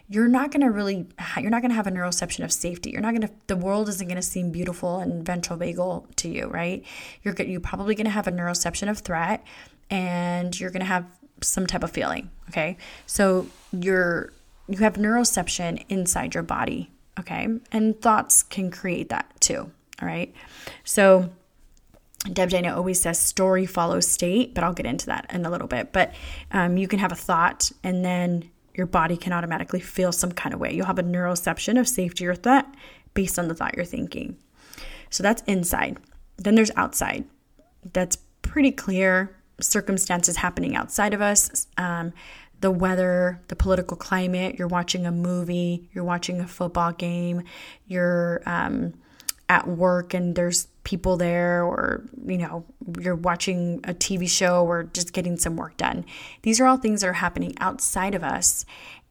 You're 0.08 0.28
not 0.28 0.50
going 0.50 0.60
to 0.62 0.70
really 0.70 1.06
you're 1.38 1.50
not 1.50 1.62
going 1.62 1.70
to 1.70 1.76
have 1.76 1.86
a 1.86 1.90
neuroception 1.90 2.44
of 2.44 2.52
safety. 2.52 2.90
You're 2.90 3.00
not 3.00 3.10
going 3.10 3.28
to 3.28 3.30
the 3.46 3.56
world 3.56 3.88
isn't 3.88 4.06
going 4.06 4.16
to 4.16 4.22
seem 4.22 4.50
beautiful 4.50 4.98
and 4.98 5.24
ventral 5.24 5.58
vagal 5.58 6.14
to 6.16 6.28
you, 6.28 6.46
right? 6.46 6.84
You're 7.22 7.34
you're 7.42 7.60
probably 7.60 7.94
going 7.94 8.06
to 8.06 8.10
have 8.10 8.26
a 8.26 8.32
neuroception 8.32 8.90
of 8.90 8.98
threat 8.98 9.44
and 9.92 10.58
you're 10.58 10.70
going 10.70 10.80
to 10.80 10.86
have 10.86 11.04
some 11.42 11.66
type 11.66 11.84
of 11.84 11.90
feeling, 11.90 12.30
okay? 12.48 12.78
So 13.06 13.46
you're 13.72 14.32
you 14.68 14.78
have 14.78 14.94
neuroception 14.94 15.84
inside 15.88 16.34
your 16.34 16.42
body, 16.42 16.90
okay? 17.20 17.46
And 17.70 18.00
thoughts 18.00 18.42
can 18.42 18.70
create 18.70 19.10
that 19.10 19.30
too, 19.40 19.70
all 20.00 20.08
right? 20.08 20.34
So 20.84 21.30
Deb 22.32 22.50
Dana 22.50 22.74
always 22.74 23.00
says 23.00 23.18
story 23.18 23.66
follows 23.66 24.08
state, 24.08 24.54
but 24.54 24.64
I'll 24.64 24.72
get 24.72 24.86
into 24.86 25.06
that 25.06 25.26
in 25.32 25.44
a 25.44 25.50
little 25.50 25.66
bit. 25.66 25.92
But 25.92 26.14
um, 26.52 26.76
you 26.78 26.88
can 26.88 27.00
have 27.00 27.12
a 27.12 27.16
thought 27.16 27.70
and 27.84 28.04
then 28.04 28.48
your 28.74 28.86
body 28.86 29.16
can 29.16 29.32
automatically 29.32 29.80
feel 29.80 30.12
some 30.12 30.32
kind 30.32 30.54
of 30.54 30.60
way. 30.60 30.72
You'll 30.72 30.86
have 30.86 31.00
a 31.00 31.02
neuroception 31.02 31.78
of 31.78 31.86
safety 31.86 32.26
or 32.26 32.34
threat 32.34 32.66
based 33.12 33.38
on 33.38 33.48
the 33.48 33.54
thought 33.54 33.76
you're 33.76 33.84
thinking. 33.84 34.38
So 35.10 35.22
that's 35.22 35.42
inside. 35.42 35.98
Then 36.38 36.54
there's 36.54 36.70
outside. 36.76 37.24
That's 37.92 38.16
pretty 38.40 38.70
clear 38.70 39.36
circumstances 39.62 40.36
happening 40.36 40.76
outside 40.76 41.14
of 41.14 41.20
us. 41.20 41.66
Um, 41.76 42.12
the 42.60 42.70
weather, 42.70 43.40
the 43.48 43.56
political 43.56 43.96
climate, 43.96 44.56
you're 44.58 44.68
watching 44.68 45.04
a 45.04 45.12
movie, 45.12 45.88
you're 45.92 46.04
watching 46.04 46.40
a 46.40 46.46
football 46.46 46.92
game, 46.92 47.42
you're 47.86 48.40
um, 48.46 48.94
at 49.48 49.66
work 49.66 50.14
and 50.14 50.36
there's 50.36 50.68
people 50.84 51.16
there, 51.16 51.64
or 51.64 52.04
you 52.24 52.38
know, 52.38 52.64
you're 53.00 53.16
watching 53.16 53.80
a 53.84 53.92
TV 53.92 54.28
show 54.28 54.64
or 54.64 54.84
just 54.84 55.12
getting 55.12 55.36
some 55.36 55.56
work 55.56 55.76
done. 55.76 56.04
These 56.42 56.60
are 56.60 56.66
all 56.66 56.76
things 56.76 57.00
that 57.00 57.08
are 57.08 57.14
happening 57.14 57.54
outside 57.58 58.14
of 58.14 58.22
us. 58.22 58.64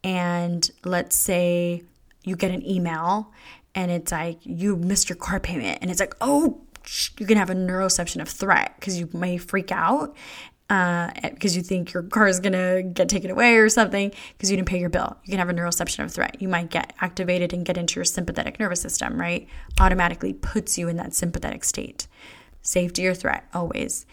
And 0.04 0.70
let's 0.86 1.16
say 1.16 1.84
you 2.24 2.36
get 2.36 2.52
an 2.52 2.66
email 2.66 3.32
and 3.76 3.91
it's 3.91 4.12
like 4.12 4.39
you 4.43 4.76
missed 4.76 5.10
your 5.10 5.16
car 5.16 5.39
payment, 5.39 5.80
and 5.82 5.89
it's 5.89 5.99
like, 5.99 6.16
oh, 6.22 6.62
you 7.20 7.26
can 7.26 7.38
have 7.38 7.50
a 7.50 7.56
neuroception 7.56 8.22
of 8.22 8.28
threat 8.28 8.76
because 8.80 9.00
you 9.00 9.10
may 9.14 9.38
freak 9.38 9.72
out 9.72 10.16
uh, 10.72 11.12
because 11.32 11.56
you 11.56 11.62
think 11.62 11.92
your 11.92 12.02
car 12.02 12.30
is 12.30 12.40
going 12.40 12.54
to 12.54 12.82
get 12.94 13.10
taken 13.10 13.30
away 13.30 13.58
or 13.58 13.68
something 13.68 14.10
because 14.38 14.50
you 14.50 14.56
didn't 14.56 14.70
pay 14.70 14.80
your 14.80 14.90
bill. 14.90 15.18
You 15.26 15.32
can 15.32 15.40
have 15.40 15.50
a 15.50 15.54
neuroception 15.54 16.06
of 16.06 16.12
threat. 16.12 16.42
You 16.42 16.48
might 16.48 16.70
get 16.70 16.94
activated 17.02 17.52
and 17.52 17.66
get 17.66 17.78
into 17.78 17.96
your 17.96 18.06
sympathetic 18.06 18.58
nervous 18.58 18.82
system, 18.82 19.20
right? 19.20 19.48
Automatically 19.82 20.32
puts 20.32 20.78
you 20.78 20.88
in 20.88 20.96
that 20.96 21.14
sympathetic 21.14 21.66
state. 21.66 22.08
Safety 22.62 23.06
or 23.06 23.14
threat, 23.14 23.44
always. 23.54 24.06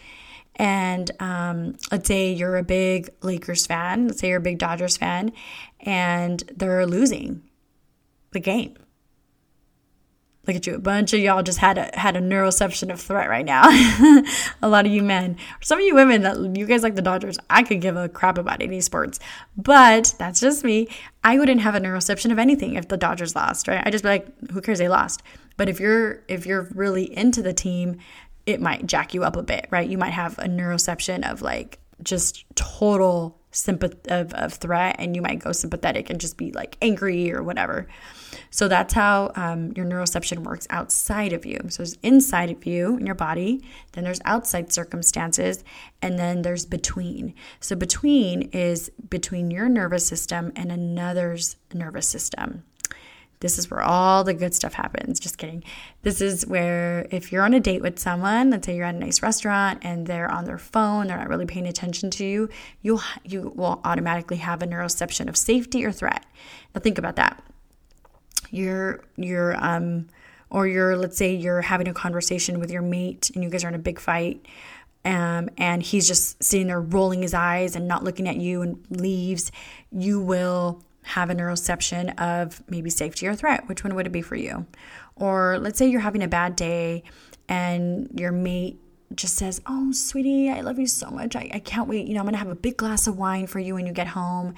And 0.57 1.09
um, 1.21 1.77
let's 1.93 2.09
say 2.09 2.33
you're 2.33 2.57
a 2.57 2.63
big 2.63 3.09
Lakers 3.21 3.65
fan, 3.65 4.07
let's 4.07 4.19
say 4.19 4.27
you're 4.27 4.39
a 4.39 4.41
big 4.41 4.59
Dodgers 4.59 4.97
fan, 4.97 5.31
and 5.79 6.43
they're 6.57 6.85
losing 6.85 7.41
the 8.31 8.41
game 8.41 8.75
Look 10.49 10.55
at 10.55 10.65
you. 10.65 10.73
A 10.73 10.79
bunch 10.79 11.13
of 11.13 11.19
y'all 11.19 11.43
just 11.43 11.59
had 11.59 11.77
a 11.77 11.91
had 11.93 12.17
a 12.17 12.19
neuroception 12.19 12.91
of 12.91 12.99
threat 12.99 13.29
right 13.29 13.45
now. 13.45 13.65
a 14.63 14.67
lot 14.67 14.87
of 14.87 14.91
you 14.91 15.03
men. 15.03 15.37
Some 15.61 15.77
of 15.77 15.85
you 15.85 15.93
women 15.93 16.23
that 16.23 16.57
you 16.57 16.65
guys 16.65 16.81
like 16.81 16.95
the 16.95 17.03
Dodgers, 17.03 17.37
I 17.51 17.61
could 17.61 17.81
give 17.81 17.95
a 17.95 18.09
crap 18.09 18.39
about 18.39 18.59
any 18.59 18.81
sports. 18.81 19.19
But 19.55 20.15
that's 20.17 20.39
just 20.39 20.63
me. 20.63 20.87
I 21.23 21.37
wouldn't 21.37 21.61
have 21.61 21.75
a 21.75 21.79
neuroception 21.79 22.31
of 22.31 22.39
anything 22.39 22.73
if 22.73 22.87
the 22.87 22.97
Dodgers 22.97 23.35
lost, 23.35 23.67
right? 23.67 23.83
I 23.85 23.91
just 23.91 24.03
be 24.03 24.09
like, 24.09 24.49
who 24.49 24.59
cares 24.59 24.79
they 24.79 24.89
lost? 24.89 25.21
But 25.55 25.69
if 25.69 25.79
you're 25.79 26.23
if 26.27 26.47
you're 26.47 26.63
really 26.73 27.15
into 27.15 27.43
the 27.43 27.53
team, 27.53 27.99
it 28.47 28.59
might 28.59 28.87
jack 28.87 29.13
you 29.13 29.23
up 29.23 29.35
a 29.35 29.43
bit, 29.43 29.67
right? 29.69 29.87
You 29.87 29.99
might 29.99 30.13
have 30.13 30.39
a 30.39 30.45
neuroception 30.45 31.31
of 31.31 31.43
like 31.43 31.77
just 32.01 32.43
total 32.55 33.38
sympath 33.51 34.07
of, 34.07 34.33
of 34.33 34.53
threat 34.53 34.95
and 34.99 35.15
you 35.15 35.21
might 35.21 35.39
go 35.39 35.51
sympathetic 35.51 36.09
and 36.09 36.21
just 36.21 36.37
be 36.37 36.51
like 36.51 36.77
angry 36.81 37.33
or 37.33 37.41
whatever. 37.41 37.87
So 38.51 38.67
that's 38.67 38.93
how 38.93 39.31
um, 39.35 39.73
your 39.75 39.85
neuroception 39.85 40.39
works 40.39 40.67
outside 40.69 41.33
of 41.33 41.45
you. 41.45 41.59
So 41.69 41.77
there's 41.77 41.97
inside 42.03 42.51
of 42.51 42.65
you 42.65 42.97
in 42.97 43.05
your 43.05 43.15
body, 43.15 43.63
then 43.93 44.03
there's 44.03 44.21
outside 44.25 44.71
circumstances, 44.71 45.63
and 46.01 46.17
then 46.17 46.41
there's 46.43 46.65
between. 46.65 47.33
So 47.59 47.75
between 47.75 48.43
is 48.51 48.91
between 49.09 49.51
your 49.51 49.69
nervous 49.69 50.05
system 50.05 50.51
and 50.55 50.71
another's 50.71 51.55
nervous 51.73 52.07
system. 52.07 52.63
This 53.39 53.57
is 53.57 53.71
where 53.71 53.81
all 53.81 54.23
the 54.23 54.33
good 54.33 54.53
stuff 54.53 54.73
happens. 54.73 55.19
Just 55.19 55.37
kidding. 55.37 55.63
This 56.01 56.19
is 56.19 56.45
where 56.45 57.07
if 57.09 57.31
you're 57.31 57.43
on 57.43 57.53
a 57.53 57.59
date 57.59 57.81
with 57.81 57.97
someone, 57.97 58.49
let's 58.49 58.65
say 58.65 58.75
you're 58.75 58.85
at 58.85 58.95
a 58.95 58.99
nice 58.99 59.21
restaurant 59.21 59.79
and 59.81 60.07
they're 60.07 60.29
on 60.29 60.45
their 60.45 60.57
phone, 60.57 61.07
they're 61.07 61.17
not 61.17 61.29
really 61.29 61.45
paying 61.45 61.67
attention 61.67 62.09
to 62.11 62.25
you, 62.25 62.49
you'll 62.81 63.01
you 63.23 63.53
will 63.55 63.79
automatically 63.85 64.37
have 64.37 64.61
a 64.61 64.67
neuroception 64.67 65.29
of 65.29 65.37
safety 65.37 65.85
or 65.85 65.91
threat. 65.91 66.25
Now 66.75 66.81
think 66.81 66.97
about 66.97 67.15
that 67.15 67.41
you're 68.51 69.01
you're 69.15 69.55
um 69.63 70.07
or 70.49 70.67
you're 70.67 70.97
let's 70.97 71.17
say 71.17 71.33
you're 71.33 71.61
having 71.61 71.87
a 71.87 71.93
conversation 71.93 72.59
with 72.59 72.71
your 72.71 72.81
mate 72.81 73.29
and 73.33 73.43
you 73.43 73.49
guys 73.49 73.63
are 73.63 73.67
in 73.67 73.75
a 73.75 73.79
big 73.79 73.99
fight 73.99 74.45
um, 75.05 75.49
and 75.57 75.81
he's 75.81 76.07
just 76.07 76.43
sitting 76.43 76.67
there 76.67 76.81
rolling 76.81 77.21
his 77.21 77.33
eyes 77.33 77.75
and 77.75 77.87
not 77.87 78.03
looking 78.03 78.27
at 78.27 78.35
you 78.35 78.61
and 78.61 78.83
leaves 78.89 79.51
you 79.91 80.19
will 80.19 80.83
have 81.03 81.29
a 81.29 81.35
neuroception 81.35 82.17
of 82.19 82.61
maybe 82.69 82.89
safety 82.89 83.27
or 83.27 83.35
threat 83.35 83.67
which 83.67 83.83
one 83.83 83.95
would 83.95 84.05
it 84.05 84.11
be 84.11 84.21
for 84.21 84.35
you 84.35 84.65
or 85.15 85.57
let's 85.59 85.77
say 85.77 85.87
you're 85.87 86.01
having 86.01 86.23
a 86.23 86.27
bad 86.27 86.55
day 86.55 87.03
and 87.47 88.09
your 88.19 88.31
mate 88.31 88.79
just 89.15 89.35
says, 89.35 89.61
Oh, 89.65 89.91
sweetie, 89.91 90.49
I 90.49 90.61
love 90.61 90.77
you 90.77 90.87
so 90.87 91.09
much. 91.09 91.35
I, 91.35 91.49
I 91.53 91.59
can't 91.59 91.87
wait. 91.87 92.07
You 92.07 92.13
know, 92.13 92.19
I'm 92.19 92.25
going 92.25 92.33
to 92.33 92.39
have 92.39 92.49
a 92.49 92.55
big 92.55 92.77
glass 92.77 93.07
of 93.07 93.17
wine 93.17 93.47
for 93.47 93.59
you 93.59 93.73
when 93.73 93.87
you 93.87 93.93
get 93.93 94.07
home. 94.07 94.53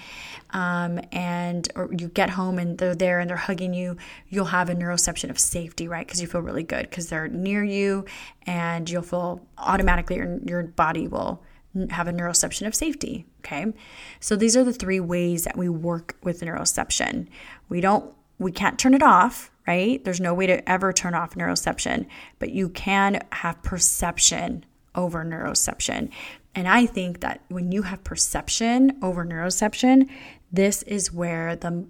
Um, 0.52 1.00
and, 1.12 1.68
or 1.76 1.90
you 1.98 2.10
get 2.10 2.32
home 2.32 2.60
and 2.60 2.78
they're 2.78 2.96
there 2.96 3.20
and 3.20 3.30
they're 3.30 3.38
hugging 3.38 3.74
you, 3.74 3.98
you'll 4.30 4.46
have 4.46 4.70
a 4.70 4.76
neuroception 4.76 5.30
of 5.30 5.40
safety, 5.40 5.88
right? 5.88 6.06
Because 6.06 6.22
you 6.22 6.28
feel 6.28 6.42
really 6.42 6.64
good 6.64 6.90
because 6.90 7.08
they're 7.08 7.30
near 7.30 7.64
you 7.64 8.06
and 8.46 8.90
you'll 8.90 9.02
feel 9.04 9.42
automatically 9.58 10.18
your, 10.18 10.40
your 10.46 10.64
body 10.64 11.08
will 11.08 11.42
have 11.90 12.08
a 12.08 12.14
neuroception 12.14 12.68
of 12.68 12.76
safety. 12.76 13.26
Okay. 13.42 13.74
So 14.20 14.36
these 14.36 14.56
are 14.56 14.64
the 14.64 14.74
three 14.74 15.00
ways 15.00 15.44
that 15.44 15.58
we 15.58 15.68
work 15.68 16.16
with 16.24 16.42
neuroception. 16.42 17.28
We 17.70 17.82
don't, 17.82 18.14
we 18.38 18.52
can't 18.52 18.80
turn 18.80 18.94
it 18.94 19.04
off 19.04 19.52
right? 19.68 20.04
There's 20.04 20.20
no 20.20 20.34
way 20.34 20.48
to 20.48 20.70
ever 20.70 20.92
turn 20.92 21.14
off 21.14 21.36
neuroception, 21.36 22.08
but 22.40 22.52
you 22.52 22.70
can 22.70 23.22
have 23.32 23.62
perception 23.64 24.66
over 24.96 25.24
neuroception. 25.24 26.10
And 26.54 26.68
I 26.68 26.86
think 26.86 27.22
that 27.22 27.42
when 27.48 27.72
you 27.72 27.84
have 27.84 28.04
perception 28.04 28.98
over 29.02 29.26
neuroception, 29.26 30.10
this 30.52 30.84
is 30.84 31.14
where 31.14 31.56
the 31.56 31.86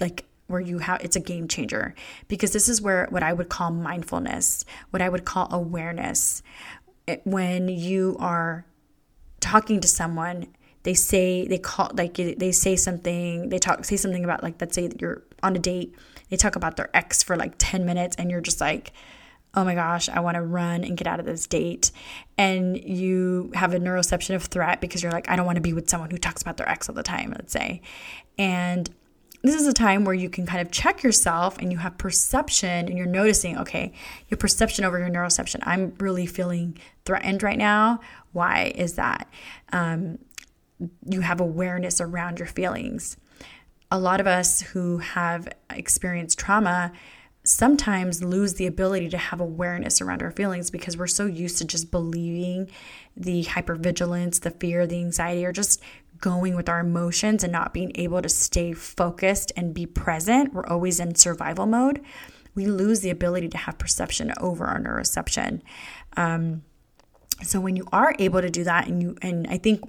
like 0.00 0.26
where 0.48 0.60
you 0.60 0.78
have 0.78 1.00
it's 1.00 1.16
a 1.16 1.20
game 1.20 1.48
changer 1.48 1.94
because 2.28 2.52
this 2.52 2.68
is 2.68 2.82
where 2.82 3.06
what 3.08 3.22
I 3.22 3.32
would 3.32 3.48
call 3.48 3.70
mindfulness, 3.70 4.64
what 4.90 5.00
I 5.00 5.08
would 5.08 5.24
call 5.24 5.48
awareness. 5.50 6.42
It, 7.06 7.22
when 7.24 7.68
you 7.68 8.16
are 8.20 8.66
talking 9.40 9.80
to 9.80 9.88
someone, 9.88 10.48
they 10.84 10.94
say 10.94 11.46
they 11.46 11.58
call 11.58 11.90
like 11.94 12.14
they 12.14 12.52
say 12.52 12.76
something, 12.76 13.48
they 13.48 13.58
talk 13.58 13.84
say 13.84 13.96
something 13.96 14.24
about 14.24 14.42
like 14.42 14.60
let's 14.60 14.74
say 14.74 14.90
you're 14.98 15.22
on 15.42 15.56
a 15.56 15.58
date 15.58 15.94
they 16.32 16.38
talk 16.38 16.56
about 16.56 16.76
their 16.76 16.88
ex 16.96 17.22
for 17.22 17.36
like 17.36 17.52
10 17.58 17.84
minutes 17.84 18.16
and 18.16 18.30
you're 18.30 18.40
just 18.40 18.58
like, 18.58 18.92
oh 19.52 19.64
my 19.64 19.74
gosh, 19.74 20.08
I 20.08 20.20
want 20.20 20.36
to 20.36 20.40
run 20.40 20.82
and 20.82 20.96
get 20.96 21.06
out 21.06 21.20
of 21.20 21.26
this 21.26 21.46
date. 21.46 21.92
And 22.38 22.82
you 22.82 23.52
have 23.54 23.74
a 23.74 23.78
neuroception 23.78 24.34
of 24.34 24.44
threat 24.44 24.80
because 24.80 25.02
you're 25.02 25.12
like, 25.12 25.28
I 25.28 25.36
don't 25.36 25.44
want 25.44 25.56
to 25.56 25.62
be 25.62 25.74
with 25.74 25.90
someone 25.90 26.10
who 26.10 26.16
talks 26.16 26.40
about 26.40 26.56
their 26.56 26.66
ex 26.66 26.88
all 26.88 26.94
the 26.94 27.02
time, 27.02 27.32
let's 27.32 27.52
say. 27.52 27.82
And 28.38 28.88
this 29.42 29.56
is 29.56 29.66
a 29.66 29.74
time 29.74 30.06
where 30.06 30.14
you 30.14 30.30
can 30.30 30.46
kind 30.46 30.62
of 30.62 30.70
check 30.72 31.02
yourself 31.02 31.58
and 31.58 31.70
you 31.70 31.76
have 31.76 31.98
perception 31.98 32.86
and 32.86 32.96
you're 32.96 33.06
noticing, 33.06 33.58
okay, 33.58 33.92
your 34.30 34.38
perception 34.38 34.86
over 34.86 34.98
your 34.98 35.10
neuroception. 35.10 35.60
I'm 35.64 35.92
really 35.98 36.24
feeling 36.24 36.78
threatened 37.04 37.42
right 37.42 37.58
now. 37.58 38.00
Why 38.32 38.72
is 38.74 38.94
that? 38.94 39.28
Um, 39.70 40.18
you 41.08 41.20
have 41.20 41.40
awareness 41.40 42.00
around 42.00 42.38
your 42.38 42.48
feelings 42.48 43.16
a 43.90 43.98
lot 43.98 44.20
of 44.20 44.26
us 44.26 44.62
who 44.62 44.98
have 44.98 45.46
experienced 45.70 46.38
trauma 46.38 46.92
sometimes 47.44 48.22
lose 48.22 48.54
the 48.54 48.66
ability 48.66 49.08
to 49.08 49.18
have 49.18 49.40
awareness 49.40 50.00
around 50.00 50.22
our 50.22 50.30
feelings 50.30 50.70
because 50.70 50.96
we're 50.96 51.06
so 51.06 51.26
used 51.26 51.58
to 51.58 51.64
just 51.64 51.90
believing 51.90 52.70
the 53.16 53.44
hypervigilance, 53.44 54.40
the 54.40 54.50
fear, 54.50 54.86
the 54.86 54.98
anxiety, 54.98 55.44
or 55.44 55.52
just 55.52 55.82
going 56.18 56.54
with 56.54 56.68
our 56.68 56.80
emotions 56.80 57.42
and 57.42 57.52
not 57.52 57.74
being 57.74 57.92
able 57.96 58.22
to 58.22 58.28
stay 58.28 58.72
focused 58.72 59.50
and 59.56 59.74
be 59.74 59.84
present. 59.84 60.54
We're 60.54 60.66
always 60.66 61.00
in 61.00 61.14
survival 61.16 61.66
mode. 61.66 62.00
We 62.54 62.66
lose 62.66 63.00
the 63.00 63.10
ability 63.10 63.48
to 63.48 63.58
have 63.58 63.78
perception 63.78 64.32
over 64.40 64.64
our 64.64 64.78
neuroception. 64.78 65.62
Um, 66.16 66.62
so 67.42 67.60
when 67.60 67.74
you 67.74 67.86
are 67.92 68.14
able 68.18 68.40
to 68.40 68.50
do 68.50 68.62
that, 68.64 68.86
and 68.86 69.02
you 69.02 69.16
and 69.20 69.46
I 69.48 69.58
think 69.58 69.82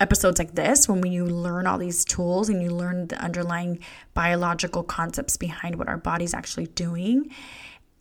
episodes 0.00 0.38
like 0.38 0.54
this 0.54 0.88
when 0.88 1.04
you 1.04 1.24
learn 1.24 1.66
all 1.66 1.78
these 1.78 2.04
tools 2.04 2.48
and 2.48 2.62
you 2.62 2.70
learn 2.70 3.06
the 3.08 3.16
underlying 3.22 3.78
biological 4.12 4.82
concepts 4.82 5.36
behind 5.36 5.76
what 5.76 5.88
our 5.88 5.96
body's 5.96 6.34
actually 6.34 6.66
doing 6.66 7.30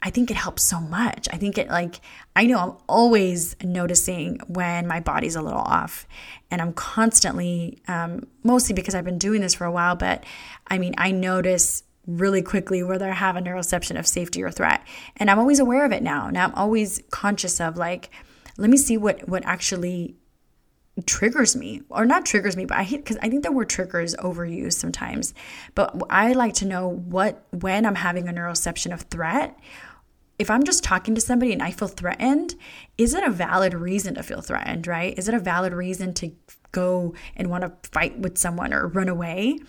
I 0.05 0.09
think 0.09 0.29
it 0.29 0.35
helps 0.35 0.63
so 0.63 0.81
much. 0.81 1.29
I 1.31 1.37
think 1.37 1.57
it 1.57 1.69
like 1.69 2.01
I 2.35 2.45
know 2.45 2.59
I'm 2.59 2.73
always 2.89 3.55
noticing 3.63 4.37
when 4.47 4.85
my 4.85 4.99
body's 4.99 5.37
a 5.37 5.41
little 5.41 5.61
off, 5.61 6.05
and 6.51 6.61
I'm 6.61 6.73
constantly, 6.73 7.81
um, 7.87 8.27
mostly 8.43 8.75
because 8.75 8.95
I've 8.95 9.05
been 9.05 9.17
doing 9.17 9.39
this 9.39 9.53
for 9.53 9.63
a 9.63 9.71
while. 9.71 9.95
But 9.95 10.25
I 10.67 10.77
mean, 10.77 10.93
I 10.97 11.11
notice 11.11 11.83
really 12.05 12.41
quickly 12.41 12.83
whether 12.83 13.09
I 13.09 13.13
have 13.13 13.37
a 13.37 13.39
neuroception 13.41 13.97
of 13.97 14.05
safety 14.05 14.43
or 14.43 14.51
threat, 14.51 14.85
and 15.15 15.31
I'm 15.31 15.39
always 15.39 15.59
aware 15.59 15.85
of 15.85 15.93
it 15.93 16.03
now. 16.03 16.29
Now 16.29 16.47
I'm 16.47 16.55
always 16.55 17.01
conscious 17.09 17.61
of 17.61 17.77
like, 17.77 18.09
let 18.57 18.69
me 18.69 18.75
see 18.75 18.97
what 18.97 19.29
what 19.29 19.45
actually 19.45 20.17
triggers 21.05 21.55
me 21.55 21.81
or 21.89 22.05
not 22.05 22.23
triggers 22.23 22.55
me 22.55 22.65
but 22.65 22.77
i 22.77 22.85
because 22.85 23.17
i 23.23 23.29
think 23.29 23.43
the 23.43 23.51
word 23.51 23.69
triggers 23.69 24.15
overused 24.17 24.73
sometimes. 24.73 25.33
But 25.73 26.01
i 26.09 26.33
like 26.33 26.53
to 26.55 26.65
know 26.65 26.87
what 26.87 27.45
when 27.51 27.85
i'm 27.85 27.95
having 27.95 28.27
a 28.27 28.33
neuroception 28.33 28.93
of 28.93 29.01
threat 29.01 29.57
if 30.37 30.49
i'm 30.51 30.63
just 30.63 30.83
talking 30.83 31.15
to 31.15 31.21
somebody 31.21 31.51
and 31.51 31.63
i 31.63 31.71
feel 31.71 31.87
threatened 31.87 32.55
is 32.97 33.13
it 33.13 33.23
a 33.23 33.31
valid 33.31 33.73
reason 33.73 34.15
to 34.15 34.23
feel 34.23 34.41
threatened 34.41 34.85
right? 34.85 35.17
Is 35.17 35.27
it 35.27 35.33
a 35.33 35.39
valid 35.39 35.73
reason 35.73 36.13
to 36.15 36.31
go 36.71 37.13
and 37.35 37.49
want 37.49 37.63
to 37.63 37.89
fight 37.89 38.19
with 38.19 38.37
someone 38.37 38.73
or 38.73 38.87
run 38.87 39.09
away 39.09 39.59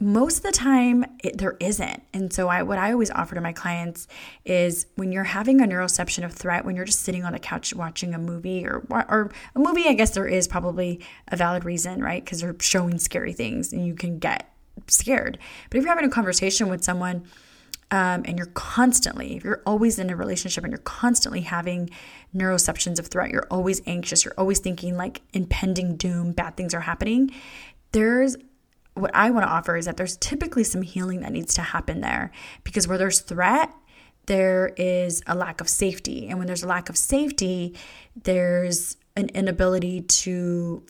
most 0.00 0.38
of 0.38 0.42
the 0.44 0.52
time 0.52 1.04
it, 1.22 1.38
there 1.38 1.56
isn't. 1.60 2.02
And 2.12 2.32
so 2.32 2.48
i 2.48 2.62
what 2.62 2.78
i 2.78 2.92
always 2.92 3.10
offer 3.10 3.34
to 3.34 3.40
my 3.40 3.52
clients 3.52 4.08
is 4.44 4.86
when 4.96 5.12
you're 5.12 5.24
having 5.24 5.60
a 5.60 5.64
neuroception 5.64 6.24
of 6.24 6.32
threat 6.32 6.64
when 6.64 6.76
you're 6.76 6.84
just 6.84 7.02
sitting 7.02 7.24
on 7.24 7.32
the 7.32 7.38
couch 7.38 7.74
watching 7.74 8.14
a 8.14 8.18
movie 8.18 8.66
or 8.66 8.84
or 8.90 9.30
a 9.54 9.58
movie 9.58 9.86
i 9.86 9.94
guess 9.94 10.10
there 10.10 10.26
is 10.26 10.48
probably 10.48 11.00
a 11.28 11.36
valid 11.36 11.64
reason 11.64 12.02
right? 12.02 12.24
Because 12.24 12.40
they're 12.40 12.56
showing 12.60 12.98
scary 12.98 13.32
things 13.32 13.72
and 13.72 13.86
you 13.86 13.94
can 13.94 14.18
get 14.18 14.52
scared. 14.86 15.38
But 15.70 15.78
if 15.78 15.84
you're 15.84 15.94
having 15.94 16.08
a 16.08 16.12
conversation 16.12 16.68
with 16.68 16.84
someone 16.84 17.24
um, 17.90 18.22
and 18.26 18.36
you're 18.36 18.48
constantly 18.48 19.36
if 19.36 19.44
you're 19.44 19.62
always 19.64 19.98
in 19.98 20.10
a 20.10 20.16
relationship 20.16 20.62
and 20.64 20.70
you're 20.70 20.78
constantly 20.78 21.40
having 21.40 21.88
neuroceptions 22.36 22.98
of 22.98 23.06
threat 23.06 23.30
you're 23.30 23.46
always 23.50 23.80
anxious 23.86 24.26
you're 24.26 24.34
always 24.36 24.58
thinking 24.58 24.96
like 24.96 25.22
impending 25.32 25.96
doom 25.96 26.32
bad 26.32 26.54
things 26.54 26.74
are 26.74 26.80
happening 26.80 27.30
there's 27.92 28.36
what 29.00 29.14
I 29.14 29.30
want 29.30 29.46
to 29.46 29.52
offer 29.52 29.76
is 29.76 29.86
that 29.86 29.96
there's 29.96 30.16
typically 30.16 30.64
some 30.64 30.82
healing 30.82 31.20
that 31.20 31.32
needs 31.32 31.54
to 31.54 31.62
happen 31.62 32.00
there 32.00 32.30
because 32.64 32.86
where 32.86 32.98
there's 32.98 33.20
threat, 33.20 33.72
there 34.26 34.72
is 34.76 35.22
a 35.26 35.34
lack 35.34 35.60
of 35.60 35.68
safety. 35.68 36.28
And 36.28 36.38
when 36.38 36.46
there's 36.46 36.62
a 36.62 36.68
lack 36.68 36.88
of 36.88 36.96
safety, 36.96 37.74
there's 38.22 38.96
an 39.16 39.28
inability 39.30 40.02
to 40.02 40.84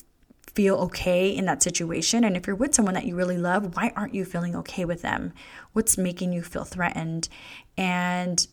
feel 0.55 0.77
okay 0.77 1.31
in 1.31 1.45
that 1.45 1.63
situation. 1.63 2.25
And 2.25 2.37
if 2.37 2.47
you're 2.47 2.57
with 2.57 2.75
someone 2.75 2.95
that 2.95 3.07
you 3.07 3.15
really 3.15 3.39
love, 3.39 3.77
why 3.77 3.93
aren't 3.95 4.15
you 4.15 4.25
feeling 4.25 4.57
okay 4.57 4.85
with 4.85 5.03
them? 5.03 5.33
What's 5.73 5.97
making 5.97 6.33
you 6.33 6.43
feel 6.43 6.65
threatened? 6.65 7.29
And 7.77 8.45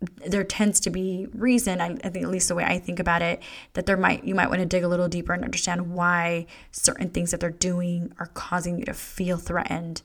there 0.00 0.44
tends 0.44 0.78
to 0.80 0.90
be 0.90 1.26
reason 1.32 1.80
I, 1.80 1.96
I, 2.04 2.08
think 2.08 2.24
at 2.24 2.30
least 2.30 2.48
the 2.48 2.54
way 2.54 2.64
i 2.64 2.78
think 2.78 3.00
about 3.00 3.20
it 3.20 3.42
that 3.72 3.86
there 3.86 3.96
might 3.96 4.24
you 4.24 4.34
might 4.34 4.48
want 4.48 4.60
to 4.60 4.66
dig 4.66 4.84
a 4.84 4.88
little 4.88 5.08
deeper 5.08 5.32
and 5.32 5.44
understand 5.44 5.92
why 5.92 6.46
certain 6.70 7.10
things 7.10 7.32
that 7.32 7.40
they're 7.40 7.50
doing 7.50 8.12
are 8.18 8.26
causing 8.26 8.78
you 8.78 8.84
to 8.84 8.94
feel 8.94 9.36
threatened. 9.36 10.02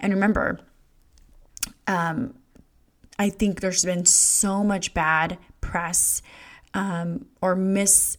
And 0.00 0.12
remember 0.12 0.58
um, 1.86 2.34
i 3.18 3.28
think 3.28 3.60
there's 3.60 3.84
been 3.84 4.04
so 4.04 4.64
much 4.64 4.94
bad 4.94 5.38
press 5.60 6.22
um, 6.74 7.26
or 7.40 7.54
mis 7.54 8.18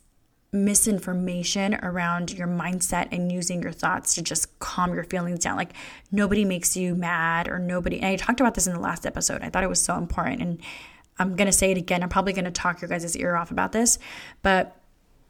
misinformation 0.53 1.75
around 1.83 2.31
your 2.31 2.47
mindset 2.47 3.09
and 3.11 3.29
using 3.31 3.61
your 3.61 3.73
thoughts 3.73 4.15
to 4.15 4.21
just 4.21 4.57
calm 4.59 4.93
your 4.93 5.03
feelings 5.03 5.39
down. 5.39 5.57
Like 5.57 5.73
nobody 6.09 6.45
makes 6.45 6.77
you 6.77 6.95
mad 6.95 7.49
or 7.49 7.59
nobody 7.59 7.97
and 7.97 8.05
i 8.05 8.15
talked 8.15 8.39
about 8.39 8.55
this 8.55 8.65
in 8.65 8.73
the 8.73 8.79
last 8.79 9.05
episode 9.05 9.41
i 9.41 9.49
thought 9.49 9.63
it 9.63 9.69
was 9.69 9.81
so 9.81 9.97
important 9.97 10.41
and 10.41 10.61
I'm 11.19 11.35
going 11.35 11.47
to 11.47 11.51
say 11.51 11.71
it 11.71 11.77
again. 11.77 12.03
I'm 12.03 12.09
probably 12.09 12.33
going 12.33 12.45
to 12.45 12.51
talk 12.51 12.81
your 12.81 12.89
guys' 12.89 13.15
ear 13.15 13.35
off 13.35 13.51
about 13.51 13.71
this, 13.71 13.97
but 14.41 14.77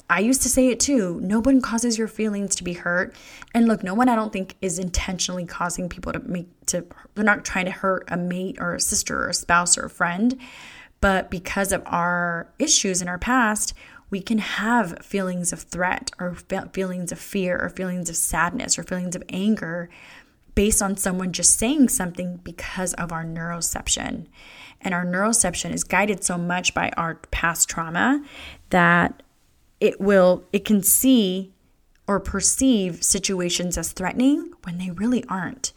I 0.10 0.20
used 0.20 0.42
to 0.44 0.50
say 0.50 0.70
it 0.70 0.80
too. 0.80 1.20
No 1.22 1.40
one 1.40 1.60
causes 1.60 1.98
your 1.98 2.08
feelings 2.08 2.56
to 2.56 2.64
be 2.64 2.74
hurt. 2.74 3.14
And 3.54 3.68
look, 3.68 3.84
no 3.84 3.94
one 3.94 4.08
I 4.08 4.16
don't 4.16 4.32
think 4.32 4.56
is 4.62 4.80
intentionally 4.80 5.46
causing 5.46 5.90
people 5.90 6.14
to 6.14 6.20
make 6.20 6.48
to 6.68 6.86
they're 7.16 7.26
not 7.26 7.44
trying 7.44 7.66
to 7.66 7.72
hurt 7.72 8.06
a 8.08 8.16
mate 8.16 8.58
or 8.60 8.76
a 8.76 8.80
sister 8.80 9.24
or 9.24 9.30
a 9.30 9.34
spouse 9.34 9.78
or 9.78 9.86
a 9.86 9.90
friend. 9.90 10.38
But 11.02 11.30
because 11.30 11.72
of 11.72 11.84
our 11.86 12.48
issues 12.58 13.02
in 13.02 13.08
our 13.08 13.18
past, 13.18 13.74
we 14.10 14.22
can 14.22 14.38
have 14.38 15.06
feelings 15.06 15.52
of 15.52 15.62
threat 15.62 16.12
or 16.20 16.36
feelings 16.72 17.12
of 17.12 17.20
fear 17.20 17.60
or 17.60 17.70
feelings 17.70 18.10
of 18.10 18.16
sadness 18.16 18.80
or 18.80 18.84
feelings 18.84 19.16
of 19.16 19.24
anger 19.30 19.90
based 20.56 20.82
on 20.82 20.98
someone 20.98 21.34
just 21.34 21.60
saying 21.60 21.90
something 21.90 22.38
because 22.38 22.94
of 22.94 23.12
our 23.12 23.26
neuroception. 23.26 24.28
And 24.88 24.96
our 24.96 25.06
neuroception 25.06 25.74
is 25.74 25.84
guided 25.84 26.24
so 26.24 26.38
much 26.38 26.74
by 26.74 26.92
our 26.96 27.16
past 27.30 27.68
trauma 27.68 28.24
that 28.70 29.22
it 29.82 30.00
will 30.00 30.46
it 30.54 30.64
can 30.64 30.82
see 30.82 31.52
or 32.08 32.22
perceive 32.22 33.04
situations 33.04 33.78
as 33.78 33.92
threatening 33.92 34.54
when 34.64 34.78
they 34.78 34.92
really 34.92 35.26
aren't. 35.26 35.74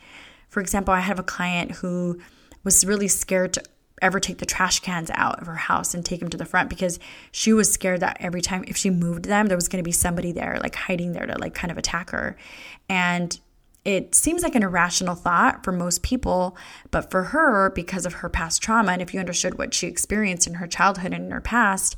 For 0.49 0.61
example, 0.61 0.95
I 0.95 1.01
have 1.01 1.19
a 1.19 1.25
client 1.25 1.73
who 1.73 2.21
was 2.63 2.85
really 2.85 3.09
scared 3.09 3.53
to 3.55 3.65
ever 4.01 4.21
take 4.21 4.39
the 4.39 4.47
trash 4.47 4.79
cans 4.79 5.11
out 5.15 5.41
of 5.41 5.49
her 5.49 5.57
house 5.57 5.93
and 5.93 6.05
take 6.07 6.21
them 6.21 6.31
to 6.31 6.37
the 6.37 6.45
front 6.45 6.71
because 6.71 7.01
she 7.33 7.53
was 7.53 7.69
scared 7.69 7.99
that 7.99 8.17
every 8.21 8.41
time 8.41 8.65
if 8.69 8.77
she 8.77 8.91
moved 8.91 9.25
them 9.25 9.47
there 9.47 9.57
was 9.57 9.67
going 9.67 9.83
to 9.83 9.87
be 9.87 9.91
somebody 9.91 10.31
there 10.31 10.57
like 10.63 10.77
hiding 10.77 11.15
there 11.15 11.27
to 11.27 11.37
like 11.39 11.53
kind 11.53 11.73
of 11.73 11.77
attack 11.77 12.11
her 12.11 12.37
and 12.89 13.41
it 13.85 14.15
seems 14.15 14.43
like 14.43 14.55
an 14.55 14.63
irrational 14.63 15.15
thought 15.15 15.65
for 15.65 15.73
most 15.73 16.03
people, 16.03 16.57
but 16.91 17.11
for 17.11 17.25
her, 17.25 17.71
because 17.71 18.05
of 18.05 18.15
her 18.15 18.29
past 18.29 18.63
trauma, 18.63 18.93
and 18.93 19.01
if 19.03 19.15
you 19.15 19.21
understood 19.21 19.57
what 19.57 19.73
she 19.73 19.87
experienced 19.87 20.47
in 20.47 20.55
her 20.55 20.67
childhood 20.67 21.15
and 21.15 21.25
in 21.25 21.31
her 21.31 21.41
past, 21.41 21.97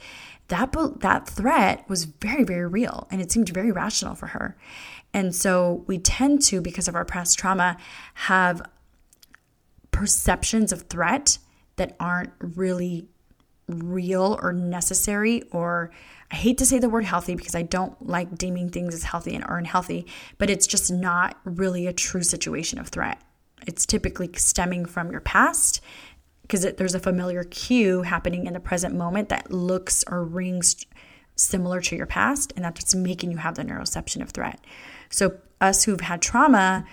that 0.49 0.75
that 1.01 1.29
threat 1.29 1.85
was 1.89 2.05
very 2.05 2.45
very 2.45 2.67
real 2.67 3.07
and 3.11 3.21
it 3.21 3.33
seemed 3.33 3.49
very 3.49 3.73
rational 3.73 4.15
for 4.15 4.29
her. 4.29 4.57
And 5.15 5.35
so 5.35 5.85
we 5.87 5.99
tend 5.99 6.43
to 6.43 6.61
because 6.61 6.89
of 6.89 6.95
our 6.95 7.05
past 7.05 7.39
trauma 7.39 7.77
have 8.15 8.63
perceptions 9.91 10.73
of 10.73 10.83
threat 10.83 11.39
that 11.77 11.97
aren't 11.99 12.33
really 12.39 13.09
real 13.69 14.39
or 14.43 14.53
necessary 14.53 15.43
or 15.53 15.91
I 16.33 16.37
hate 16.37 16.57
to 16.59 16.67
say 16.67 16.79
the 16.79 16.89
word 16.89 17.05
healthy 17.05 17.35
because 17.35 17.55
I 17.55 17.63
don't 17.63 18.07
like 18.07 18.39
deeming 18.39 18.71
things 18.71 18.95
as 18.95 19.03
healthy 19.05 19.35
and 19.35 19.45
or 19.47 19.59
unhealthy, 19.59 20.07
but 20.39 20.49
it's 20.49 20.67
just 20.67 20.91
not 20.91 21.39
really 21.45 21.87
a 21.87 21.93
true 21.93 22.23
situation 22.23 22.79
of 22.79 22.89
threat. 22.89 23.21
It's 23.67 23.85
typically 23.85 24.31
stemming 24.35 24.87
from 24.87 25.11
your 25.11 25.21
past 25.21 25.83
because 26.43 26.63
there's 26.63 26.95
a 26.95 27.01
familiar 27.01 27.45
cue 27.45 28.03
happening 28.03 28.47
in 28.47 28.55
the 28.55 28.61
present 28.61 28.95
moment 28.95 29.29
that 29.29 29.53
looks 29.53 30.05
or 30.11 30.25
rings 30.25 30.87
similar 31.37 31.81
to 31.83 31.97
your 31.97 32.07
past, 32.07 32.53
and 32.57 32.65
that's 32.65 32.81
what's 32.81 32.95
making 32.95 33.31
you 33.31 33.37
have 33.37 33.55
the 33.55 33.63
neuroception 33.63 34.23
of 34.23 34.31
threat. 34.31 34.59
So, 35.11 35.39
us 35.61 35.85
who've 35.85 36.01
had 36.01 36.21
trauma, 36.21 36.85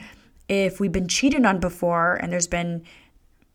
if 0.48 0.80
we've 0.80 0.92
been 0.92 1.08
cheated 1.08 1.46
on 1.46 1.60
before 1.60 2.16
and 2.16 2.32
there's 2.32 2.48
been, 2.48 2.84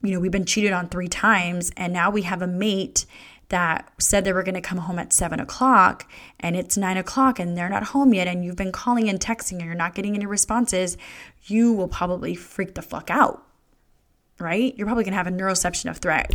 you 0.03 0.12
know, 0.12 0.20
we've 0.20 0.32
been 0.32 0.45
cheated 0.45 0.72
on 0.72 0.89
three 0.89 1.09
times, 1.09 1.70
and 1.76 1.93
now 1.93 2.11
we 2.11 2.22
have 2.22 2.43
a 2.43 2.47
mate 2.47 3.07
that 3.49 3.92
said 3.99 4.24
they 4.24 4.32
were 4.32 4.42
going 4.42 4.55
to 4.55 4.61
come 4.61 4.78
home 4.78 4.99
at 4.99 5.12
seven 5.12 5.40
o'clock 5.40 6.11
and 6.40 6.57
it's 6.57 6.76
nine 6.76 6.97
o'clock 6.97 7.38
and 7.38 7.57
they're 7.57 7.68
not 7.68 7.84
home 7.84 8.14
yet 8.14 8.26
and 8.26 8.45
you've 8.45 8.57
been 8.57 8.72
calling 8.72 9.09
and 9.09 9.20
texting 9.20 9.53
and 9.53 9.62
you're 9.62 9.74
not 9.74 9.95
getting 9.95 10.14
any 10.14 10.26
responses, 10.26 10.97
you 11.45 11.72
will 11.72 11.88
probably 11.88 12.34
freak 12.34 12.74
the 12.74 12.82
fuck 12.82 13.11
out 13.11 13.45
right? 14.38 14.76
You're 14.76 14.86
probably 14.86 15.05
going 15.05 15.12
to 15.12 15.18
have 15.18 15.26
a 15.26 15.30
neuroception 15.30 15.90
of 15.90 15.99
threat 15.99 16.34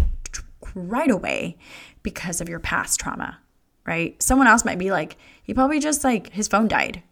right 0.74 1.12
away 1.12 1.58
because 2.04 2.42
of 2.42 2.50
your 2.50 2.60
past 2.60 3.00
trauma, 3.00 3.40
right? 3.86 4.22
Someone 4.22 4.48
else 4.48 4.66
might 4.66 4.80
be 4.80 4.92
like, 4.92 5.18
he 5.44 5.54
probably 5.54 5.80
just 5.80 6.04
like 6.04 6.32
his 6.32 6.48
phone 6.48 6.68
died, 6.68 7.04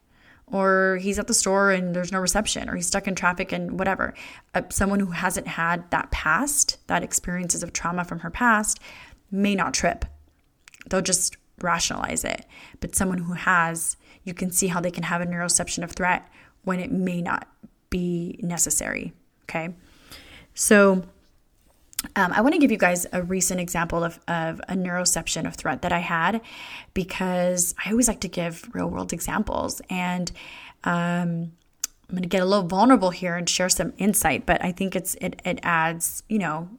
or 0.46 0.98
he's 1.02 1.20
at 1.20 1.28
the 1.28 1.34
store 1.34 1.72
and 1.72 1.96
there's 1.96 2.12
no 2.12 2.20
reception, 2.20 2.70
or 2.70 2.76
he's 2.76 2.88
stuck 2.88 3.08
in 3.08 3.16
traffic 3.16 3.52
and 3.52 3.78
whatever. 3.78 4.14
Uh, 4.54 4.62
someone 4.70 5.00
who 5.00 5.12
hasn't 5.12 5.48
had 5.48 5.90
that 5.92 6.10
past, 6.12 6.78
that 6.88 7.04
experiences 7.04 7.64
of 7.64 7.74
trauma 7.74 8.06
from 8.06 8.20
her 8.20 8.30
past, 8.30 8.80
may 9.32 9.56
not 9.56 9.74
trip. 9.74 10.06
They'll 10.90 11.02
just 11.02 11.38
rationalize 11.62 12.24
it. 12.24 12.46
But 12.80 12.96
someone 12.96 13.20
who 13.20 13.34
has, 13.34 13.98
you 14.24 14.34
can 14.34 14.52
see 14.52 14.68
how 14.68 14.80
they 14.80 14.92
can 14.92 15.04
have 15.04 15.22
a 15.22 15.26
neuroception 15.26 15.84
of 15.84 15.92
threat 15.92 16.28
when 16.64 16.80
it 16.80 16.92
may 16.92 17.22
not 17.22 17.48
be 17.90 18.40
necessary. 18.42 19.14
Okay. 19.44 19.74
So, 20.54 21.04
um, 22.16 22.32
I 22.32 22.42
want 22.42 22.54
to 22.54 22.60
give 22.60 22.72
you 22.72 22.78
guys 22.78 23.08
a 23.12 23.24
recent 23.24 23.60
example 23.60 24.04
of, 24.04 24.20
of 24.28 24.62
a 24.68 24.76
neuroception 24.76 25.48
of 25.48 25.56
threat 25.56 25.82
that 25.82 25.92
I 25.92 26.00
had 26.00 26.42
because 26.94 27.74
I 27.84 27.90
always 27.90 28.08
like 28.08 28.20
to 28.22 28.28
give 28.28 28.70
real 28.74 28.88
world 28.88 29.14
examples. 29.14 29.82
And 29.90 30.32
um, 30.84 31.52
I'm 32.10 32.12
going 32.12 32.22
to 32.22 32.30
get 32.30 32.42
a 32.42 32.46
little 32.46 32.68
vulnerable 32.68 33.10
here 33.10 33.36
and 33.36 33.50
share 33.50 33.70
some 33.70 33.94
insight, 33.98 34.46
but 34.46 34.64
I 34.64 34.72
think 34.72 34.96
it's 34.96 35.16
it, 35.16 35.42
it 35.44 35.60
adds, 35.64 36.24
you 36.30 36.38
know, 36.38 36.70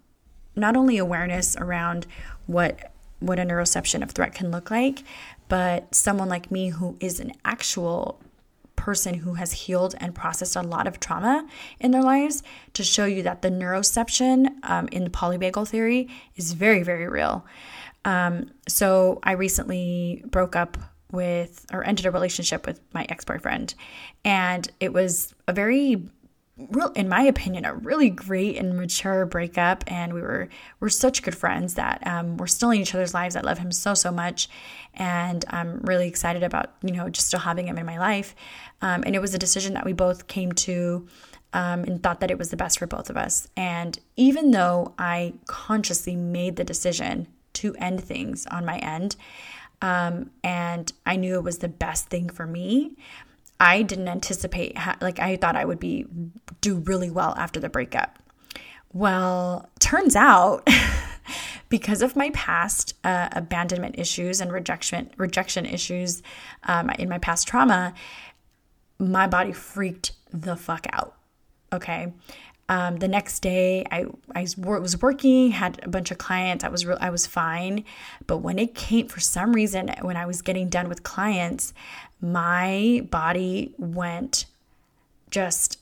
not 0.54 0.76
only 0.76 0.98
awareness 0.98 1.56
around 1.56 2.06
what 2.48 2.92
what 3.20 3.38
a 3.38 3.42
neuroception 3.42 4.02
of 4.02 4.12
threat 4.12 4.34
can 4.34 4.50
look 4.50 4.70
like, 4.70 5.02
but 5.48 5.92
someone 5.92 6.28
like 6.28 6.50
me 6.52 6.68
who 6.68 6.96
is 7.00 7.18
an 7.18 7.32
actual 7.44 8.20
person 8.76 9.12
who 9.14 9.34
has 9.34 9.52
healed 9.52 9.96
and 9.98 10.14
processed 10.14 10.54
a 10.54 10.62
lot 10.62 10.86
of 10.86 11.00
trauma 11.00 11.46
in 11.80 11.90
their 11.90 12.02
lives 12.02 12.44
to 12.74 12.84
show 12.84 13.04
you 13.04 13.24
that 13.24 13.42
the 13.42 13.50
neuroception 13.50 14.54
um, 14.62 14.88
in 14.92 15.02
the 15.02 15.10
polyvagal 15.10 15.68
theory 15.68 16.08
is 16.36 16.52
very, 16.52 16.84
very 16.84 17.08
real. 17.08 17.44
Um, 18.04 18.52
so 18.68 19.18
I 19.24 19.32
recently 19.32 20.22
broke 20.26 20.54
up 20.54 20.78
with 21.10 21.66
or 21.72 21.84
ended 21.84 22.06
a 22.06 22.10
relationship 22.10 22.66
with 22.66 22.80
my 22.92 23.04
ex 23.08 23.24
boyfriend, 23.24 23.74
and 24.24 24.70
it 24.78 24.92
was 24.92 25.34
a 25.48 25.52
very 25.52 26.08
real 26.70 26.90
in 26.92 27.08
my 27.08 27.22
opinion 27.22 27.64
a 27.64 27.74
really 27.74 28.10
great 28.10 28.56
and 28.56 28.76
mature 28.76 29.26
breakup. 29.26 29.84
And 29.86 30.12
we 30.12 30.20
were 30.20 30.48
we're 30.80 30.88
such 30.88 31.22
good 31.22 31.36
friends 31.36 31.74
that 31.74 32.06
um, 32.06 32.36
we're 32.36 32.46
still 32.46 32.70
in 32.70 32.80
each 32.80 32.94
other's 32.94 33.14
lives. 33.14 33.36
I 33.36 33.40
love 33.40 33.58
him 33.58 33.72
so 33.72 33.94
so 33.94 34.10
much. 34.10 34.48
And 34.94 35.44
i'm 35.50 35.80
really 35.80 36.08
excited 36.08 36.42
about 36.42 36.74
you 36.82 36.92
know 36.92 37.08
just 37.08 37.28
still 37.28 37.40
having 37.40 37.68
him 37.68 37.78
in 37.78 37.86
my 37.86 37.98
life. 37.98 38.34
Um, 38.82 39.02
and 39.06 39.14
it 39.14 39.20
was 39.20 39.34
a 39.34 39.38
decision 39.38 39.74
that 39.74 39.84
we 39.84 39.92
both 39.92 40.26
came 40.26 40.52
to 40.52 41.06
um, 41.52 41.84
and 41.84 42.02
thought 42.02 42.20
that 42.20 42.30
it 42.30 42.38
was 42.38 42.50
the 42.50 42.56
best 42.56 42.78
for 42.78 42.86
both 42.86 43.08
of 43.08 43.16
us. 43.16 43.48
And 43.56 43.98
even 44.16 44.50
though 44.50 44.94
i 44.98 45.34
consciously 45.46 46.16
made 46.16 46.56
the 46.56 46.64
decision 46.64 47.26
to 47.54 47.74
end 47.76 48.02
things 48.02 48.46
on 48.46 48.64
my 48.64 48.78
end 48.78 49.16
um, 49.82 50.30
and 50.44 50.92
i 51.06 51.16
knew 51.16 51.34
it 51.36 51.44
was 51.44 51.58
the 51.58 51.68
best 51.68 52.08
thing 52.08 52.28
for 52.28 52.46
me 52.46 52.96
I 53.60 53.82
didn't 53.82 54.08
anticipate 54.08 54.76
like 55.00 55.18
I 55.18 55.36
thought 55.36 55.56
I 55.56 55.64
would 55.64 55.80
be 55.80 56.06
do 56.60 56.76
really 56.76 57.10
well 57.10 57.34
after 57.36 57.58
the 57.58 57.68
breakup. 57.68 58.18
Well, 58.92 59.68
turns 59.80 60.16
out 60.16 60.66
because 61.68 62.00
of 62.00 62.16
my 62.16 62.30
past 62.30 62.94
uh, 63.04 63.28
abandonment 63.32 63.98
issues 63.98 64.40
and 64.40 64.52
rejection 64.52 65.10
rejection 65.16 65.66
issues 65.66 66.22
um, 66.64 66.90
in 66.90 67.08
my 67.08 67.18
past 67.18 67.48
trauma, 67.48 67.94
my 68.98 69.26
body 69.26 69.52
freaked 69.52 70.12
the 70.32 70.56
fuck 70.56 70.86
out. 70.92 71.14
Okay. 71.72 72.12
Um, 72.70 72.96
the 72.98 73.08
next 73.08 73.40
day, 73.40 73.84
I, 73.90 74.06
I 74.34 74.46
was 74.64 75.00
working, 75.00 75.52
had 75.52 75.80
a 75.82 75.88
bunch 75.88 76.10
of 76.10 76.18
clients. 76.18 76.64
I 76.64 76.68
was 76.68 76.84
re- 76.84 76.98
I 77.00 77.08
was 77.08 77.26
fine, 77.26 77.84
but 78.26 78.38
when 78.38 78.58
it 78.58 78.74
came, 78.74 79.08
for 79.08 79.20
some 79.20 79.54
reason, 79.54 79.90
when 80.02 80.18
I 80.18 80.26
was 80.26 80.42
getting 80.42 80.68
done 80.68 80.88
with 80.88 81.02
clients, 81.02 81.72
my 82.20 83.06
body 83.10 83.72
went 83.78 84.44
just 85.30 85.78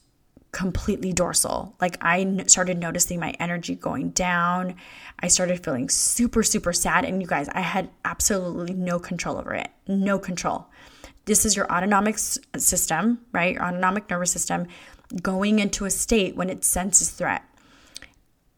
completely 0.53 1.13
dorsal. 1.13 1.75
Like 1.81 1.99
I 2.01 2.45
started 2.47 2.79
noticing 2.79 3.21
my 3.21 3.35
energy 3.39 3.75
going 3.75 4.11
down. 4.11 4.77
I 5.21 5.29
started 5.29 5.63
feeling 5.63 5.89
super, 5.89 6.43
super 6.43 6.73
sad. 6.73 7.05
And 7.05 7.21
you 7.21 7.29
guys, 7.29 7.49
I 7.51 7.61
had 7.61 7.91
absolutely 8.05 8.75
no 8.75 8.99
control 8.99 9.37
over 9.37 9.53
it. 9.55 9.69
No 9.87 10.19
control. 10.19 10.67
This 11.27 11.45
is 11.45 11.57
your 11.57 11.71
autonomic 11.71 12.17
system, 12.19 13.21
right? 13.33 13.55
Your 13.55 13.65
autonomic 13.65 14.09
nervous 14.09 14.31
system 14.31 14.69
going 15.23 15.59
into 15.59 15.85
a 15.85 15.91
state 15.91 16.37
when 16.37 16.51
it 16.51 16.65
senses 16.65 17.11
threat. 17.11 17.45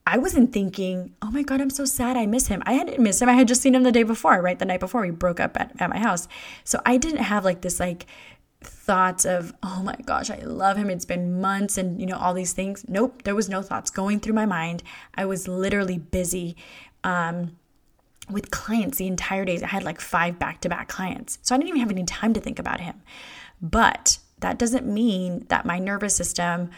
I 0.07 0.17
wasn't 0.17 0.55
thinking, 0.55 1.15
oh 1.21 1.31
my 1.31 1.43
God, 1.43 1.61
I'm 1.61 1.69
so 1.69 1.85
sad. 1.85 2.17
I 2.17 2.25
miss 2.25 2.47
him. 2.47 2.63
I 2.65 2.73
hadn't 2.73 2.99
missed 2.99 3.21
him. 3.21 3.29
I 3.29 3.35
had 3.35 3.47
just 3.47 3.61
seen 3.61 3.75
him 3.75 3.83
the 3.83 3.93
day 3.93 4.05
before, 4.05 4.41
right? 4.41 4.59
The 4.59 4.65
night 4.65 4.81
before 4.81 5.03
we 5.03 5.11
broke 5.11 5.39
up 5.39 5.61
at, 5.61 5.73
at 5.79 5.91
my 5.91 5.99
house. 5.99 6.29
So 6.65 6.81
I 6.87 6.97
didn't 6.97 7.25
have 7.25 7.45
like 7.45 7.61
this 7.61 7.79
like 7.79 8.07
thoughts 8.63 9.27
of, 9.27 9.53
oh 9.63 9.83
my 9.83 9.97
gosh, 10.07 10.31
I 10.31 10.39
love 10.39 10.79
him. 10.79 10.89
It's 10.89 11.05
been 11.05 11.43
months 11.43 11.77
and, 11.77 12.01
you 12.01 12.07
know, 12.07 12.17
all 12.17 12.33
these 12.33 12.55
things. 12.55 12.87
Nope, 12.89 13.25
there 13.25 13.35
was 13.35 13.51
no 13.51 13.61
thoughts 13.61 13.91
going 13.91 14.21
through 14.21 14.33
my 14.33 14.47
mind. 14.47 14.83
I 15.15 15.27
was 15.27 15.47
literally 15.47 15.99
busy 15.99 16.57
um, 17.05 17.59
with 18.31 18.51
clients 18.51 18.97
the 18.97 19.07
entire 19.09 19.45
days. 19.45 19.63
I 19.63 19.67
had 19.67 19.83
like 19.83 20.01
five 20.01 20.39
back 20.39 20.63
to 20.63 20.71
back 20.71 20.89
clients. 20.89 21.39
So 21.43 21.55
I 21.55 21.59
didn't 21.59 21.69
even 21.69 21.81
have 21.81 21.91
any 21.91 22.05
time 22.05 22.33
to 22.33 22.41
think 22.41 22.59
about 22.59 22.81
him. 22.81 23.03
But 23.61 24.19
that 24.41 24.59
doesn't 24.59 24.87
mean 24.87 25.45
that 25.49 25.67
my 25.67 25.79
nervous 25.79 26.15
system 26.15 26.71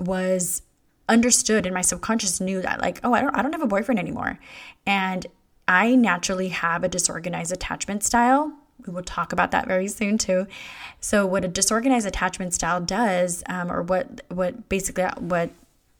was 0.00 0.62
understood 1.08 1.66
and 1.66 1.74
my 1.74 1.82
subconscious 1.82 2.40
knew 2.40 2.62
that 2.62 2.80
like 2.80 2.98
oh 3.04 3.12
I 3.12 3.20
don't 3.20 3.34
I 3.34 3.42
don't 3.42 3.52
have 3.52 3.62
a 3.62 3.66
boyfriend 3.66 3.98
anymore. 3.98 4.38
And 4.86 5.26
I 5.66 5.94
naturally 5.94 6.48
have 6.48 6.84
a 6.84 6.88
disorganized 6.88 7.52
attachment 7.52 8.02
style. 8.04 8.52
We 8.86 8.92
will 8.92 9.02
talk 9.02 9.32
about 9.32 9.50
that 9.52 9.66
very 9.66 9.88
soon 9.88 10.18
too. 10.18 10.46
So 11.00 11.26
what 11.26 11.44
a 11.44 11.48
disorganized 11.48 12.06
attachment 12.06 12.52
style 12.52 12.80
does 12.80 13.42
um, 13.48 13.70
or 13.70 13.82
what 13.82 14.22
what 14.28 14.68
basically 14.68 15.04
what 15.18 15.50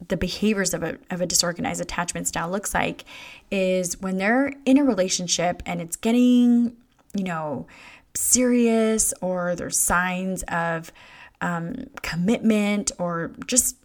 the 0.07 0.17
behaviors 0.17 0.73
of 0.73 0.83
a, 0.83 0.97
of 1.09 1.21
a 1.21 1.25
disorganized 1.25 1.81
attachment 1.81 2.27
style 2.27 2.49
looks 2.49 2.73
like 2.73 3.05
is 3.49 3.99
when 4.01 4.17
they're 4.17 4.53
in 4.65 4.77
a 4.77 4.83
relationship 4.83 5.63
and 5.65 5.81
it's 5.81 5.95
getting 5.95 6.75
you 7.15 7.23
know 7.23 7.65
serious 8.15 9.13
or 9.21 9.55
there's 9.55 9.77
signs 9.77 10.43
of 10.43 10.91
um, 11.41 11.87
commitment 12.01 12.91
or 12.97 13.31
just 13.45 13.77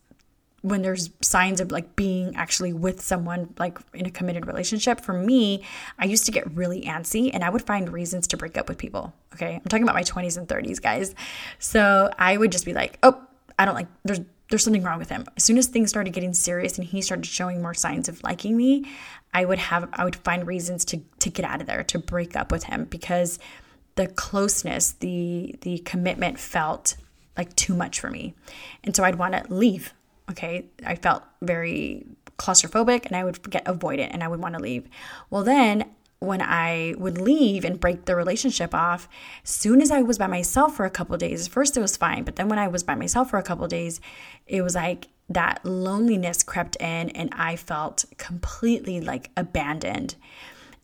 when 0.63 0.83
there's 0.83 1.11
signs 1.23 1.61
of 1.61 1.73
like 1.73 1.97
being 1.97 2.37
actually 2.37 2.73
with 2.73 3.01
someone 3.01 3.55
like 3.59 3.79
in 3.95 4.05
a 4.05 4.11
committed 4.11 4.47
relationship 4.47 5.01
for 5.01 5.15
me 5.15 5.65
i 5.99 6.05
used 6.05 6.27
to 6.27 6.33
get 6.33 6.51
really 6.55 6.83
antsy 6.83 7.31
and 7.33 7.43
i 7.43 7.49
would 7.49 7.63
find 7.63 7.91
reasons 7.91 8.27
to 8.27 8.37
break 8.37 8.59
up 8.59 8.69
with 8.69 8.77
people 8.77 9.15
okay? 9.35 9.57
I'm 9.57 9.63
talking 9.69 9.83
about 9.83 9.95
my 9.95 10.03
20s 10.03 10.37
and 10.37 10.47
30s 10.47 10.81
guys. 10.81 11.15
So 11.59 12.11
i 12.19 12.37
would 12.37 12.53
just 12.53 12.65
be 12.65 12.75
like 12.75 12.99
oh 13.03 13.21
i 13.59 13.65
don't 13.65 13.75
like 13.75 13.89
there's 14.05 14.21
there's 14.49 14.65
something 14.65 14.83
wrong 14.83 14.99
with 14.99 15.11
him. 15.11 15.25
As 15.37 15.45
soon 15.45 15.59
as 15.59 15.69
things 15.69 15.91
started 15.91 16.13
getting 16.13 16.35
serious 16.35 16.77
and 16.77 16.85
he 16.85 17.03
started 17.03 17.25
showing 17.25 17.63
more 17.63 17.73
signs 17.73 18.09
of 18.09 18.23
liking 18.23 18.57
me 18.57 18.85
i 19.33 19.45
would 19.45 19.59
have 19.59 19.89
i 19.93 20.05
would 20.05 20.17
find 20.17 20.47
reasons 20.47 20.85
to 20.87 21.01
to 21.21 21.31
get 21.31 21.45
out 21.45 21.61
of 21.61 21.67
there 21.67 21.85
to 21.85 21.99
break 21.99 22.37
up 22.37 22.53
with 22.53 22.65
him 22.65 22.85
because 22.85 23.39
the 24.01 24.07
closeness 24.09 24.93
the 24.93 25.55
the 25.61 25.79
commitment 25.81 26.39
felt 26.39 26.97
like 27.37 27.55
too 27.57 27.75
much 27.75 28.01
for 28.01 28.11
me 28.11 28.35
and 28.85 28.97
so 28.97 29.05
i'd 29.05 29.17
want 29.17 29.35
to 29.35 29.55
leave 29.55 29.95
Okay, 30.31 30.67
I 30.87 30.95
felt 30.95 31.25
very 31.43 32.07
claustrophobic 32.39 33.07
and 33.07 33.17
I 33.17 33.25
would 33.25 33.51
get 33.51 33.67
avoid 33.67 33.99
it 33.99 34.11
and 34.13 34.23
I 34.23 34.29
would 34.29 34.41
want 34.41 34.55
to 34.55 34.61
leave. 34.61 34.87
Well, 35.29 35.43
then 35.43 35.91
when 36.21 36.41
I 36.41 36.95
would 36.99 37.19
leave 37.19 37.65
and 37.65 37.81
break 37.81 38.05
the 38.05 38.15
relationship 38.15 38.75
off, 38.75 39.09
as 39.43 39.51
soon 39.51 39.83
as 39.83 39.91
I 39.91 40.03
was 40.03 40.19
by 40.19 40.29
myself 40.29 40.77
for 40.77 40.85
a 40.85 40.91
couple 40.91 41.17
days, 41.17 41.49
first 41.49 41.77
it 41.77 41.81
was 41.81 41.97
fine, 41.97 42.23
but 42.25 42.37
then 42.37 42.49
when 42.49 42.59
I 42.59 42.69
was 42.69 42.85
by 42.85 42.95
myself 42.95 43.31
for 43.31 43.39
a 43.39 43.43
couple 43.43 43.67
days, 43.67 44.01
it 44.47 44.63
was 44.63 44.75
like 44.75 45.09
that 45.29 45.65
loneliness 45.65 46.43
crept 46.43 46.77
in 46.77 47.11
and 47.11 47.31
I 47.33 47.57
felt 47.57 48.05
completely 48.19 49.01
like 49.01 49.31
abandoned. 49.37 50.15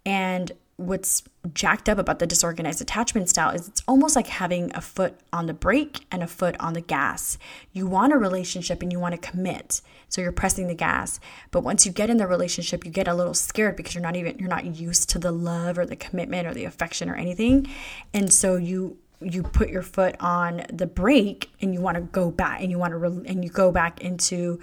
And 0.05 0.53
what's 0.79 1.23
jacked 1.55 1.89
up 1.89 1.97
about 1.99 2.19
the 2.19 2.27
disorganized 2.27 2.83
attachment 2.83 3.31
style 3.31 3.51
is 3.55 3.67
it's 3.67 3.83
almost 3.89 4.15
like 4.15 4.27
having 4.27 4.71
a 4.75 4.81
foot 4.81 5.19
on 5.33 5.47
the 5.47 5.55
brake 5.55 6.05
and 6.11 6.23
a 6.23 6.27
foot 6.27 6.55
on 6.61 6.75
the 6.75 6.83
gas. 6.83 7.39
You 7.73 7.87
want 7.87 8.13
a 8.13 8.19
relationship 8.19 8.83
and 8.83 8.93
you 8.93 9.01
want 9.01 9.15
to 9.15 9.31
commit. 9.31 9.81
So 10.09 10.21
you're 10.21 10.33
pressing 10.33 10.69
the 10.69 10.75
gas. 10.75 11.19
But 11.51 11.63
once 11.63 11.87
you 11.87 11.93
get 11.93 12.11
in 12.11 12.19
the 12.19 12.27
relationship, 12.27 12.85
you 12.85 12.91
get 12.91 13.09
a 13.09 13.15
little 13.15 13.35
scared 13.35 13.77
because 13.77 13.95
you're 13.95 14.03
not 14.03 14.17
even 14.17 14.39
you're 14.39 14.49
not 14.49 14.67
used 14.67 15.09
to 15.11 15.19
the 15.19 15.33
love 15.33 15.79
or 15.79 15.87
the 15.87 15.97
commitment 15.97 16.47
or 16.47 16.53
the 16.53 16.65
affection 16.65 17.09
or 17.09 17.15
anything. 17.15 17.69
And 18.13 18.31
so 18.33 18.57
you 18.57 18.99
you 19.23 19.43
put 19.43 19.71
your 19.71 19.83
foot 19.83 20.15
on 20.21 20.67
the 20.71 20.87
brake 20.87 21.51
and 21.63 21.73
you 21.73 21.81
want 21.81 21.97
to 21.97 22.03
go 22.03 22.31
back 22.31 22.61
and 22.61 22.71
you 22.71 22.79
want 22.79 22.93
to 22.93 22.99
re- 22.99 23.27
and 23.27 23.43
you 23.43 23.51
go 23.51 23.73
back 23.73 24.03
into 24.03 24.61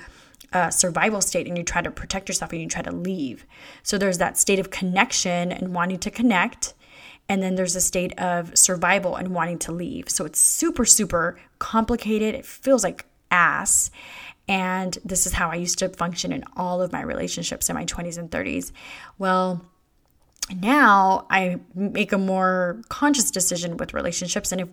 uh, 0.51 0.69
survival 0.69 1.21
state 1.21 1.47
and 1.47 1.57
you 1.57 1.63
try 1.63 1.81
to 1.81 1.91
protect 1.91 2.27
yourself 2.27 2.51
and 2.51 2.61
you 2.61 2.67
try 2.67 2.81
to 2.81 2.91
leave. 2.91 3.45
So 3.81 3.97
there's 3.97 4.17
that 4.17 4.37
state 4.37 4.59
of 4.59 4.69
connection 4.69 5.51
and 5.51 5.73
wanting 5.73 5.99
to 5.99 6.11
connect. 6.11 6.73
And 7.29 7.41
then 7.41 7.55
there's 7.55 7.75
a 7.75 7.81
state 7.81 8.17
of 8.19 8.57
survival 8.57 9.15
and 9.15 9.29
wanting 9.29 9.59
to 9.59 9.71
leave. 9.71 10.09
So 10.09 10.25
it's 10.25 10.39
super, 10.39 10.85
super 10.85 11.39
complicated. 11.59 12.35
It 12.35 12.45
feels 12.45 12.83
like 12.83 13.05
ass. 13.31 13.89
And 14.47 14.97
this 15.05 15.25
is 15.25 15.33
how 15.33 15.49
I 15.49 15.55
used 15.55 15.79
to 15.79 15.89
function 15.89 16.33
in 16.33 16.43
all 16.57 16.81
of 16.81 16.91
my 16.91 17.01
relationships 17.01 17.69
in 17.69 17.75
my 17.75 17.85
20s 17.85 18.17
and 18.17 18.29
30s. 18.29 18.71
Well, 19.17 19.65
now 20.53 21.25
I 21.29 21.61
make 21.73 22.11
a 22.11 22.17
more 22.17 22.81
conscious 22.89 23.31
decision 23.31 23.77
with 23.77 23.93
relationships. 23.93 24.51
And 24.51 24.61
if 24.61 24.67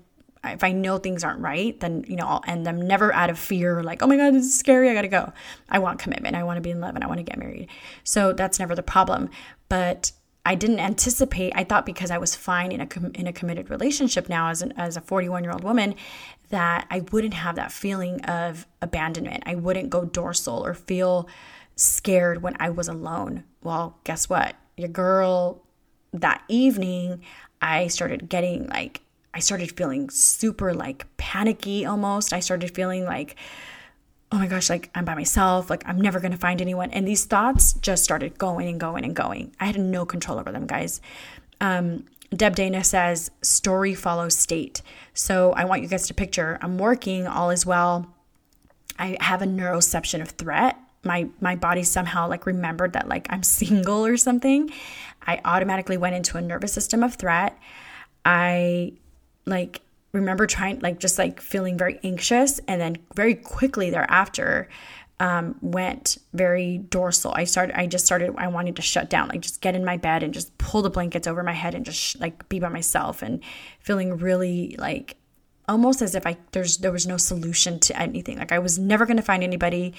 if 0.45 0.64
I 0.64 0.72
know 0.72 0.99
things 0.99 1.22
aren't 1.22 1.41
right, 1.41 1.78
then 1.80 2.05
you 2.09 2.16
know 2.16 2.26
I'll 2.26 2.45
end 2.47 2.66
them 2.66 2.80
never 2.80 3.12
out 3.12 3.30
of 3.30 3.38
fear, 3.38 3.82
like 3.82 4.03
oh 4.03 4.07
my 4.07 4.16
god, 4.16 4.34
this 4.34 4.47
is 4.47 4.59
scary, 4.59 4.91
I 4.91 4.95
gotta 4.95 5.09
go. 5.09 5.32
I 5.68 5.78
want 5.78 5.99
commitment, 5.99 6.36
I 6.36 6.45
want 6.45 6.57
to 6.57 6.62
be 6.62 6.70
in 6.70 6.80
love, 6.80 6.95
and 6.95 7.05
I 7.05 7.07
want 7.07 7.18
to 7.18 7.24
get 7.24 7.38
married. 7.38 7.68
So 8.05 8.32
that's 8.32 8.59
never 8.59 8.74
the 8.74 8.82
problem. 8.82 9.30
But 9.68 10.12
I 10.45 10.55
didn't 10.55 10.80
anticipate. 10.80 11.53
I 11.55 11.64
thought 11.64 11.84
because 11.84 12.11
I 12.11 12.18
was 12.18 12.34
fine 12.34 12.72
in 12.72 12.80
a 12.80 12.86
com- 12.86 13.12
in 13.14 13.26
a 13.26 13.32
committed 13.32 13.68
relationship 13.68 14.28
now 14.28 14.49
as 14.49 14.62
an 14.62 14.72
as 14.76 14.97
a 14.97 15.01
41 15.01 15.45
year 15.45 15.53
old 15.53 15.62
woman 15.62 15.95
that 16.49 16.86
I 16.91 17.01
wouldn't 17.12 17.34
have 17.34 17.57
that 17.57 17.72
feeling 17.72 18.20
of 18.22 18.66
abandonment. 18.80 19.43
I 19.47 19.55
wouldn't 19.55 19.91
go 19.91 20.05
dorsal 20.05 20.64
or 20.64 20.74
feel 20.74 21.28
scared 21.76 22.43
when 22.43 22.57
I 22.59 22.70
was 22.70 22.88
alone. 22.88 23.45
Well, 23.62 23.99
guess 24.05 24.28
what? 24.28 24.57
Your 24.76 24.88
girl 24.88 25.62
that 26.12 26.43
evening, 26.49 27.22
I 27.61 27.88
started 27.88 28.28
getting 28.28 28.66
like 28.68 29.03
I 29.33 29.41
started 29.41 29.76
feeling 29.76 30.11
super 30.11 30.74
like 30.74 31.07
panicky 31.16 31.87
almost. 31.87 32.33
I 32.33 32.41
started 32.41 32.74
feeling 32.74 33.05
like, 33.05 33.37
oh 34.33 34.39
my 34.39 34.47
gosh, 34.47 34.70
like 34.70 34.91
I'm 34.95 35.05
by 35.05 35.14
myself, 35.14 35.70
like 35.70 35.83
I'm 35.87 36.01
never 36.01 36.20
gonna 36.20 36.37
find 36.37 36.61
anyone. 36.61 36.91
And 36.91 37.07
these 37.07 37.24
thoughts 37.24 37.74
just 37.74 38.05
started 38.05 38.39
going 38.39 38.68
and 38.68 38.81
going 38.81 39.05
and 39.05 39.14
going. 39.14 39.55
I 39.61 39.66
had 39.66 39.78
no 39.78 40.05
control 40.05 40.39
over 40.39 40.53
them, 40.53 40.66
guys. 40.66 41.01
Um, 41.61 42.05
Deb 42.35 42.55
Dana 42.55 42.85
says, 42.85 43.31
story 43.43 43.95
follows 43.95 44.37
state. 44.37 44.83
So 45.14 45.53
I 45.53 45.64
want 45.64 45.83
you 45.83 45.89
guys 45.89 46.07
to 46.07 46.14
picture 46.14 46.59
I'm 46.62 46.78
working, 46.78 47.26
all 47.26 47.51
is 47.51 47.66
well. 47.66 48.14
I 48.99 49.16
have 49.20 49.43
a 49.43 49.47
neuroception 49.47 50.20
of 50.20 50.31
threat. 50.31 50.76
My 51.03 51.28
my 51.41 51.57
body 51.57 51.83
somehow 51.83 52.28
like 52.28 52.47
remembered 52.47 52.93
that 52.93 53.09
like 53.09 53.26
I'm 53.31 53.43
single 53.61 54.05
or 54.05 54.16
something. 54.16 54.70
I 55.26 55.41
automatically 55.45 55.97
went 55.97 56.14
into 56.14 56.37
a 56.37 56.41
nervous 56.41 56.72
system 56.72 57.03
of 57.03 57.14
threat. 57.14 57.59
I 58.24 58.93
like 59.47 59.80
remember 60.12 60.47
trying 60.47 60.80
like 60.80 60.99
just 60.99 61.18
like 61.18 61.41
feeling 61.41 61.78
very 61.78 62.01
anxious 62.03 62.59
and 62.66 62.80
then 62.80 62.97
very 63.14 63.34
quickly 63.34 63.91
thereafter 63.91 64.68
um, 65.20 65.57
went 65.61 66.16
very 66.32 66.78
dorsal. 66.78 67.32
I 67.34 67.45
started, 67.45 67.78
I 67.78 67.86
just 67.86 68.07
started, 68.07 68.34
I 68.38 68.49
wanted 68.49 68.76
to 68.76 68.82
shut 68.82 69.11
down, 69.11 69.28
like 69.28 69.43
just 69.43 69.61
get 69.61 69.74
in 69.74 69.84
my 69.84 69.99
bed 69.99 70.22
and 70.22 70.32
just 70.32 70.57
pull 70.57 70.80
the 70.80 70.88
blankets 70.88 71.26
over 71.26 71.43
my 71.43 71.53
head 71.53 71.74
and 71.74 71.84
just 71.84 71.99
sh- 71.99 72.16
like 72.18 72.49
be 72.49 72.59
by 72.59 72.70
myself 72.70 73.20
and 73.20 73.41
feeling 73.80 74.16
really 74.16 74.74
like 74.78 75.18
almost 75.68 76.01
as 76.03 76.14
if 76.14 76.26
I 76.26 76.36
there's 76.53 76.78
there 76.78 76.91
was 76.91 77.07
no 77.07 77.18
solution 77.18 77.78
to 77.80 78.01
anything. 78.01 78.38
Like 78.38 78.51
I 78.51 78.59
was 78.59 78.78
never 78.78 79.05
going 79.05 79.18
to 79.18 79.22
find 79.22 79.43
anybody, 79.43 79.95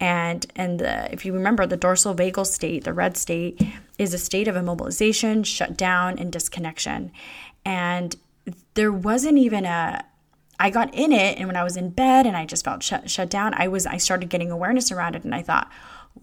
and 0.00 0.44
and 0.56 0.80
the, 0.80 1.12
if 1.12 1.24
you 1.24 1.32
remember 1.32 1.66
the 1.66 1.76
dorsal 1.76 2.14
vagal 2.14 2.46
state, 2.46 2.82
the 2.82 2.92
red 2.92 3.16
state, 3.16 3.62
is 3.96 4.12
a 4.12 4.18
state 4.18 4.48
of 4.48 4.56
immobilization, 4.56 5.46
shut 5.46 5.76
down, 5.76 6.18
and 6.18 6.32
disconnection. 6.32 7.12
And 7.64 8.16
there 8.74 8.92
wasn't 8.92 9.38
even 9.38 9.64
a 9.64 10.04
I 10.58 10.70
got 10.70 10.94
in 10.94 11.12
it 11.12 11.38
and 11.38 11.46
when 11.46 11.56
I 11.56 11.64
was 11.64 11.76
in 11.76 11.90
bed 11.90 12.26
and 12.26 12.36
I 12.36 12.46
just 12.46 12.64
felt 12.64 12.82
shut, 12.82 13.10
shut 13.10 13.28
down, 13.28 13.54
I 13.54 13.68
was 13.68 13.86
I 13.86 13.96
started 13.96 14.30
getting 14.30 14.50
awareness 14.50 14.92
around 14.92 15.16
it 15.16 15.24
and 15.24 15.34
I 15.34 15.42
thought, 15.42 15.70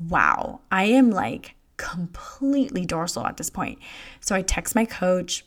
"Wow, 0.09 0.61
I 0.71 0.85
am 0.85 1.11
like 1.11 1.55
completely 1.77 2.85
dorsal 2.85 3.25
at 3.25 3.37
this 3.37 3.49
point." 3.49 3.79
So 4.19 4.35
I 4.35 4.41
text 4.41 4.75
my 4.75 4.85
coach 4.85 5.43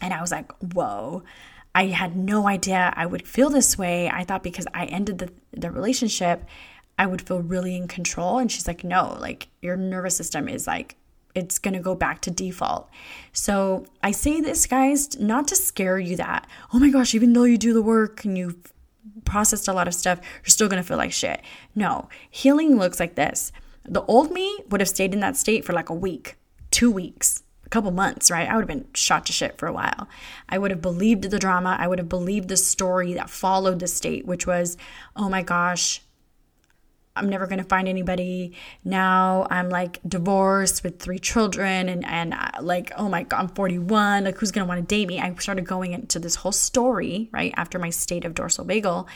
and 0.00 0.14
I 0.14 0.20
was 0.20 0.30
like, 0.30 0.52
"Whoa, 0.72 1.24
I 1.74 1.86
had 1.86 2.16
no 2.16 2.48
idea 2.48 2.92
I 2.96 3.06
would 3.06 3.26
feel 3.26 3.50
this 3.50 3.78
way. 3.78 4.08
I 4.08 4.24
thought 4.24 4.42
because 4.42 4.66
I 4.74 4.86
ended 4.86 5.18
the, 5.18 5.32
the 5.52 5.70
relationship, 5.70 6.44
I 6.98 7.06
would 7.06 7.22
feel 7.22 7.40
really 7.40 7.76
in 7.76 7.88
control. 7.88 8.38
And 8.38 8.50
she's 8.50 8.66
like, 8.66 8.82
no, 8.82 9.16
like 9.20 9.48
your 9.62 9.76
nervous 9.76 10.16
system 10.16 10.48
is 10.48 10.66
like 10.66 10.96
it's 11.34 11.58
going 11.58 11.74
to 11.74 11.80
go 11.80 11.94
back 11.94 12.20
to 12.22 12.30
default. 12.30 12.88
So 13.32 13.86
I 14.02 14.10
say 14.10 14.40
this, 14.40 14.66
guys, 14.66 15.18
not 15.18 15.48
to 15.48 15.56
scare 15.56 15.98
you 15.98 16.16
that, 16.16 16.46
oh 16.72 16.78
my 16.78 16.90
gosh, 16.90 17.14
even 17.14 17.32
though 17.32 17.44
you 17.44 17.58
do 17.58 17.72
the 17.72 17.82
work 17.82 18.24
and 18.24 18.36
you've 18.36 18.72
processed 19.24 19.68
a 19.68 19.72
lot 19.72 19.88
of 19.88 19.94
stuff, 19.94 20.20
you're 20.42 20.50
still 20.50 20.68
going 20.68 20.82
to 20.82 20.86
feel 20.86 20.96
like 20.96 21.12
shit. 21.12 21.40
No, 21.74 22.08
healing 22.30 22.78
looks 22.78 23.00
like 23.00 23.14
this. 23.14 23.52
The 23.84 24.02
old 24.02 24.30
me 24.32 24.58
would 24.68 24.80
have 24.80 24.88
stayed 24.88 25.14
in 25.14 25.20
that 25.20 25.36
state 25.36 25.64
for 25.64 25.72
like 25.72 25.88
a 25.88 25.94
week, 25.94 26.36
two 26.70 26.90
weeks, 26.90 27.42
a 27.64 27.68
couple 27.68 27.90
months, 27.92 28.30
right? 28.30 28.48
I 28.48 28.54
would 28.54 28.62
have 28.62 28.68
been 28.68 28.88
shot 28.94 29.26
to 29.26 29.32
shit 29.32 29.56
for 29.56 29.66
a 29.66 29.72
while. 29.72 30.08
I 30.48 30.58
would 30.58 30.70
have 30.70 30.82
believed 30.82 31.24
the 31.24 31.38
drama. 31.38 31.76
I 31.78 31.86
would 31.86 31.98
have 31.98 32.08
believed 32.08 32.48
the 32.48 32.56
story 32.56 33.14
that 33.14 33.30
followed 33.30 33.78
the 33.78 33.86
state, 33.86 34.26
which 34.26 34.46
was, 34.46 34.76
oh 35.16 35.28
my 35.28 35.42
gosh, 35.42 36.02
I'm 37.16 37.28
never 37.28 37.46
going 37.46 37.58
to 37.58 37.64
find 37.64 37.88
anybody. 37.88 38.54
Now 38.84 39.46
I'm 39.50 39.68
like 39.68 39.98
divorced 40.06 40.84
with 40.84 41.00
three 41.00 41.18
children 41.18 41.88
and, 41.88 42.04
and 42.06 42.34
uh, 42.34 42.50
like, 42.60 42.92
oh 42.96 43.08
my 43.08 43.24
God, 43.24 43.40
I'm 43.40 43.48
41. 43.48 44.24
Like, 44.24 44.38
who's 44.38 44.52
going 44.52 44.64
to 44.64 44.68
want 44.68 44.80
to 44.80 44.86
date 44.86 45.08
me? 45.08 45.20
I 45.20 45.34
started 45.34 45.66
going 45.66 45.92
into 45.92 46.18
this 46.18 46.36
whole 46.36 46.52
story, 46.52 47.28
right, 47.32 47.52
after 47.56 47.78
my 47.78 47.90
state 47.90 48.24
of 48.24 48.34
dorsal 48.34 48.64
vagal 48.64 49.06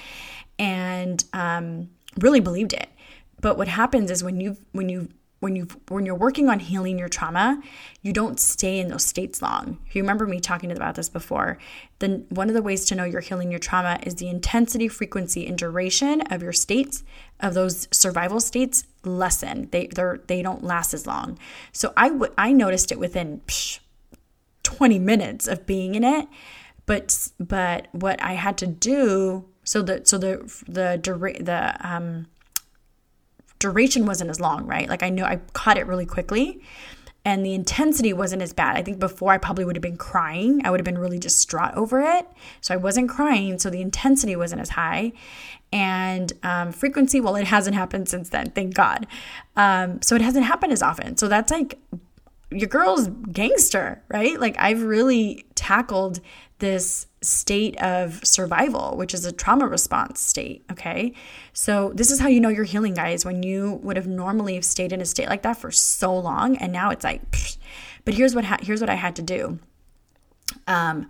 and 0.59 1.25
um, 1.33 1.91
really 2.19 2.41
believed 2.41 2.73
it. 2.73 2.89
But 3.41 3.59
what 3.59 3.69
happens 3.69 4.11
is 4.11 4.25
when 4.25 4.41
you 4.41 4.57
when 4.73 4.89
you 4.89 5.09
when 5.45 5.55
you 5.57 5.69
when 5.89 6.07
you're 6.07 6.15
working 6.15 6.49
on 6.49 6.59
healing 6.59 6.99
your 6.99 7.11
trauma, 7.11 7.61
you 8.01 8.15
don't 8.15 8.41
stay 8.41 8.81
in 8.81 8.89
those 8.89 9.05
states 9.05 9.43
long. 9.43 9.79
If 9.87 9.95
you 9.95 10.03
remember 10.03 10.27
me 10.27 10.41
talking 10.41 10.73
about 10.73 10.95
this 10.95 11.11
before, 11.11 11.59
then 11.99 12.25
one 12.31 12.49
of 12.49 12.55
the 12.55 12.63
ways 12.63 12.87
to 12.87 12.95
know 12.95 13.05
you're 13.05 13.21
healing 13.21 13.51
your 13.51 13.61
trauma 13.61 13.99
is 14.05 14.15
the 14.15 14.29
intensity, 14.31 14.89
frequency, 14.89 15.47
and 15.47 15.59
duration 15.59 16.23
of 16.33 16.43
your 16.43 16.55
states 16.55 17.05
of 17.41 17.53
those 17.53 17.87
survival 17.91 18.41
states 18.41 18.87
lessen. 19.05 19.69
They 19.71 19.89
they 19.89 20.05
they 20.27 20.41
don't 20.41 20.65
last 20.65 20.95
as 20.95 21.07
long. 21.07 21.39
So 21.73 21.93
I 21.95 22.19
I 22.39 22.53
noticed 22.53 22.91
it 22.91 22.99
within 22.99 23.43
psh, 23.47 23.81
20 24.63 24.99
minutes 24.99 25.47
of 25.47 25.67
being 25.67 25.95
in 25.95 26.05
it, 26.05 26.27
but 26.87 27.29
but 27.39 27.89
what 27.93 28.21
I 28.23 28.33
had 28.33 28.57
to 28.59 28.67
do 28.67 29.45
so 29.63 29.83
the 29.83 30.01
so 30.07 30.17
the 30.17 30.39
the 30.67 30.99
the 31.41 31.77
um 31.87 32.29
duration 33.65 34.05
wasn't 34.05 34.29
as 34.29 34.41
long, 34.41 34.67
right? 34.67 34.91
Like 34.91 35.03
I 35.03 35.09
know 35.09 35.25
I 35.25 35.37
caught 35.55 35.79
it 35.79 35.87
really 35.87 36.05
quickly 36.05 36.61
and 37.25 37.47
the 37.47 37.55
intensity 37.55 38.13
wasn't 38.13 38.43
as 38.43 38.53
bad. 38.53 38.77
I 38.77 38.83
think 38.83 38.99
before 38.99 39.33
I 39.33 39.39
probably 39.39 39.65
would 39.65 39.75
have 39.75 39.83
been 39.83 39.97
crying. 39.97 40.61
I 40.67 40.71
would 40.71 40.79
have 40.79 40.85
been 40.85 40.99
really 40.99 41.19
distraught 41.19 41.75
over 41.75 42.03
it. 42.03 42.27
So 42.61 42.75
I 42.75 42.77
wasn't 42.77 43.09
crying, 43.09 43.59
so 43.59 43.71
the 43.71 43.81
intensity 43.81 44.37
wasn't 44.37 44.61
as 44.61 44.69
high. 44.69 45.13
And 45.73 46.31
um, 46.43 46.73
frequency, 46.73 47.23
well, 47.23 47.37
it 47.37 47.47
hasn't 47.47 47.75
happened 47.75 48.11
since 48.11 48.29
then, 48.29 48.51
thank 48.51 48.75
God. 48.75 49.07
Um, 49.57 50.03
so 50.03 50.15
it 50.15 50.21
hasn't 50.21 50.45
happened 50.45 50.75
as 50.75 50.83
often. 50.83 51.17
So 51.17 51.29
that's 51.29 51.51
like 51.51 51.79
your 52.51 52.69
girl's 52.69 53.09
gangster, 53.33 54.03
right? 54.09 54.39
Like 54.39 54.57
I've 54.59 54.83
really 54.83 55.47
tackled 55.55 56.21
this 56.59 57.07
state 57.21 57.77
of 57.83 58.25
survival, 58.25 58.97
which 58.97 59.15
is 59.15 59.25
a 59.25 59.33
trauma 59.33 59.67
response 59.67 60.21
state. 60.21 60.65
Okay. 60.71 61.15
So, 61.53 61.93
this 61.95 62.11
is 62.11 62.21
how 62.21 62.29
you 62.29 62.41
know 62.41 62.49
you're 62.49 62.65
healing, 62.65 62.95
guys, 62.95 63.25
when 63.25 63.43
you 63.43 63.81
would 63.83 63.97
have 63.97 64.07
normally 64.07 64.61
stayed 64.63 64.93
in 64.93 65.01
a 65.01 65.05
state 65.05 65.29
like 65.29 65.43
that 65.43 65.57
for 65.57 65.71
so 65.71 66.17
long. 66.17 66.57
And 66.57 66.73
now 66.73 66.91
it's 66.91 67.05
like, 67.05 67.23
but 68.05 68.15
here's 68.15 68.35
what, 68.35 68.45
ha- 68.45 68.59
here's 68.61 68.81
what 68.81 68.91
I 68.91 68.95
had 68.95 69.17
to 69.17 69.23
do. 69.23 69.59
Um, 70.67 71.09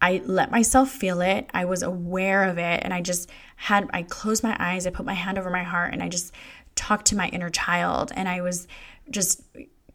I 0.00 0.22
let 0.24 0.50
myself 0.50 0.90
feel 0.90 1.20
it. 1.20 1.48
I 1.54 1.64
was 1.64 1.82
aware 1.82 2.44
of 2.44 2.58
it. 2.58 2.80
And 2.82 2.92
I 2.92 3.00
just 3.00 3.30
had, 3.56 3.88
I 3.92 4.02
closed 4.02 4.42
my 4.42 4.56
eyes, 4.58 4.86
I 4.86 4.90
put 4.90 5.06
my 5.06 5.14
hand 5.14 5.38
over 5.38 5.50
my 5.50 5.62
heart, 5.62 5.92
and 5.92 6.02
I 6.02 6.08
just 6.08 6.32
talked 6.74 7.06
to 7.06 7.16
my 7.16 7.28
inner 7.28 7.50
child. 7.50 8.12
And 8.14 8.28
I 8.28 8.42
was 8.42 8.68
just 9.10 9.42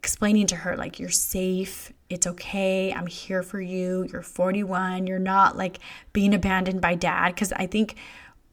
explaining 0.02 0.48
to 0.48 0.56
her 0.56 0.76
like 0.76 0.98
you're 0.98 1.08
safe. 1.08 1.92
It's 2.10 2.26
okay. 2.26 2.92
I'm 2.92 3.06
here 3.06 3.44
for 3.44 3.60
you. 3.60 4.04
You're 4.10 4.22
41 4.22 5.06
you're 5.06 5.20
not 5.20 5.56
like 5.56 5.78
being 6.12 6.34
abandoned 6.34 6.80
by 6.80 6.96
dad. 6.96 7.34
Because 7.34 7.52
i 7.52 7.66
think 7.66 7.94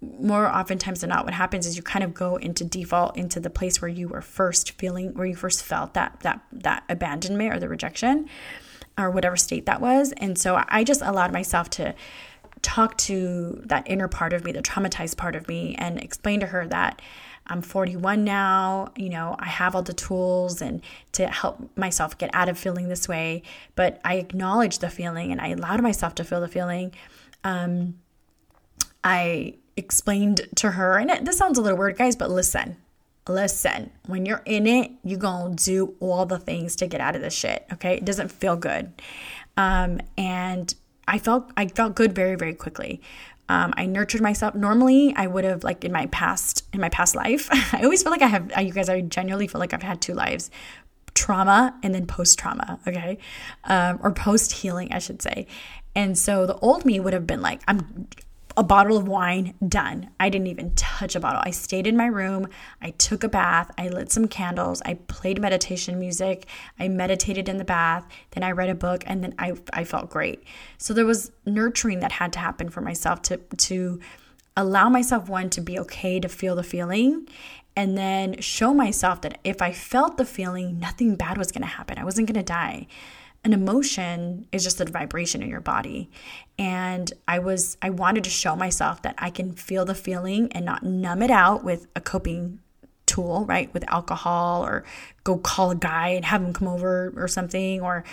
more 0.02 0.47
oftentimes 0.47 1.02
than 1.02 1.10
not 1.10 1.26
what 1.26 1.34
happens 1.34 1.66
is 1.66 1.76
you 1.76 1.82
kind 1.82 2.04
of 2.04 2.14
go 2.14 2.36
into 2.38 2.64
default 2.64 3.18
into 3.18 3.39
the 3.39 3.50
place 3.50 3.82
where 3.82 3.89
you 3.89 4.08
were 4.08 4.22
first 4.22 4.72
feeling 4.74 5.14
where 5.16 5.26
you 5.26 5.36
first 5.36 5.64
felt 5.64 5.95
that 5.95 6.20
that 6.22 6.39
that 6.52 6.84
abandonment 6.88 7.54
or 7.54 7.60
the 7.60 7.68
rejection 7.68 8.30
or 8.97 9.10
whatever 9.10 9.36
state 9.36 9.66
that 9.66 9.82
was. 9.82 10.14
And 10.18 10.38
so 10.38 10.64
i 10.68 10.84
just 10.84 11.02
allowed 11.02 11.34
myself 11.34 11.68
to 11.72 11.95
talk 12.62 12.95
to 12.97 13.62
that 13.66 13.84
inner 13.88 14.08
part 14.08 14.34
of 14.34 14.43
me 14.43 14.52
the 14.52 14.62
traumatized 14.62 15.18
part 15.18 15.36
of 15.36 15.47
me 15.47 15.76
and 15.80 16.00
explain 16.00 16.39
to 16.41 16.45
her 16.45 16.68
that 16.68 17.02
I'm 17.50 17.62
41 17.62 18.24
now, 18.24 18.91
you 18.95 19.10
know, 19.10 19.36
I 19.39 19.47
have 19.47 19.76
all 19.76 19.82
the 19.82 19.93
tools 19.93 20.62
and 20.62 20.82
to 21.14 21.28
help 21.28 21.76
myself 21.76 22.18
get 22.18 22.30
out 22.34 22.47
of 22.47 22.58
feeling 22.58 22.88
this 22.89 23.08
way, 23.08 23.41
but 23.76 24.00
I 24.06 24.16
acknowledged 24.16 24.82
the 24.82 24.89
feeling 24.89 25.32
and 25.32 25.41
I 25.41 25.50
allowed 25.50 25.82
myself 25.82 26.14
to 26.16 26.24
feel 26.24 26.41
the 26.41 26.47
feeling. 26.47 26.93
Um, 27.43 27.95
I 29.04 29.56
explained 29.78 30.41
to 30.58 30.72
her, 30.72 30.97
and 30.97 31.10
it, 31.10 31.26
this 31.26 31.38
sounds 31.38 31.58
a 31.58 31.62
little 31.62 31.78
weird, 31.78 31.97
guys, 31.97 32.16
but 32.16 32.30
listen, 32.30 32.78
listen. 33.28 33.91
When 34.06 34.26
you're 34.26 34.43
in 34.45 34.68
it, 34.68 34.91
you're 35.04 35.20
gonna 35.20 35.56
do 35.56 35.95
all 36.00 36.26
the 36.26 36.38
things 36.38 36.76
to 36.78 36.88
get 36.88 37.02
out 37.02 37.16
of 37.16 37.22
this 37.22 37.34
shit. 37.34 37.66
Okay, 37.74 37.95
it 37.95 38.06
doesn't 38.06 38.30
feel 38.30 38.56
good, 38.58 38.91
um, 39.58 40.02
and 40.18 40.74
I 41.08 41.18
felt 41.18 41.50
I 41.58 41.68
felt 41.68 41.95
good 41.95 42.14
very 42.14 42.36
very 42.36 42.54
quickly. 42.54 43.02
Um, 43.50 43.74
I 43.76 43.86
nurtured 43.86 44.22
myself. 44.22 44.56
Normally, 44.56 45.14
I 45.18 45.28
would 45.28 45.43
have 45.43 45.64
like 45.64 45.84
in 45.84 45.91
my 45.91 46.06
past 46.08 46.64
in 46.72 46.80
my 46.80 46.89
past 46.89 47.16
life. 47.16 47.50
I 47.74 47.82
always 47.84 48.04
feel 48.04 48.12
like 48.12 48.22
I 48.22 48.28
have. 48.28 48.52
You 48.62 48.72
guys, 48.72 48.88
I 48.88 49.02
genuinely 49.02 49.47
feel 49.47 49.60
like 49.60 49.74
I've 49.74 49.84
had 49.84 50.02
two 50.02 50.14
lives: 50.14 50.50
trauma 51.16 51.78
and 51.84 51.93
then 51.93 52.06
post 52.06 52.39
trauma. 52.39 52.80
Okay, 52.88 53.18
um, 53.66 54.00
or 54.02 54.12
post 54.12 54.54
healing, 54.54 54.93
I 54.93 55.00
should 55.00 55.22
say. 55.22 55.47
And 55.95 56.18
so 56.18 56.45
the 56.45 56.56
old 56.58 56.86
me 56.86 57.00
would 57.00 57.14
have 57.14 57.28
been 57.28 57.41
like, 57.41 57.62
I'm 57.68 58.08
a 58.60 58.64
bottle 58.64 58.97
of 58.97 59.07
wine, 59.07 59.53
done. 59.66 60.10
I 60.20 60.28
didn't 60.28 60.47
even 60.47 60.76
touch 60.76 61.16
a 61.16 61.20
bottle. 61.22 61.41
I 61.45 61.51
stayed 61.51 61.88
in 61.88 61.95
my 61.95 62.07
room. 62.07 62.49
I 62.82 62.89
took 62.91 63.24
a 63.24 63.30
bath. 63.30 63.72
I 63.78 63.88
lit 63.88 64.12
some 64.12 64.28
candles. 64.28 64.82
I 64.86 64.95
played 64.95 65.39
meditation 65.39 65.97
music. 65.97 66.45
I 66.78 66.89
meditated 66.89 67.47
in 67.47 67.55
the 67.55 67.64
bath. 67.64 68.05
Then 68.32 68.43
I 68.43 68.51
read 68.51 68.68
a 68.68 68.76
book 68.76 69.05
and 69.07 69.24
then 69.24 69.34
I, 69.39 69.53
I 69.72 69.86
felt 69.86 70.10
great. 70.10 70.43
So 70.78 70.93
there 70.93 71.05
was 71.05 71.32
nurturing 71.45 72.01
that 72.01 72.12
had 72.12 72.34
to 72.34 72.39
happen 72.39 72.68
for 72.70 72.82
myself 72.82 73.22
to, 73.24 73.38
to 73.38 74.01
allow 74.57 74.89
myself, 74.89 75.30
one, 75.30 75.49
to 75.51 75.62
be 75.62 75.80
okay 75.80 76.20
to 76.20 76.28
feel 76.28 76.57
the 76.57 76.62
feeling 76.62 77.30
and 77.78 77.97
then 77.97 78.41
show 78.41 78.74
myself 78.74 79.22
that 79.22 79.38
if 79.45 79.62
I 79.62 79.72
felt 79.72 80.18
the 80.18 80.26
feeling, 80.26 80.80
nothing 80.80 81.16
bad 81.16 81.38
was 81.38 81.53
going 81.53 81.62
to 81.62 81.68
happen. 81.68 81.97
I 81.97 82.03
wasn't 82.03 82.28
going 82.28 82.36
to 82.36 82.43
die 82.43 82.88
an 83.44 83.54
emotion 83.54 84.48
is 84.52 84.64
just 84.64 84.82
a 84.82 84.86
vibration 84.86 85.42
in 85.42 85.50
your 85.50 85.62
body. 85.62 86.10
And 86.58 87.12
i 87.28 87.40
was 87.40 87.78
i 87.82 87.90
wanted 87.90 88.24
to 88.26 88.30
show 88.30 88.56
myself 88.56 89.02
that 89.04 89.16
i 89.18 89.30
can 89.30 89.54
feel 89.54 89.86
the 89.86 89.96
feeling 89.96 90.52
and 90.52 90.66
not 90.66 90.84
numb 90.84 91.22
it 91.22 91.32
out 91.32 91.64
with 91.64 91.88
a 91.96 92.02
coping 92.02 92.60
tool 93.06 93.46
right? 93.46 93.74
With 93.74 93.90
alcohol 93.90 94.64
or 94.64 94.84
go 95.24 95.38
call 95.38 95.72
a 95.72 95.76
guy 95.76 96.10
and 96.10 96.26
have 96.26 96.44
him 96.44 96.54
come 96.54 96.68
over 96.68 97.12
or 97.16 97.28
something 97.28 97.82
or 97.82 98.04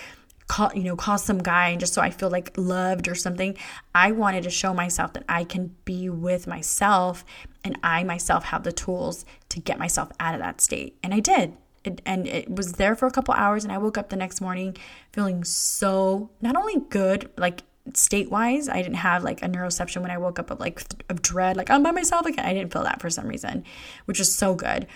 call 0.49 0.71
you 0.75 0.85
know 0.85 0.97
call 0.97 1.19
some 1.19 1.39
guy 1.39 1.71
and 1.71 1.81
just 1.81 1.93
so 1.93 2.01
i 2.01 2.09
feel 2.11 2.31
like 2.31 2.53
loved 2.57 3.09
or 3.09 3.15
something. 3.15 3.57
I 3.95 4.13
wanted 4.13 4.45
to 4.45 4.51
show 4.51 4.73
myself 4.73 5.13
that 5.15 5.25
i 5.29 5.45
can 5.45 5.75
be 5.85 6.09
with 6.09 6.47
myself 6.47 7.25
and 7.65 7.79
i 7.83 8.05
myself 8.05 8.45
have 8.45 8.63
the 8.63 8.73
tools 8.73 9.25
to 9.51 9.61
get 9.61 9.79
myself 9.79 10.11
out 10.21 10.35
of 10.35 10.41
that 10.41 10.61
state. 10.61 10.97
And 11.03 11.13
i 11.13 11.21
did 11.21 11.57
and 12.05 12.27
it 12.27 12.55
was 12.55 12.75
there 12.75 12.95
for 12.95 13.07
a 13.07 13.11
couple 13.11 13.35
hours 13.35 13.65
and 13.65 13.73
i 13.73 13.79
woke 13.79 13.97
up 13.99 14.09
the 14.09 14.17
next 14.17 14.41
morning 14.41 14.77
feeling 15.13 15.45
so 15.45 16.31
not 16.41 16.57
only 16.57 16.81
good 16.91 17.31
like 17.37 17.63
state 17.95 18.31
wise 18.31 18.69
i 18.69 18.83
didn't 18.83 18.97
have 18.97 19.23
like 19.23 19.43
a 19.43 19.49
neuroception 19.49 20.03
when 20.03 20.11
i 20.11 20.19
woke 20.19 20.39
up 20.39 20.51
of 20.51 20.59
like 20.61 20.83
of 21.09 21.23
dread 21.23 21.57
like 21.57 21.71
i'm 21.71 21.83
by 21.83 21.91
myself 21.91 22.27
again 22.27 22.45
i 22.45 22.53
didn't 22.53 22.73
feel 22.73 22.83
that 22.83 23.01
for 23.01 23.11
some 23.11 23.27
reason 23.27 23.65
which 24.07 24.19
was 24.19 24.33
so 24.33 24.55
good. 24.55 24.87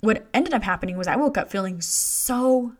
What 0.00 0.26
ended 0.32 0.54
up 0.54 0.62
happening 0.62 0.96
was 0.96 1.06
i 1.06 1.16
woke 1.16 1.36
up 1.36 1.50
feeling 1.50 1.80
so 1.82 2.72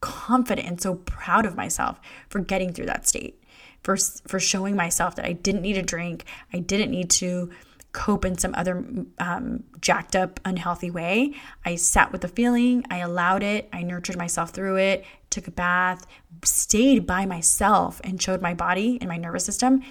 confident 0.00 0.66
and 0.66 0.80
so 0.80 0.96
proud 0.96 1.46
of 1.46 1.56
myself 1.56 2.00
for 2.28 2.40
getting 2.40 2.72
through 2.72 2.86
that 2.86 3.06
state 3.06 3.40
for 3.82 3.96
for 4.26 4.40
showing 4.40 4.74
myself 4.74 5.14
that 5.16 5.24
i 5.24 5.32
didn't 5.32 5.62
need 5.62 5.76
a 5.76 5.82
drink 5.82 6.24
i 6.52 6.58
didn't 6.58 6.90
need 6.90 7.10
to 7.10 7.50
cope 7.92 8.24
in 8.24 8.38
some 8.38 8.54
other 8.54 8.84
um, 9.18 9.64
jacked 9.80 10.14
up, 10.14 10.38
unhealthy 10.44 10.90
way. 10.90 11.34
I 11.64 11.74
sat 11.74 12.12
with 12.12 12.20
the 12.20 12.28
feeling, 12.28 12.84
I 12.90 12.98
allowed 12.98 13.42
it, 13.42 13.68
I 13.72 13.82
nurtured 13.82 14.16
myself 14.16 14.50
through 14.50 14.76
it, 14.76 15.04
took 15.28 15.48
a 15.48 15.50
bath, 15.50 16.06
stayed 16.44 17.06
by 17.06 17.26
myself, 17.26 18.00
and 18.04 18.20
showed 18.20 18.40
my 18.40 18.54
body 18.54 18.98
and 19.00 19.08
my 19.08 19.16
nervous 19.16 19.44
system 19.44 19.82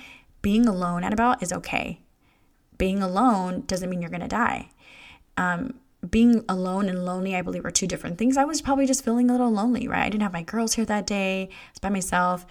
being 0.41 0.67
alone 0.67 1.03
at 1.03 1.13
about 1.13 1.43
is 1.43 1.51
okay. 1.51 2.01
Being 2.77 3.03
alone 3.03 3.63
doesn't 3.67 3.89
mean 3.89 4.01
you're 4.01 4.11
gonna 4.11 4.27
die. 4.27 4.69
Um, 5.35 5.75
being 6.09 6.45
alone 6.47 6.87
and 6.87 7.03
lonely, 7.05 7.35
I 7.35 7.41
believe, 7.41 7.65
are 7.65 7.71
two 7.71 7.87
different 7.87 8.17
things. 8.17 8.37
I 8.37 8.45
was 8.45 8.61
probably 8.61 8.85
just 8.85 9.03
feeling 9.03 9.29
a 9.29 9.33
little 9.33 9.51
lonely, 9.51 9.87
right? 9.87 10.05
I 10.05 10.09
didn't 10.09 10.23
have 10.23 10.31
my 10.31 10.43
girls 10.43 10.75
here 10.75 10.85
that 10.85 11.05
day, 11.05 11.49
I 11.51 11.71
was 11.73 11.79
by 11.79 11.89
myself. 11.89 12.45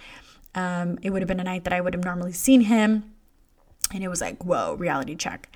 Um, 0.53 0.99
it 1.01 1.09
would 1.09 1.21
have 1.21 1.27
been 1.27 1.39
a 1.39 1.43
night 1.43 1.63
that 1.63 1.73
I 1.73 1.81
would 1.81 1.93
have 1.93 2.03
normally 2.03 2.33
seen 2.33 2.61
him 2.61 3.15
and 3.93 4.03
it 4.03 4.07
was 4.07 4.21
like, 4.21 4.43
whoa, 4.43 4.75
reality 4.75 5.15
check. 5.15 5.49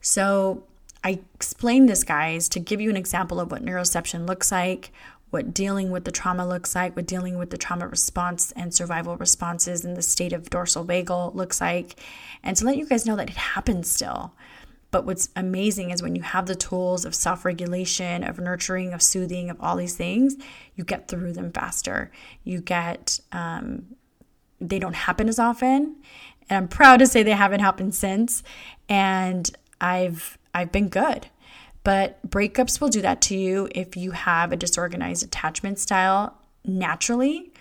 So 0.00 0.64
I 1.04 1.20
explained 1.34 1.88
this, 1.88 2.04
guys, 2.04 2.48
to 2.50 2.60
give 2.60 2.80
you 2.80 2.90
an 2.90 2.96
example 2.96 3.40
of 3.40 3.50
what 3.50 3.64
neuroception 3.64 4.26
looks 4.26 4.50
like, 4.50 4.92
what 5.30 5.52
dealing 5.52 5.90
with 5.90 6.04
the 6.04 6.12
trauma 6.12 6.46
looks 6.46 6.74
like, 6.74 6.96
what 6.96 7.06
dealing 7.06 7.38
with 7.38 7.50
the 7.50 7.58
trauma 7.58 7.86
response 7.86 8.52
and 8.52 8.74
survival 8.74 9.16
responses 9.16 9.84
in 9.84 9.94
the 9.94 10.02
state 10.02 10.32
of 10.32 10.50
dorsal 10.50 10.84
vagal 10.84 11.34
looks 11.34 11.60
like, 11.60 12.00
and 12.42 12.56
to 12.56 12.64
let 12.64 12.76
you 12.76 12.86
guys 12.86 13.06
know 13.06 13.16
that 13.16 13.30
it 13.30 13.36
happens 13.36 13.90
still. 13.90 14.32
But 14.90 15.04
what's 15.04 15.28
amazing 15.36 15.90
is 15.90 16.02
when 16.02 16.14
you 16.14 16.22
have 16.22 16.46
the 16.46 16.54
tools 16.54 17.04
of 17.04 17.14
self 17.14 17.44
regulation, 17.44 18.24
of 18.24 18.38
nurturing, 18.38 18.92
of 18.92 19.02
soothing, 19.02 19.50
of 19.50 19.60
all 19.60 19.76
these 19.76 19.96
things, 19.96 20.36
you 20.74 20.84
get 20.84 21.08
through 21.08 21.32
them 21.32 21.52
faster. 21.52 22.10
You 22.44 22.60
get, 22.60 23.20
um, 23.32 23.96
they 24.60 24.78
don't 24.78 24.94
happen 24.94 25.28
as 25.28 25.38
often. 25.38 25.96
And 26.48 26.56
I'm 26.56 26.68
proud 26.68 26.98
to 26.98 27.06
say 27.06 27.22
they 27.22 27.32
haven't 27.32 27.60
happened 27.60 27.94
since. 27.94 28.42
And 28.88 29.50
I've 29.80 30.38
I've 30.54 30.72
been 30.72 30.88
good. 30.88 31.26
But 31.84 32.28
breakups 32.28 32.80
will 32.80 32.88
do 32.88 33.00
that 33.02 33.20
to 33.22 33.36
you 33.36 33.68
if 33.72 33.96
you 33.96 34.10
have 34.10 34.50
a 34.50 34.56
disorganized 34.56 35.22
attachment 35.22 35.78
style 35.78 36.36
naturally. 36.64 37.52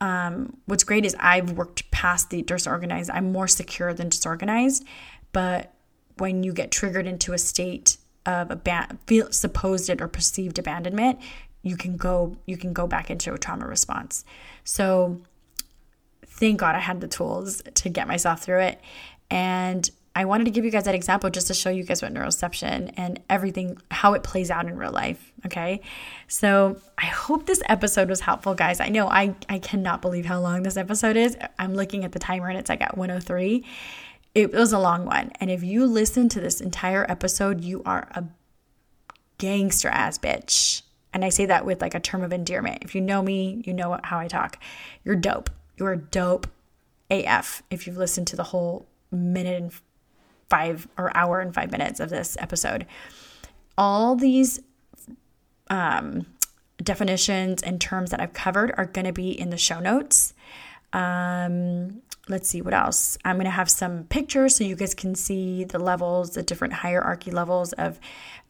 Um, 0.00 0.58
what's 0.66 0.84
great 0.84 1.06
is 1.06 1.16
I've 1.18 1.52
worked 1.52 1.90
past 1.90 2.28
the 2.28 2.42
disorganized. 2.42 3.10
I'm 3.10 3.32
more 3.32 3.48
secure 3.48 3.94
than 3.94 4.10
disorganized. 4.10 4.84
But 5.32 5.72
when 6.18 6.42
you 6.42 6.52
get 6.52 6.70
triggered 6.70 7.06
into 7.06 7.32
a 7.32 7.38
state 7.38 7.96
of 8.26 8.48
aban- 8.48 8.98
feel 9.06 9.32
supposed 9.32 10.00
or 10.00 10.08
perceived 10.08 10.58
abandonment, 10.58 11.20
you 11.62 11.76
can 11.76 11.96
go 11.96 12.36
you 12.46 12.56
can 12.56 12.72
go 12.72 12.86
back 12.86 13.10
into 13.10 13.32
a 13.32 13.38
trauma 13.38 13.66
response. 13.66 14.24
So 14.64 15.22
thank 16.34 16.60
God 16.60 16.74
I 16.74 16.80
had 16.80 17.00
the 17.00 17.08
tools 17.08 17.62
to 17.74 17.88
get 17.88 18.08
myself 18.08 18.42
through 18.42 18.60
it. 18.60 18.80
And 19.30 19.88
I 20.16 20.24
wanted 20.26 20.44
to 20.44 20.50
give 20.50 20.64
you 20.64 20.70
guys 20.70 20.84
that 20.84 20.94
example 20.94 21.30
just 21.30 21.48
to 21.48 21.54
show 21.54 21.70
you 21.70 21.82
guys 21.82 22.02
what 22.02 22.12
neuroception 22.12 22.92
and 22.96 23.20
everything, 23.28 23.78
how 23.90 24.14
it 24.14 24.22
plays 24.22 24.50
out 24.50 24.66
in 24.66 24.76
real 24.76 24.92
life. 24.92 25.32
Okay. 25.46 25.80
So 26.28 26.76
I 26.98 27.06
hope 27.06 27.46
this 27.46 27.62
episode 27.68 28.08
was 28.08 28.20
helpful, 28.20 28.54
guys. 28.54 28.78
I 28.78 28.88
know 28.88 29.08
I, 29.08 29.34
I 29.48 29.58
cannot 29.58 30.02
believe 30.02 30.24
how 30.24 30.40
long 30.40 30.62
this 30.62 30.76
episode 30.76 31.16
is. 31.16 31.36
I'm 31.58 31.74
looking 31.74 32.04
at 32.04 32.12
the 32.12 32.20
timer 32.20 32.48
and 32.48 32.58
it's 32.58 32.68
like 32.68 32.80
at 32.80 32.96
103. 32.96 33.64
It 34.34 34.52
was 34.52 34.72
a 34.72 34.78
long 34.78 35.04
one. 35.04 35.32
And 35.40 35.50
if 35.50 35.62
you 35.62 35.86
listen 35.86 36.28
to 36.30 36.40
this 36.40 36.60
entire 36.60 37.08
episode, 37.08 37.62
you 37.62 37.82
are 37.84 38.08
a 38.12 38.24
gangster 39.38 39.88
ass 39.88 40.18
bitch. 40.18 40.82
And 41.12 41.24
I 41.24 41.28
say 41.28 41.46
that 41.46 41.64
with 41.64 41.80
like 41.80 41.94
a 41.94 42.00
term 42.00 42.22
of 42.22 42.32
endearment. 42.32 42.82
If 42.82 42.94
you 42.94 43.00
know 43.00 43.22
me, 43.22 43.62
you 43.64 43.72
know 43.72 43.98
how 44.02 44.18
I 44.18 44.28
talk. 44.28 44.58
You're 45.04 45.16
dope. 45.16 45.50
You're 45.76 45.96
dope 45.96 46.46
AF 47.10 47.62
if 47.70 47.86
you've 47.86 47.96
listened 47.96 48.26
to 48.28 48.36
the 48.36 48.44
whole 48.44 48.86
minute 49.10 49.60
and 49.60 49.72
five 50.50 50.88
or 50.96 51.16
hour 51.16 51.40
and 51.40 51.54
five 51.54 51.70
minutes 51.70 52.00
of 52.00 52.10
this 52.10 52.36
episode. 52.40 52.86
All 53.76 54.14
these 54.14 54.60
um, 55.68 56.26
definitions 56.82 57.62
and 57.62 57.80
terms 57.80 58.10
that 58.10 58.20
I've 58.20 58.32
covered 58.32 58.72
are 58.76 58.86
going 58.86 59.06
to 59.06 59.12
be 59.12 59.30
in 59.30 59.50
the 59.50 59.56
show 59.56 59.80
notes. 59.80 60.34
Um, 60.92 62.02
let's 62.28 62.48
see 62.48 62.62
what 62.62 62.74
else. 62.74 63.18
I'm 63.24 63.36
going 63.36 63.44
to 63.44 63.50
have 63.50 63.70
some 63.70 64.04
pictures 64.04 64.56
so 64.56 64.64
you 64.64 64.76
guys 64.76 64.94
can 64.94 65.14
see 65.14 65.64
the 65.64 65.78
levels, 65.78 66.30
the 66.30 66.42
different 66.42 66.74
hierarchy 66.74 67.30
levels 67.30 67.72
of 67.74 67.98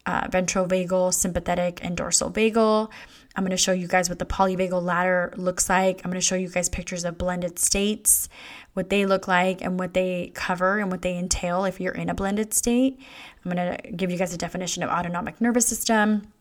uh, 0.07 0.29
ventral 0.31 0.67
vagal, 0.67 1.15
sympathetic, 1.15 1.81
and 1.83 1.97
dorsal 1.97 2.31
vagal. 2.31 2.91
I'm 3.37 3.43
going 3.43 3.51
to 3.51 3.57
show 3.57 3.73
you 3.73 3.89
guys 3.89 4.09
what 4.09 4.19
the 4.19 4.25
polyvagal 4.25 4.81
ladder 4.83 5.33
looks 5.37 5.69
like. 5.69 6.01
I'm 6.05 6.11
going 6.11 6.21
to 6.21 6.27
show 6.27 6.37
you 6.37 6.49
guys 6.49 6.69
pictures 6.69 7.05
of 7.05 7.19
blended 7.19 7.59
states, 7.59 8.29
what 8.75 8.91
they 8.91 9.07
look 9.07 9.27
like, 9.27 9.61
and 9.61 9.79
what 9.79 9.93
they 9.93 10.31
cover 10.35 10.79
and 10.79 10.91
what 10.91 11.03
they 11.03 11.17
entail 11.19 11.65
if 11.65 11.81
you're 11.81 11.95
in 11.95 12.09
a 12.09 12.15
blended 12.15 12.55
state. 12.55 13.01
I'm 13.45 13.51
going 13.51 13.77
to 13.77 13.91
give 13.91 14.11
you 14.11 14.19
guys 14.19 14.33
a 14.33 14.39
definition 14.39 14.83
of 14.83 14.91
autonomic 14.91 15.41
nervous 15.41 15.67
system. 15.67 16.33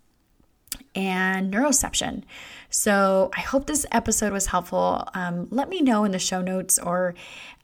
and 0.95 1.53
neuroception. 1.53 2.23
So 2.69 3.31
I 3.35 3.41
hope 3.41 3.67
this 3.67 3.85
episode 3.91 4.33
was 4.33 4.47
helpful. 4.47 5.07
Um, 5.13 5.47
let 5.51 5.69
me 5.69 5.81
know 5.81 6.03
in 6.03 6.11
the 6.11 6.19
show 6.19 6.41
notes 6.41 6.79
or 6.79 7.15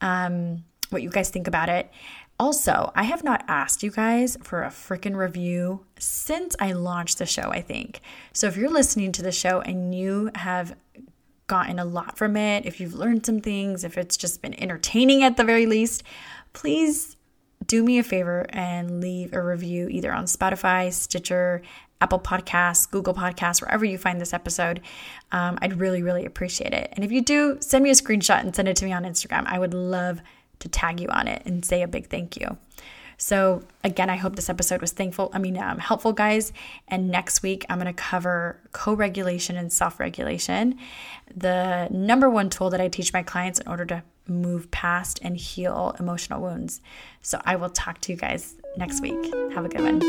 um, 0.01 0.63
what 0.89 1.01
you 1.01 1.09
guys 1.09 1.29
think 1.29 1.47
about 1.47 1.69
it. 1.69 1.89
Also, 2.39 2.91
I 2.95 3.03
have 3.03 3.23
not 3.23 3.43
asked 3.49 3.83
you 3.83 3.91
guys 3.91 4.37
for 4.41 4.63
a 4.63 4.69
freaking 4.69 5.15
review 5.17 5.85
since 5.99 6.55
I 6.57 6.71
launched 6.71 7.17
the 7.17 7.25
show, 7.25 7.51
I 7.51 7.61
think. 7.61 7.99
So 8.31 8.47
if 8.47 8.55
you're 8.55 8.69
listening 8.69 9.11
to 9.13 9.21
the 9.21 9.31
show 9.33 9.59
and 9.59 9.93
you 9.93 10.31
have 10.35 10.73
gotten 11.47 11.79
a 11.79 11.85
lot 11.85 12.17
from 12.17 12.37
it, 12.37 12.65
if 12.65 12.79
you've 12.79 12.93
learned 12.93 13.25
some 13.25 13.41
things, 13.41 13.83
if 13.83 13.97
it's 13.97 14.15
just 14.15 14.41
been 14.41 14.57
entertaining 14.61 15.23
at 15.23 15.35
the 15.35 15.43
very 15.43 15.65
least, 15.65 16.03
please 16.53 17.17
do 17.65 17.83
me 17.83 17.99
a 17.99 18.03
favor 18.03 18.45
and 18.49 19.01
leave 19.01 19.33
a 19.33 19.41
review 19.41 19.89
either 19.89 20.13
on 20.13 20.23
Spotify, 20.23 20.93
Stitcher, 20.93 21.61
Apple 21.99 22.19
Podcasts, 22.19 22.89
Google 22.89 23.13
Podcasts, 23.13 23.61
wherever 23.61 23.83
you 23.83 23.97
find 23.97 24.21
this 24.21 24.33
episode. 24.33 24.79
Um, 25.33 25.57
I'd 25.61 25.77
really, 25.77 26.01
really 26.01 26.25
appreciate 26.25 26.73
it. 26.73 26.93
And 26.93 27.03
if 27.03 27.11
you 27.11 27.21
do, 27.21 27.57
send 27.59 27.83
me 27.83 27.89
a 27.89 27.93
screenshot 27.93 28.39
and 28.39 28.55
send 28.55 28.69
it 28.69 28.77
to 28.77 28.85
me 28.85 28.93
on 28.93 29.03
Instagram. 29.03 29.45
I 29.45 29.59
would 29.59 29.73
love 29.73 30.21
to 30.59 30.69
tag 30.69 30.99
you 30.99 31.07
on 31.07 31.27
it 31.27 31.41
and 31.45 31.63
say 31.65 31.81
a 31.81 31.87
big 31.87 32.07
thank 32.07 32.37
you. 32.37 32.57
So, 33.21 33.63
again, 33.83 34.09
I 34.09 34.15
hope 34.15 34.37
this 34.37 34.49
episode 34.49 34.79
was 34.79 34.93
thankful. 34.93 35.29
I 35.33 35.39
mean, 35.39 35.57
um, 35.57 35.77
helpful, 35.77 36.13
guys. 36.13 36.53
And 36.87 37.09
next 37.09 37.43
week, 37.43 37.65
I'm 37.69 37.77
going 37.77 37.93
to 37.93 38.01
cover 38.01 38.61
co 38.71 38.93
regulation 38.93 39.57
and 39.57 39.73
self 39.73 39.99
regulation, 39.99 40.79
the 41.35 41.89
number 41.91 42.29
one 42.29 42.49
tool 42.49 42.69
that 42.69 42.79
I 42.79 42.87
teach 42.87 43.11
my 43.11 43.21
clients 43.21 43.59
in 43.59 43.67
order 43.67 43.85
to 43.87 44.03
move 44.25 44.71
past 44.71 45.19
and 45.21 45.35
heal 45.35 45.97
emotional 45.99 46.41
wounds. 46.41 46.79
So, 47.21 47.41
I 47.43 47.57
will 47.57 47.69
talk 47.69 47.99
to 48.01 48.13
you 48.13 48.17
guys 48.17 48.55
next 48.77 49.01
week. 49.01 49.21
Have 49.53 49.65
a 49.65 49.69
good 49.69 49.81
one. 49.81 49.99